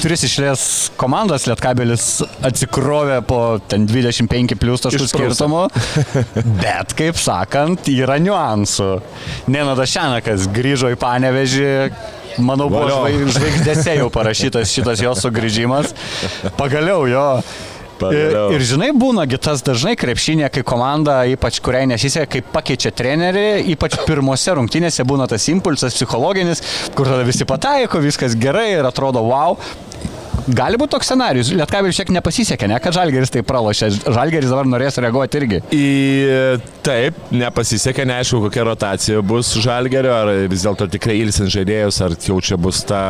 tris 0.01 0.25
išlės 0.25 0.63
komandos 0.97 1.45
Lietkabelis 1.45 2.07
atsikrovė 2.41 3.21
po 3.29 3.39
ten 3.69 3.85
25 3.85 4.57
plus 4.57 4.87
taškų 4.87 5.09
skirtumo. 5.13 5.63
Bet, 6.63 6.97
kaip 6.97 7.21
sakant, 7.21 7.93
yra 7.93 8.17
niuansų. 8.17 8.91
Nenadas 9.53 9.93
Šenakas 9.93 10.49
grįžo 10.55 10.89
į 10.89 10.97
Panevežį. 11.05 11.73
Manau, 12.41 12.71
buvo 12.73 12.89
žvaigždėse 13.35 13.99
jau 13.99 14.09
parašytas 14.13 14.73
šitas 14.73 15.05
jo 15.05 15.13
sugrįžimas. 15.21 15.93
Pagaliau 16.57 17.05
jo. 17.09 17.27
Ir, 18.07 18.37
ir 18.55 18.63
žinai, 18.65 18.89
būna 18.95 19.25
gitas 19.29 19.63
dažnai 19.65 19.95
krepšinė, 19.99 20.47
kai 20.53 20.63
komanda, 20.67 21.19
ypač 21.29 21.59
kuriai 21.63 21.89
nesiseka, 21.89 22.29
kai 22.37 22.43
pakeičia 22.55 22.93
trenerį, 22.95 23.45
ypač 23.75 23.99
pirmose 24.07 24.55
rungtynėse 24.57 25.05
būna 25.07 25.27
tas 25.29 25.49
impulsas 25.51 25.97
psichologinis, 25.97 26.63
kur 26.95 27.09
tada 27.09 27.27
visi 27.27 27.47
pataiko, 27.49 28.01
viskas 28.03 28.37
gerai 28.39 28.69
ir 28.77 28.87
atrodo 28.87 29.23
wow. 29.27 29.57
Gali 30.55 30.79
būti 30.81 30.95
toks 30.95 31.09
scenarius. 31.11 31.51
Lietkabelis 31.53 31.97
šiek 31.99 32.11
nepasisekė, 32.15 32.69
ne, 32.71 32.77
kad 32.81 32.95
Žalgeris 32.95 33.33
tai 33.33 33.43
pralošė. 33.45 33.89
Žalgeris 34.07 34.49
dabar 34.49 34.69
norės 34.69 34.97
reaguoti 35.01 35.41
irgi. 35.41 35.59
Į 35.75 35.87
taip, 36.85 37.17
nepasisekė, 37.35 38.05
neaišku, 38.09 38.41
kokia 38.47 38.65
rotacija 38.65 39.23
bus 39.25 39.51
žalgerio, 39.61 40.13
ar 40.15 40.31
vis 40.49 40.65
dėlto 40.65 40.89
tikrai 40.91 41.19
ilsint 41.21 41.51
žaidėjus, 41.53 42.01
ar 42.05 42.15
jau 42.17 42.39
čia 42.41 42.57
bus 42.61 42.81
ta... 42.89 43.01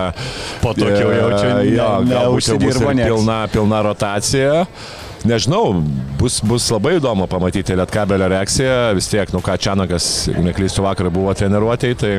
Po 0.64 0.74
tokio 0.76 1.12
e, 1.12 1.20
jau 1.20 1.30
čia 1.36 1.54
ne- 1.54 1.70
jo, 1.78 1.92
galbūt 2.10 2.52
jau 2.52 2.58
bus 2.66 2.82
pilna, 2.82 3.40
pilna 3.54 3.84
rotacija. 3.88 4.66
Nežinau, 5.28 5.82
bus, 6.20 6.40
bus 6.48 6.70
labai 6.72 6.96
įdomu 6.96 7.28
pamatyti 7.32 7.76
Lietkabelio 7.76 8.30
reakciją. 8.32 8.78
Vis 8.96 9.10
tiek, 9.12 9.32
nu 9.36 9.44
ką, 9.44 9.58
Čianakas, 9.60 10.30
neklystu, 10.40 10.84
vakar 10.86 11.12
buvo 11.12 11.34
treniruotėjai, 11.36 12.00
tai, 12.00 12.14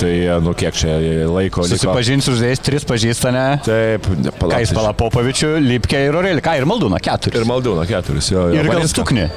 tai, 0.00 0.12
nu 0.44 0.54
kiek 0.58 0.76
čia 0.78 0.96
laiko. 1.30 1.66
Susipažinsiu 1.68 2.32
su 2.32 2.38
žaidėjais, 2.40 2.64
tris 2.64 2.88
pažįstame. 2.88 3.44
Taip, 3.66 4.08
Ką 4.44 4.62
jis 4.62 4.72
pala 4.76 4.94
Popovičių, 4.98 5.54
Lipkė 5.64 6.06
ir 6.08 6.18
Orelį. 6.20 6.44
Ką 6.44 6.58
ir 6.60 6.68
Maldūną, 6.68 7.00
keturis. 7.04 7.38
Ir 7.40 7.46
Maldūną 7.48 7.86
keturis, 7.88 8.32
jo. 8.34 8.48
jo. 8.50 8.58
Ir 8.58 8.68
gal 8.68 8.82
Balinską. 8.82 9.04
Stuknį. 9.04 9.28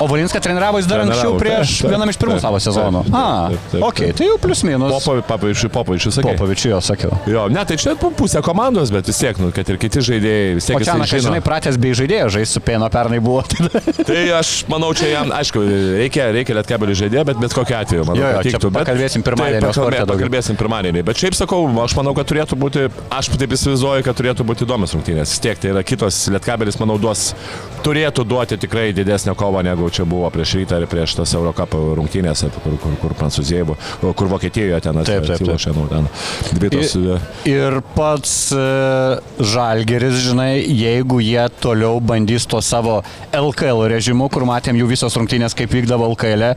O 0.00 0.06
Valinską 0.06 0.38
treniravo 0.40 0.78
jis 0.78 0.86
dar 0.86 1.00
anksčiau 1.02 1.34
prieš 1.40 1.72
taip, 1.72 1.80
taip, 1.82 1.90
vienam 1.92 2.10
iš 2.12 2.18
pirmų 2.20 2.36
taip, 2.36 2.42
savo 2.44 2.58
taip, 2.60 2.66
sezonų. 2.68 3.00
taip, 3.08 3.14
A, 3.18 3.22
taip, 3.50 3.64
taip, 3.72 3.82
ok, 3.88 3.98
taip. 4.04 4.16
tai 4.20 4.26
jau 4.28 4.36
plius 4.42 4.62
minus. 4.68 5.06
Popovičius, 5.08 5.72
Popovičius, 5.74 6.14
sakė. 6.18 6.34
Popovičių 6.36 6.70
jo 6.70 6.78
sakiau. 6.86 7.18
Jo, 7.26 7.46
ne, 7.50 7.64
tai 7.66 7.76
čia 7.80 7.94
pu- 7.98 8.12
pusė 8.14 8.42
komandos, 8.46 8.92
bet 8.94 9.08
vis 9.10 9.18
tiek, 9.18 9.38
nu, 9.42 9.50
kad 9.54 9.68
ir 9.72 9.78
kiti 9.82 10.02
žaidėjai, 10.06 10.52
vis 10.58 10.68
tiek 10.70 10.78
O 10.78 10.82
čia, 10.84 10.94
na, 11.00 11.08
jisai 11.08 11.20
žinai, 11.26 11.40
pratęs 11.44 11.78
bei 11.82 11.94
žaidėjo, 11.98 12.28
žais 12.36 12.54
su 12.54 12.62
Pėno 12.62 12.86
pernai 12.94 13.18
buvo. 13.24 13.42
Tai 14.08 14.18
aš 14.38 14.52
manau, 14.70 14.92
čia 14.94 15.10
jam, 15.16 15.32
aišku, 15.34 15.64
reikia, 15.98 16.28
reikia 16.36 16.56
lietkabelį 16.60 16.96
žaidėjo, 17.02 17.24
bet 17.32 17.42
bet 17.42 17.56
kokiu 17.58 17.78
atveju, 17.80 18.06
manau, 18.08 18.22
Jo, 18.22 18.30
jo, 18.36 18.44
tiktų. 18.46 18.70
Bet- 18.74 18.86
pakalbėsim 18.86 19.26
pirmadienį, 19.26 19.64
Taip, 19.66 19.74
pakalbė, 19.74 20.04
pakalbėsim 20.12 20.58
pirmadienį. 20.62 21.04
Bet 21.10 21.22
šiaip 21.22 21.34
sakau, 21.38 21.60
aš 21.84 21.96
manau, 21.98 22.14
kad 22.18 22.28
turėtų 22.30 22.58
būti, 22.60 22.86
aš 23.18 23.30
taip 23.34 23.54
įsivaizduoju, 23.58 24.06
kad 24.06 24.18
turėtų 24.18 24.46
būti 24.48 24.66
įdomios 24.66 24.94
rungtynės. 24.96 25.34
Vis 25.34 25.42
tiek 25.44 25.58
tai 25.62 25.72
yra 25.74 25.82
kitos 25.86 26.22
lietkabelis, 26.34 26.78
manau, 26.82 26.98
duos, 27.02 27.32
turėtų 27.86 28.24
duoti 28.28 28.58
tikrai 28.60 28.90
didesnę 28.96 29.34
kovą 29.38 29.62
negu 29.66 29.77
negu 29.78 29.90
čia 29.94 30.04
buvo 30.04 30.26
prieš 30.30 30.58
rytą 30.58 30.80
ir 30.82 30.90
prieš 30.90 31.14
tas 31.20 31.32
Eurocapo 31.38 31.78
rungtynės, 31.94 32.42
kur, 32.62 32.74
kur, 32.82 32.94
kur 32.98 33.14
Prancūzija 33.14 33.64
buvo, 33.68 34.12
kur 34.18 34.30
Vokietijoje 34.32 34.80
ten 34.82 34.98
atsilošė, 34.98 35.72
nu, 35.76 35.86
ten 35.90 36.08
dvi 36.58 36.70
tos. 36.74 36.96
Ir, 36.98 37.22
ir 37.52 37.78
pats 37.94 38.32
e, 38.52 38.64
Žalgeris, 39.38 40.18
žinai, 40.26 40.58
jeigu 40.66 41.20
jie 41.22 41.46
toliau 41.62 42.02
bandys 42.02 42.48
to 42.50 42.60
savo 42.64 43.00
LKL 43.30 43.86
režimu, 43.94 44.28
kur 44.32 44.46
matėm 44.48 44.78
jų 44.80 44.90
visos 44.90 45.16
rungtynės, 45.18 45.54
kaip 45.58 45.72
vykdavo 45.72 46.10
LKL, 46.14 46.50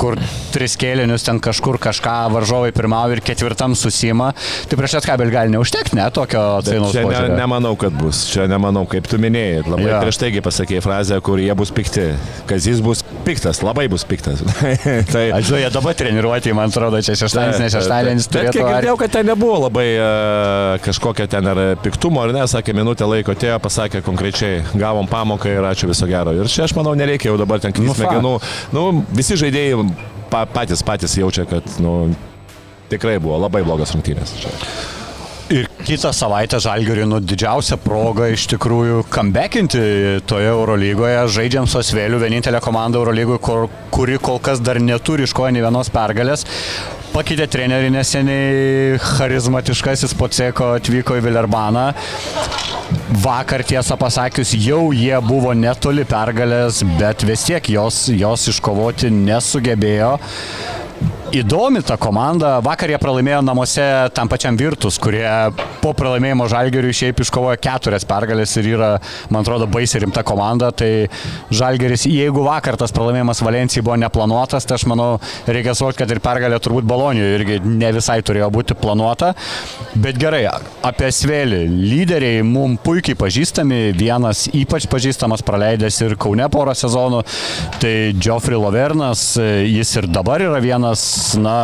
kur 0.00 0.16
tris 0.54 0.78
kėlinius 0.80 1.26
ten 1.26 1.42
kažkur 1.44 1.78
kažką 1.82 2.16
varžovai 2.32 2.72
pirmavo 2.74 3.14
ir 3.14 3.22
ketvirtam 3.24 3.76
susima, 3.78 4.32
tai 4.70 4.80
prieš 4.80 4.98
Lietkabelį 4.98 5.34
gali 5.34 5.54
neužtekti, 5.54 5.98
ne, 5.98 6.08
tokio 6.14 6.42
atsainos 6.62 6.94
Čia 6.94 7.04
ne, 7.10 7.36
nemanau, 7.36 7.74
kad 7.78 7.94
bus. 7.98 8.24
Čia 8.30 8.46
nemanau, 8.50 8.84
kaip 8.88 9.08
tu 9.10 9.18
minėjai. 9.20 9.64
Labai 9.66 9.88
ja. 9.90 10.00
prieš 10.04 10.20
taigi 10.22 10.42
pasakėjai 10.44 10.84
frazę, 10.84 11.18
kur 11.24 11.42
jie 11.42 11.50
bus 11.58 11.72
pikti. 11.74 12.12
Kazis 12.54 12.78
bus 12.78 13.00
piktas, 13.26 13.58
labai 13.66 13.88
bus 13.90 14.04
piktas. 14.06 14.38
tai, 15.14 15.24
Aš 15.34 15.48
žinau, 15.48 15.58
jie 15.58 15.70
dabar 15.74 15.96
treniruoti, 15.98 16.52
man 16.54 16.70
atrodo, 16.70 17.00
čia 17.02 17.16
šeštadienis, 17.18 17.58
ne 17.58 17.70
šeštadienis 17.72 18.28
turėtų 18.30 18.52
kiek 18.54 18.68
girdėjau, 18.68 18.94
kad 19.00 19.14
ten 19.16 19.26
nebuvo 19.26 19.56
labai 19.64 19.86
uh, 19.98 20.76
kažkokio 20.84 21.26
ten 21.32 21.50
ar 21.50 21.62
piktumo, 21.82 22.22
ar 22.22 22.30
ne, 22.36 22.44
sakė, 22.50 22.76
minutę 22.78 23.08
laiko 23.10 23.34
atėjo, 23.34 23.58
pasakė 23.64 24.04
konkrečiai, 24.06 24.62
gavom 24.78 25.10
pamoką 25.10 25.50
ir 25.50 25.66
ačiū 25.66 25.90
viso 25.90 26.06
gero. 26.06 26.36
Ir 26.38 26.50
čia 26.52 26.68
aš 26.68 26.76
manau, 26.78 26.94
nereikia 26.98 27.32
jau 27.32 27.40
dabar 27.42 27.58
ten 27.58 27.74
Nu, 27.74 27.80
knysti 27.80 28.04
smegenų. 28.04 28.34
Nu, 28.76 28.86
visi 29.18 29.40
žaidėjai 29.40 29.88
pa, 30.30 30.46
patys, 30.46 30.86
patys 30.86 31.18
jaučia, 31.18 31.48
kad 31.50 31.66
nu, 31.82 32.12
tikrai 32.92 33.18
buvo 33.18 33.42
labai 33.48 33.66
blogas 33.66 33.98
rungtynės. 33.98 34.38
Čia. 34.44 34.54
Ir 35.54 35.68
kitą 35.86 36.10
savaitę 36.10 36.58
Žalgiriui 36.58 37.04
nu, 37.06 37.20
didžiausia 37.22 37.76
proga 37.78 38.26
iš 38.32 38.48
tikrųjų 38.50 39.04
comebakinti 39.14 39.82
toje 40.26 40.48
Eurolygoje. 40.50 41.20
Žaidžiam 41.30 41.68
su 41.70 41.78
Asvėliu, 41.78 42.18
vienintelė 42.18 42.58
komanda 42.64 42.98
Eurolygoje, 42.98 43.42
kur, 43.44 43.68
kuri 43.94 44.18
kol 44.18 44.40
kas 44.42 44.62
dar 44.64 44.80
neturi 44.82 45.28
iškoja 45.28 45.54
nei 45.54 45.62
vienos 45.62 45.92
pergalės. 45.94 46.42
Pakeitė 47.14 47.46
trenerį 47.46 47.92
neseniai, 47.94 48.98
charizmatiškasis 48.98 50.16
Poceko 50.18 50.72
atvyko 50.80 51.20
į 51.20 51.26
Vilerbaną. 51.28 51.86
Vakar 53.22 53.62
tiesą 53.62 53.94
pasakius, 54.00 54.56
jau 54.58 54.88
jie 54.90 55.14
buvo 55.22 55.54
netoli 55.54 56.02
pergalės, 56.08 56.82
bet 56.98 57.22
vis 57.28 57.46
tiek 57.46 57.70
jos, 57.76 58.08
jos 58.10 58.48
iškovoti 58.50 59.12
nesugebėjo. 59.14 60.16
Įdomi 61.34 61.80
ta 61.82 61.96
komanda. 61.98 62.60
Vakar 62.62 62.92
jie 62.92 62.98
pralaimėjo 63.02 63.40
namuose 63.42 63.82
tam 64.14 64.28
pačiam 64.30 64.54
Virtus, 64.54 65.00
kurie 65.02 65.26
po 65.82 65.90
pralaimėjimo 65.98 66.44
Žalgeriui 66.46 66.94
šiaip 66.94 67.18
iškovojo 67.24 67.58
keturias 67.58 68.06
pergalės 68.06 68.52
ir 68.60 68.68
yra, 68.76 68.90
man 69.34 69.42
atrodo, 69.42 69.66
baisiai 69.66 70.04
rimta 70.04 70.22
komanda. 70.22 70.68
Tai 70.70 71.08
Žalgeris, 71.50 72.04
jeigu 72.06 72.44
vakar 72.46 72.78
tas 72.78 72.94
pralaimėjimas 72.94 73.42
Valencijai 73.42 73.82
buvo 73.82 73.96
neplanuotas, 73.98 74.62
tai 74.62 74.76
aš 74.78 74.84
manau, 74.92 75.08
reikia 75.50 75.74
suvokti, 75.74 76.04
kad 76.04 76.14
ir 76.14 76.20
pergalė 76.22 76.60
turbūt 76.62 76.86
Balonijoje 76.86 77.40
irgi 77.40 77.58
ne 77.66 77.90
visai 77.98 78.20
turėjo 78.22 78.52
būti 78.54 78.78
planuota. 78.78 79.32
Bet 79.98 80.22
gerai, 80.22 80.44
apie 80.86 81.10
Svėlį. 81.18 81.64
Lyderiai 81.66 82.46
mums 82.46 82.78
puikiai 82.86 83.18
pažįstami, 83.18 83.80
vienas 83.98 84.44
ypač 84.54 84.86
pažįstamas 84.86 85.42
praleidęs 85.42 85.98
ir 86.06 86.14
Kaune 86.14 86.46
porą 86.54 86.78
sezonų. 86.78 87.26
Tai 87.82 87.94
Geoffrey 88.22 88.62
Lovernas, 88.62 89.32
jis 89.66 89.96
ir 89.98 90.10
dabar 90.14 90.46
yra 90.46 90.62
vienas, 90.62 91.23
na, 91.40 91.56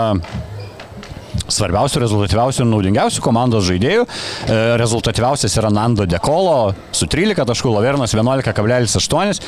svarbiausių, 1.50 2.00
rezultatyviausių 2.04 2.62
ir 2.64 2.68
naudingiausių 2.70 3.24
komandos 3.24 3.66
žaidėjų. 3.68 4.06
E, 4.06 4.58
Rezultatyviausias 4.80 5.56
yra 5.60 5.70
Nando 5.74 6.06
Dekolo 6.08 6.72
su 6.96 7.08
13 7.10 7.46
taškų, 7.48 7.74
Lavernas 7.74 8.14
11,8. 8.16 9.42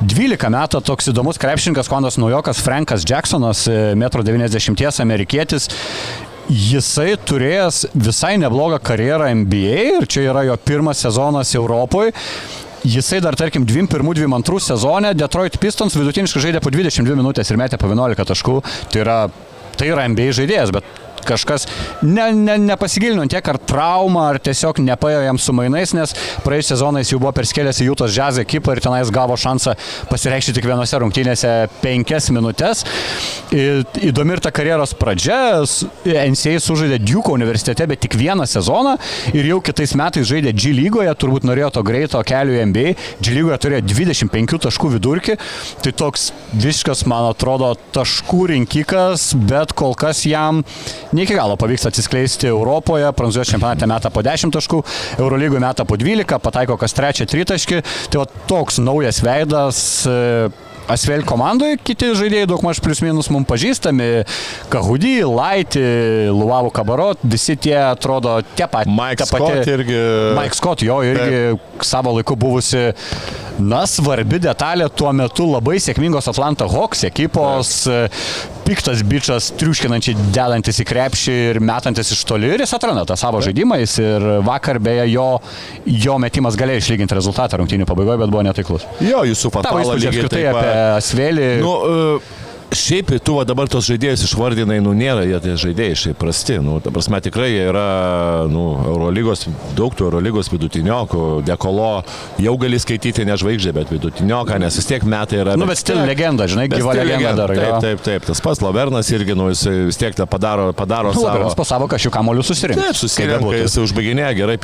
12 0.00 0.52
metų 0.56 0.82
toks 0.86 1.10
įdomus 1.12 1.40
krepšininkas, 1.42 1.90
komandos 1.90 2.18
naujokas 2.20 2.62
Frankas 2.64 3.06
Jacksonas, 3.08 3.66
e, 3.68 3.94
1,90 3.98 4.74
m 4.76 5.10
amerikietis. 5.10 5.70
Jisai 6.50 7.14
turėjęs 7.14 7.84
visai 7.94 8.34
neblogą 8.42 8.80
karjerą 8.82 9.28
NBA 9.44 10.00
ir 10.00 10.08
čia 10.10 10.24
yra 10.32 10.42
jo 10.48 10.56
pirmas 10.58 10.98
sezonas 11.04 11.54
Europoje. 11.54 12.10
Jisai 12.80 13.20
dar, 13.20 13.36
tarkim, 13.36 13.66
21-22 13.68 14.58
sezone 14.64 15.12
Detroit 15.14 15.58
Pistons 15.60 15.94
vidutiniškai 15.94 16.42
žaidė 16.46 16.62
po 16.64 16.72
22 16.72 17.14
minutės 17.18 17.52
ir 17.52 17.60
metė 17.60 17.78
po 17.78 17.90
11 17.92 18.24
taškų. 18.32 18.56
Tai 18.90 19.02
yra, 19.04 19.18
tai 19.78 19.90
yra 19.92 20.06
NBA 20.10 20.32
žaidėjas, 20.40 20.72
bet 20.74 20.99
kažkas 21.28 21.66
ne, 22.02 22.30
ne, 22.36 22.56
nepasigilino 22.70 23.26
tiek 23.30 23.52
ar 23.52 23.60
trauma, 23.70 24.28
ar 24.32 24.40
tiesiog 24.42 24.82
nepaėjo 24.84 25.24
jam 25.26 25.40
su 25.40 25.54
mainais, 25.56 25.94
nes 25.96 26.14
praėjusiais 26.44 26.74
sezonais 26.76 27.10
jau 27.12 27.20
buvo 27.20 27.32
perskėlęs 27.36 27.82
į 27.82 27.90
Jūtos 27.90 28.14
Jazz 28.16 28.40
ekipą 28.42 28.76
ir 28.76 28.82
tenais 28.84 29.10
gavo 29.12 29.36
šansą 29.40 29.76
pasireikšti 30.10 30.56
tik 30.56 30.68
vienose 30.70 31.00
rungtynėse 31.02 31.54
penkias 31.82 32.30
minutės. 32.34 32.84
Ir 33.50 33.84
Įdomi 34.10 34.34
ir 34.36 34.40
ta 34.42 34.50
karjeros 34.54 34.92
pradžia. 34.96 35.60
NCA 36.04 36.60
sužaidė 36.62 37.00
Duke 37.02 37.32
universitete, 37.34 37.84
bet 37.90 38.00
tik 38.04 38.16
vieną 38.18 38.46
sezoną 38.48 38.96
ir 39.36 39.48
jau 39.50 39.60
kitais 39.64 39.92
metais 39.98 40.26
žaidė 40.28 40.54
G 40.56 40.72
lygoje, 40.76 41.10
turbūt 41.20 41.46
norėjo 41.48 41.70
to 41.76 41.84
greito 41.86 42.20
kelio 42.26 42.56
į 42.56 42.64
NBA. 42.70 42.94
G 43.20 43.34
lygoje 43.36 43.58
turėjo 43.64 43.82
25 43.90 44.60
taškų 44.66 44.92
vidurkį. 44.96 45.36
Tai 45.84 45.92
toks 46.02 46.30
visiškas, 46.54 47.04
man 47.10 47.28
atrodo, 47.30 47.72
taškų 47.94 48.42
rinkikas, 48.54 49.30
bet 49.50 49.74
kol 49.78 49.96
kas 49.98 50.24
jam 50.28 50.62
ne 51.12 51.26
iki 51.26 51.34
galo 51.34 51.56
pavyks 51.60 51.88
atsiskleisti 51.90 52.50
Europoje. 52.50 53.08
Prancūzijos 53.16 53.52
čempionate 53.54 53.88
meta 53.90 54.10
po 54.14 54.22
10 54.26 54.54
taškų, 54.54 54.82
Eurolygoje 55.18 55.62
meta 55.62 55.86
po 55.88 55.98
12, 56.00 56.38
pataiko 56.42 56.78
kas 56.80 56.96
trečią 56.96 57.28
tritaškį. 57.30 57.84
Tai 58.12 58.24
va 58.24 58.26
toks 58.50 58.80
naujas 58.82 59.22
veidas. 59.24 59.84
e, 60.06 60.50
Asvel 60.90 61.22
komandoje 61.22 61.76
kiti 61.86 62.08
žaidėjai 62.18 62.48
daug 62.50 62.62
maž 62.66 62.80
plius 62.82 62.98
minus 63.04 63.28
mums 63.30 63.46
pažįstami. 63.46 64.24
Kahudy, 64.72 65.20
Laiti, 65.28 65.82
Luavų 66.34 66.72
Kabarot, 66.74 67.22
visi 67.22 67.54
tie 67.54 67.76
atrodo 67.78 68.40
tie 68.58 68.66
patys. 68.70 68.90
Mike 68.90 69.28
Scott 69.28 69.70
irgi. 69.70 70.00
Mike 70.34 70.58
Scott, 70.58 70.82
jo 70.82 70.98
irgi 71.06 71.60
savo 71.86 72.16
laiku 72.16 72.34
buvusi, 72.40 72.88
na, 73.62 73.82
svarbi 73.88 74.40
detalė 74.42 74.88
tuo 74.96 75.12
metu 75.16 75.46
labai 75.50 75.78
sėkmingos 75.82 76.28
Atlanta 76.32 76.68
Hawks 76.70 77.04
ekipos, 77.08 77.72
e, 77.90 78.02
piktas 78.66 79.04
bičias, 79.06 79.50
triuškinančiai 79.60 80.28
dedantis 80.34 80.80
į 80.82 80.86
krepšį 80.90 81.36
ir 81.50 81.62
metantis 81.64 82.12
iš 82.14 82.24
toli 82.28 82.50
ir 82.50 82.64
jis 82.64 82.74
atranda 82.76 83.06
tą 83.08 83.16
savo 83.20 83.42
žaidimais 83.44 83.96
ir 84.02 84.28
vakar 84.46 84.80
beje 84.82 85.08
jo, 85.12 85.28
jo 85.86 86.18
metimas 86.22 86.58
galėjo 86.60 86.84
išlyginti 86.84 87.18
rezultatą 87.18 87.60
rungtynių 87.60 87.88
pabaigoje, 87.88 88.20
bet 88.24 88.32
buvo 88.32 88.44
netaiklus. 88.46 88.86
Jo, 89.04 89.24
jūsų 89.28 89.50
Tavo 89.50 89.62
fatalo 89.62 89.82
įspūdžiai 89.84 90.12
apskritai 90.14 90.44
apie 90.52 90.68
pat. 90.68 90.78
Asvelį. 91.00 91.50
Nu, 91.64 91.74
e, 91.80 92.46
Šiaip 92.70 93.10
tu 93.26 93.34
va, 93.34 93.42
dabar 93.42 93.66
tos 93.66 93.82
žaidėjus 93.90 94.22
išvardinai, 94.28 94.76
nu 94.84 94.92
nėra 94.94 95.24
jie 95.26 95.38
tie 95.42 95.54
žaidėjai 95.58 95.94
šiaip 95.98 96.18
prasti. 96.22 96.58
Nu, 96.62 96.76
ta 96.78 96.92
prasme, 96.94 97.18
tikrai 97.18 97.48
jie 97.50 97.64
yra 97.66 98.46
nu, 98.46 98.62
Eurolygos, 98.92 99.42
daug 99.74 99.94
tų 99.98 100.06
Eurolygos 100.06 100.50
vidutiniokų, 100.52 101.22
dekolo, 101.48 101.88
jau 102.38 102.54
gali 102.62 102.78
skaityti 102.78 103.24
ne 103.26 103.34
žvaigždė, 103.40 103.72
bet 103.74 103.90
vidutinioką, 103.90 104.60
nes 104.62 104.78
vis 104.78 104.86
tiek 104.86 105.02
metai 105.02 105.40
yra. 105.42 105.56
Nu, 105.58 105.66
bet 105.66 105.80
stil 105.82 105.98
legenda, 106.06 106.46
žinai, 106.50 106.68
Bet 106.70 106.78
gyva 106.78 106.94
legenda 106.94 107.18
legenda. 107.18 107.48
dar. 107.48 107.54
Taip, 107.58 107.80
taip, 107.82 108.04
taip. 108.06 108.28
Tas 108.30 108.42
pats 108.44 108.62
Lavernas 108.62 109.10
irgi, 109.10 109.34
nu, 109.34 109.48
jis 109.50 109.64
vis 109.90 109.98
tiek 109.98 110.14
tą 110.14 110.28
padaro, 110.30 110.70
padaro 110.78 111.10
Nu, 111.10 111.18
savo. 111.18 111.26
Lavernas 111.26 111.58
po 111.58 111.66
savo 111.66 111.90
kažkokių 111.90 112.14
kamolių 112.20 112.46
susirinko. 112.46 112.86
Taip, 112.86 113.00
susirenka, 113.02 113.56
jis 113.64 113.78
užbaiginėja 113.82 114.30
gerai, 114.44 114.58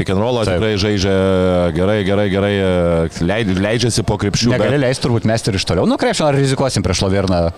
Taip. 0.47 0.55
tikrai 0.55 0.73
žaidžia 0.79 1.17
gerai, 1.75 1.99
gerai, 2.07 2.29
gerai, 2.31 2.55
leid, 3.27 3.51
leidžiasi 3.67 4.07
po 4.07 4.15
krepšių. 4.23 4.55
bet- 4.55 4.63
Negali 4.63 4.79
leisti 4.87 5.09
turbūt 5.09 5.27
mesti 5.27 5.51
ir 5.51 5.59
iš 5.59 5.67
toliau. 5.67 5.91
Nu, 5.91 5.99
krepšio 5.99 6.31
ar 6.31 6.39
rizikuosim 6.39 6.87
prieš 6.87 7.03
Laverną. 7.03 7.51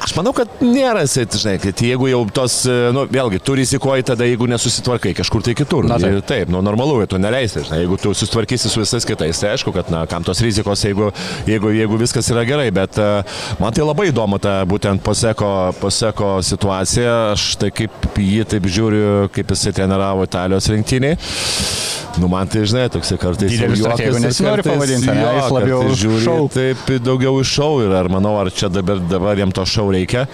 Aš 0.00 0.14
manau, 0.16 0.32
kad 0.32 0.62
nėra, 0.64 1.02
žinai, 1.04 1.58
kad 1.60 1.80
jeigu 1.84 2.08
jau 2.08 2.22
tos, 2.32 2.62
e, 2.68 2.76
nu, 2.96 3.02
vėlgi, 3.10 3.40
tu 3.44 3.56
rizikuoji 3.58 4.06
tada, 4.08 4.24
jeigu 4.28 4.48
nesusitvarkai 4.48 5.12
kažkur 5.18 5.44
tai 5.44 5.52
kitur. 5.58 5.84
Na, 5.88 5.98
taip. 6.00 6.16
Ir 6.16 6.24
taip, 6.24 6.52
nu, 6.52 6.62
normalu, 6.64 6.96
tu 7.10 7.20
neleisi, 7.20 7.60
žinai, 7.66 7.82
jeigu 7.82 7.98
tu 8.00 8.14
susitvarkysi 8.16 8.72
su 8.72 8.80
visais 8.80 9.04
kitais, 9.08 9.42
tai 9.42 9.52
aišku, 9.52 9.74
kad, 9.76 9.90
na, 9.92 10.06
kam 10.10 10.24
tos 10.24 10.40
rizikos, 10.44 10.86
jeigu, 10.88 11.10
jeigu, 11.50 11.74
jeigu 11.76 12.00
viskas 12.00 12.32
yra 12.32 12.46
gerai, 12.48 12.70
bet 12.74 12.96
uh, 13.02 13.44
man 13.60 13.76
tai 13.76 13.84
labai 13.84 14.08
įdomu 14.08 14.40
ta 14.40 14.60
būtent 14.68 15.04
paseko, 15.04 15.52
paseko 15.82 16.32
situacija, 16.48 17.16
aš 17.34 17.50
tai 17.60 17.72
kaip 17.82 18.10
jį 18.16 18.48
taip 18.54 18.72
žiūriu, 18.72 19.28
kaip 19.36 19.52
jisai 19.52 19.76
treniravo 19.76 20.24
Italijos 20.28 20.72
rinktiniai. 20.72 21.20
Nu, 22.18 22.26
man 22.26 22.48
tai, 22.50 22.64
žinai, 22.66 22.88
toksai 22.90 23.18
kartais 23.20 23.52
Dideliu 23.52 23.76
jau 23.78 23.90
juokas 23.90 24.16
ir 24.16 24.24
nesinori 24.24 24.64
pavadinti, 24.66 25.06
jo, 25.06 25.28
Jis 25.36 25.52
labiau 25.54 25.92
žiūri 25.94 26.22
šou. 26.24 26.48
taip 26.52 26.90
daugiau 27.04 27.38
iš 27.42 27.52
šau 27.54 27.70
ir 27.84 27.94
ar 27.94 28.10
manau, 28.10 28.34
ar 28.40 28.50
čia 28.54 28.70
dabar, 28.72 28.98
dabar 29.10 29.38
jam 29.38 29.52
to 29.54 29.64
šau 29.68 29.89
reikia. 29.94 30.26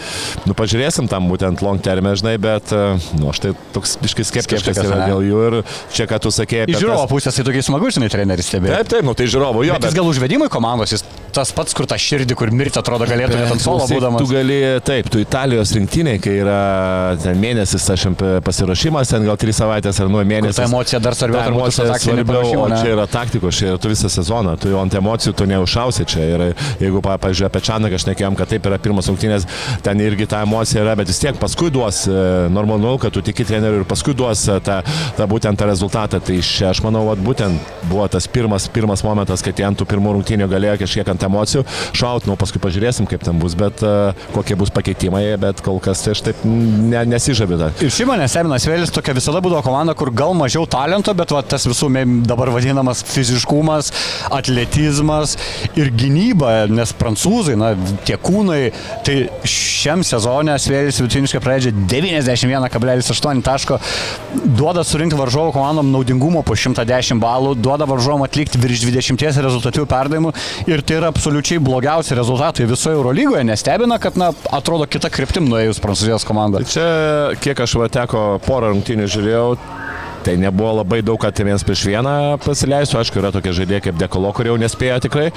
Nu, 0.46 0.54
pažiūrėsim 0.58 1.08
tam 1.10 1.28
būtent 1.30 1.62
long 1.64 1.80
term, 1.82 2.08
žinai, 2.16 2.36
bet, 2.42 2.72
e, 2.72 2.96
nu, 3.20 3.30
aš 3.32 3.42
tai 3.44 3.52
toks 3.74 3.96
biškai 4.02 4.26
skeptiškas 4.30 4.82
yra 4.84 5.04
dėl 5.10 5.24
jų 5.26 5.44
ir 5.50 5.58
čia, 5.94 6.08
ką 6.10 6.20
tu 6.22 6.32
sakėjai. 6.34 6.70
Iš 6.72 6.82
žiūrovo 6.82 7.06
pusės 7.10 7.36
tai 7.36 7.46
tokiai 7.46 7.66
smagu, 7.66 7.92
žinai, 7.94 8.10
treneris 8.12 8.50
stebėti. 8.50 8.74
Taip, 8.76 8.92
taip, 8.96 9.06
nu 9.08 9.16
tai 9.18 9.28
žiūrovo, 9.30 9.64
jo, 9.66 9.76
Bet 9.76 9.90
jis 9.90 9.98
gal 9.98 10.08
užvedimai 10.10 10.48
komandos, 10.52 10.94
jis 10.94 11.04
tas 11.36 11.52
pats, 11.52 11.74
kur 11.76 11.84
tą 11.88 11.98
širdį, 12.00 12.36
kur 12.38 12.50
mirti 12.54 12.80
atrodo 12.80 13.04
galėtų 13.08 13.36
net 13.36 13.50
ant 13.52 13.60
Klausyk, 13.62 13.98
būdamas. 13.98 14.22
Tu 14.22 14.30
gali, 14.30 14.56
taip, 14.86 15.10
tu 15.12 15.20
Italijos 15.20 15.72
rinktiniai, 15.76 16.20
kai 16.22 16.38
yra 16.40 16.60
ten 17.20 17.36
mėnesis, 17.42 17.84
aš 17.92 18.06
pasiruošimas, 18.46 19.12
ten 19.12 19.26
gal 19.28 19.36
trys 19.40 19.60
savaitės 19.60 20.00
ar 20.00 20.08
nu 20.12 20.22
Ta 20.22 20.28
mėnesis. 20.30 20.62
emocija 20.64 21.00
dar 21.02 21.16
svarbiau, 21.18 21.42
Ta 21.42 21.52
emocija 21.52 21.98
svarbiau, 22.00 22.52
o 22.62 22.68
čia 22.72 22.94
yra 22.94 23.06
taktikos, 23.10 23.58
čia 23.58 23.72
yra 23.74 23.80
tu 23.82 23.92
visą 23.92 24.08
sezoną, 24.12 24.56
tu 24.60 24.72
ant 24.80 24.96
emocijų 24.96 25.34
tu 25.36 25.48
neužšausi 25.50 26.06
čia. 26.08 26.24
Ir 26.26 26.44
jeigu, 26.80 27.02
pa- 27.04 27.18
pavyzdžiui, 27.20 27.48
apie 27.50 27.60
Čanaką 27.68 28.00
aš 28.00 28.08
nekėjom, 28.10 28.36
kad 28.38 28.48
taip 28.48 28.66
yra 28.70 28.78
pirmas 28.82 29.08
rungtynės, 29.10 29.45
ten 29.86 30.00
irgi 30.02 30.28
ta 30.30 30.42
emocija 30.46 30.84
yra, 30.84 30.96
bet 30.98 31.10
vis 31.10 31.20
tiek 31.22 31.38
paskui 31.40 31.70
duos, 31.74 32.04
e, 32.08 32.24
normalu, 32.52 32.96
kad 33.02 33.14
tu 33.14 33.22
tiki 33.24 33.46
treneriu 33.46 33.82
ir 33.82 33.88
paskui 33.88 34.14
duos 34.16 34.46
e, 34.48 34.58
tą, 34.64 34.80
tą 35.18 35.28
būtent 35.30 35.58
tą 35.58 35.68
rezultatą. 35.68 36.20
Tai 36.26 36.38
čia 36.44 36.70
aš 36.72 36.82
manau, 36.84 37.06
vat, 37.10 37.22
būtent 37.22 37.74
buvo 37.90 38.06
tas 38.12 38.28
pirmas, 38.30 38.68
pirmas 38.72 39.04
momentas, 39.06 39.44
kad 39.44 39.58
jie 39.58 39.66
ant 39.68 39.78
tų 39.78 39.88
pirmų 39.90 40.16
rungtynių 40.16 40.48
galėjo 40.50 40.80
kažkiek 40.84 41.12
ant 41.12 41.26
emocijų 41.28 41.64
šaut, 41.96 42.26
nu 42.28 42.36
paskui 42.38 42.60
pažiūrėsim, 42.62 43.08
kaip 43.10 43.24
ten 43.26 43.38
bus, 43.40 43.56
bet 43.58 43.82
uh, 43.86 44.16
kokie 44.34 44.56
bus 44.58 44.72
pakeitimai, 44.74 45.22
bet 45.40 45.62
kol 45.64 45.78
kas 45.82 46.02
tai 46.04 46.14
aš 46.16 46.24
taip 46.28 46.42
ne, 46.46 47.04
nesižaviu 47.08 47.58
dar. 47.60 47.76
Ir 47.84 47.92
šiaip 47.94 48.10
mane 48.10 48.28
stebina 48.30 48.58
Svėlis 48.62 48.92
tokia 48.94 49.14
visada 49.16 49.42
būdavo 49.44 49.62
komanda, 49.66 49.94
kur 49.98 50.10
gal 50.14 50.34
mažiau 50.36 50.66
talento, 50.70 51.14
bet 51.16 51.34
va, 51.34 51.42
tas 51.46 51.66
visų 51.68 51.90
dabar 52.26 52.50
vadinamas 52.54 53.02
fiziškumas, 53.06 53.92
atletizmas 54.34 55.36
ir 55.78 55.92
gynyba, 55.94 56.66
nes 56.70 56.92
prancūzai, 56.96 57.56
na, 57.58 57.72
tie 58.08 58.18
kūnai, 58.20 58.60
tai 59.06 59.16
šiam 59.44 60.02
sezonė 60.06 60.56
Svėlis 60.60 61.00
vidutiniškai 61.00 61.40
praleidžia 61.42 61.72
91,8 61.90 63.42
taško, 63.46 63.78
duoda 64.58 64.84
surinkti 64.86 65.18
varžovo 65.18 65.52
komandom 65.54 65.90
naudingumo 65.92 66.42
po 66.46 66.56
110 66.56 67.20
balų, 67.22 67.54
duoda 67.60 67.88
varžovom 67.88 68.24
atlikti 68.26 68.60
virš 68.62 68.86
20 68.88 69.42
rezultatyvių 69.46 69.88
perdavimų 69.90 70.32
ir 70.70 70.84
tai 70.86 71.00
yra 71.00 71.10
absoliučiai 71.12 71.62
blogiausi 71.62 72.16
rezultatai 72.18 72.68
visoje 72.70 72.98
Eurolygoje, 72.98 73.44
nestebina, 73.46 74.00
kad, 74.02 74.18
na, 74.20 74.32
atrodo 74.56 74.88
kita 74.90 75.10
kryptim 75.12 75.48
nuėjus 75.50 75.82
prancūzijos 75.84 76.26
komanda. 76.28 76.64
Čia, 76.66 76.86
kiek 77.42 77.66
aš 77.66 77.78
va 77.80 77.90
teko 77.92 78.26
porą 78.46 78.72
rungtynių 78.74 79.10
žiūrėjau, 79.12 79.48
tai 80.26 80.34
nebuvo 80.40 80.80
labai 80.80 80.98
daug, 81.06 81.18
kad 81.22 81.38
viens 81.46 81.62
prieš 81.62 81.84
vieną 81.86 82.14
pasileistų. 82.42 82.98
Aišku, 82.98 83.20
yra 83.20 83.30
tokie 83.34 83.52
žaidėjai 83.54 83.84
kaip 83.84 83.98
Dekolo, 84.00 84.32
kurie 84.34 84.50
jau 84.50 84.58
nespėjo 84.58 84.98
tikrai. 85.06 85.28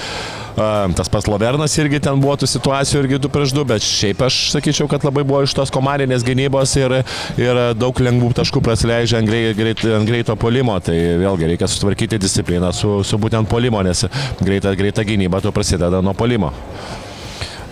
Tas 0.98 1.12
pats 1.12 1.30
Lavernas 1.30 1.76
irgi 1.80 2.02
ten 2.04 2.22
buvo 2.22 2.34
tų 2.42 2.50
situacijų 2.50 3.04
irgi 3.04 3.20
2 3.22 3.32
prieš 3.36 3.54
2, 3.58 3.66
bet 3.70 3.86
šiaip 3.86 4.24
aš 4.26 4.40
sakyčiau, 4.56 4.90
kad 4.92 5.06
labai 5.06 5.24
buvo 5.28 5.44
iš 5.46 5.54
tos 5.58 5.74
komandinės 5.74 6.26
gynybos 6.26 6.74
ir, 6.82 6.98
ir 7.40 7.62
daug 7.78 8.02
lengvų 8.02 8.32
taškų 8.42 8.64
prasileidžia 8.66 9.22
ant, 9.22 9.30
greit, 9.30 9.54
greit, 9.60 9.86
ant 10.00 10.10
greito 10.10 10.36
polimo. 10.40 10.80
Tai 10.84 10.98
vėlgi 11.22 11.54
reikia 11.54 11.70
sutvarkyti 11.70 12.22
discipliną 12.22 12.74
su, 12.76 13.00
su 13.06 13.22
būtent 13.22 13.50
polimo, 13.52 13.84
nes 13.86 14.08
greita, 14.42 14.74
greita 14.80 15.06
gynyba 15.06 15.44
tu 15.46 15.54
prasideda 15.54 16.02
nuo 16.02 16.18
polimo. 16.18 16.52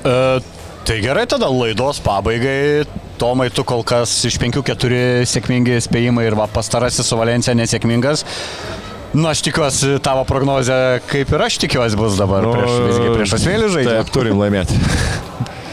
E, 0.06 0.16
tai 0.88 1.02
gerai 1.04 1.26
tada 1.30 1.50
laidos 1.52 2.04
pabaigai. 2.06 2.86
Tomai, 3.18 3.50
tu 3.50 3.66
kol 3.66 3.82
kas 3.88 4.12
iš 4.30 4.38
5-4 4.42 5.26
sėkmingi 5.30 5.80
spėjimai 5.82 6.28
ir 6.30 6.38
va, 6.38 6.46
pastarasis 6.52 7.08
su 7.10 7.18
Valencija 7.18 7.58
nesėkmingas. 7.58 8.24
Nu, 9.16 9.26
aš 9.32 9.42
tikiuosi, 9.48 9.96
tavo 10.04 10.26
prognozė, 10.28 11.00
kaip 11.10 11.32
ir 11.34 11.44
aš 11.48 11.58
tikiuosi, 11.64 11.98
bus 11.98 12.20
dabar 12.20 12.46
nu, 12.46 12.54
prieš, 12.54 12.74
visgi 12.92 13.14
prieš 13.16 13.38
asmėlį 13.40 13.70
žaidimą. 13.74 14.02
Taip, 14.04 14.14
turim 14.14 14.42
laimėti. 14.44 14.78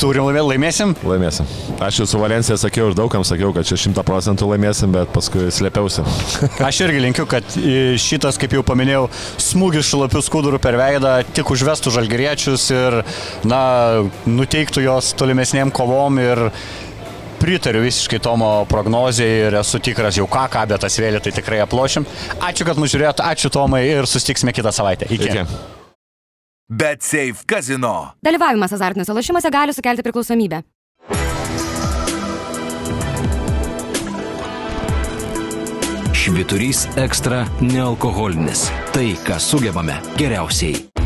Turim 0.01 0.27
laimėti, 0.27 0.49
laimėsim. 0.51 0.93
Laimėsim. 1.07 1.51
Aš 1.85 2.01
jau 2.01 2.07
su 2.11 2.19
Valencija 2.19 2.57
sakiau 2.59 2.89
ir 2.91 2.97
daugam 2.99 3.23
sakiau, 3.27 3.53
kad 3.55 3.67
čia 3.69 3.79
šimta 3.79 4.03
procentų 4.07 4.49
laimėsim, 4.51 4.91
bet 4.95 5.11
paskui 5.15 5.47
slėpiausi. 5.55 6.03
Aš 6.69 6.81
irgi 6.87 7.03
linkiu, 7.05 7.27
kad 7.31 7.57
šitas, 8.03 8.39
kaip 8.41 8.57
jau 8.57 8.65
paminėjau, 8.67 9.07
smūgis 9.43 9.89
šlapių 9.93 10.23
skudurų 10.27 10.61
per 10.63 10.79
veidą 10.81 11.15
tik 11.37 11.53
užvestų 11.55 11.95
žalgeriečius 11.95 12.67
ir, 12.75 12.99
na, 13.47 13.63
nuteiktų 14.27 14.85
jos 14.89 15.13
tolimesniem 15.21 15.73
kovom 15.75 16.19
ir 16.23 16.49
pritariu 17.45 17.83
visiškai 17.85 18.23
Tomo 18.25 18.51
prognozijai 18.69 19.49
ir 19.49 19.59
esu 19.61 19.81
tikras 19.85 20.17
jau 20.17 20.25
ką, 20.31 20.47
ką, 20.53 20.65
bet 20.71 20.81
tas 20.87 20.97
vėlė 20.97 21.21
tai 21.25 21.33
tikrai 21.37 21.61
aplošim. 21.65 22.07
Ačiū, 22.41 22.65
kad 22.65 22.81
mus 22.81 22.95
žiūrėjote, 22.95 23.21
ačiū 23.21 23.51
Tomai 23.53 23.83
ir 23.91 24.09
susitiksime 24.09 24.55
kitą 24.57 24.73
savaitę. 24.73 25.11
Iki. 25.13 25.29
Iki. 25.29 25.45
Bet 26.73 27.05
Safe 27.05 27.45
Casino. 27.45 28.15
Dalyvavimas 28.25 28.73
azartiniuose 28.73 29.13
lošimuose 29.13 29.53
gali 29.53 29.77
sukelti 29.77 30.07
priklausomybę. 30.07 30.63
Šviturys 36.25 36.87
ekstra 36.97 37.45
nealkoholinis. 37.61 38.71
Tai, 38.97 39.11
ką 39.29 39.37
sugebame 39.53 40.01
geriausiai. 40.17 41.04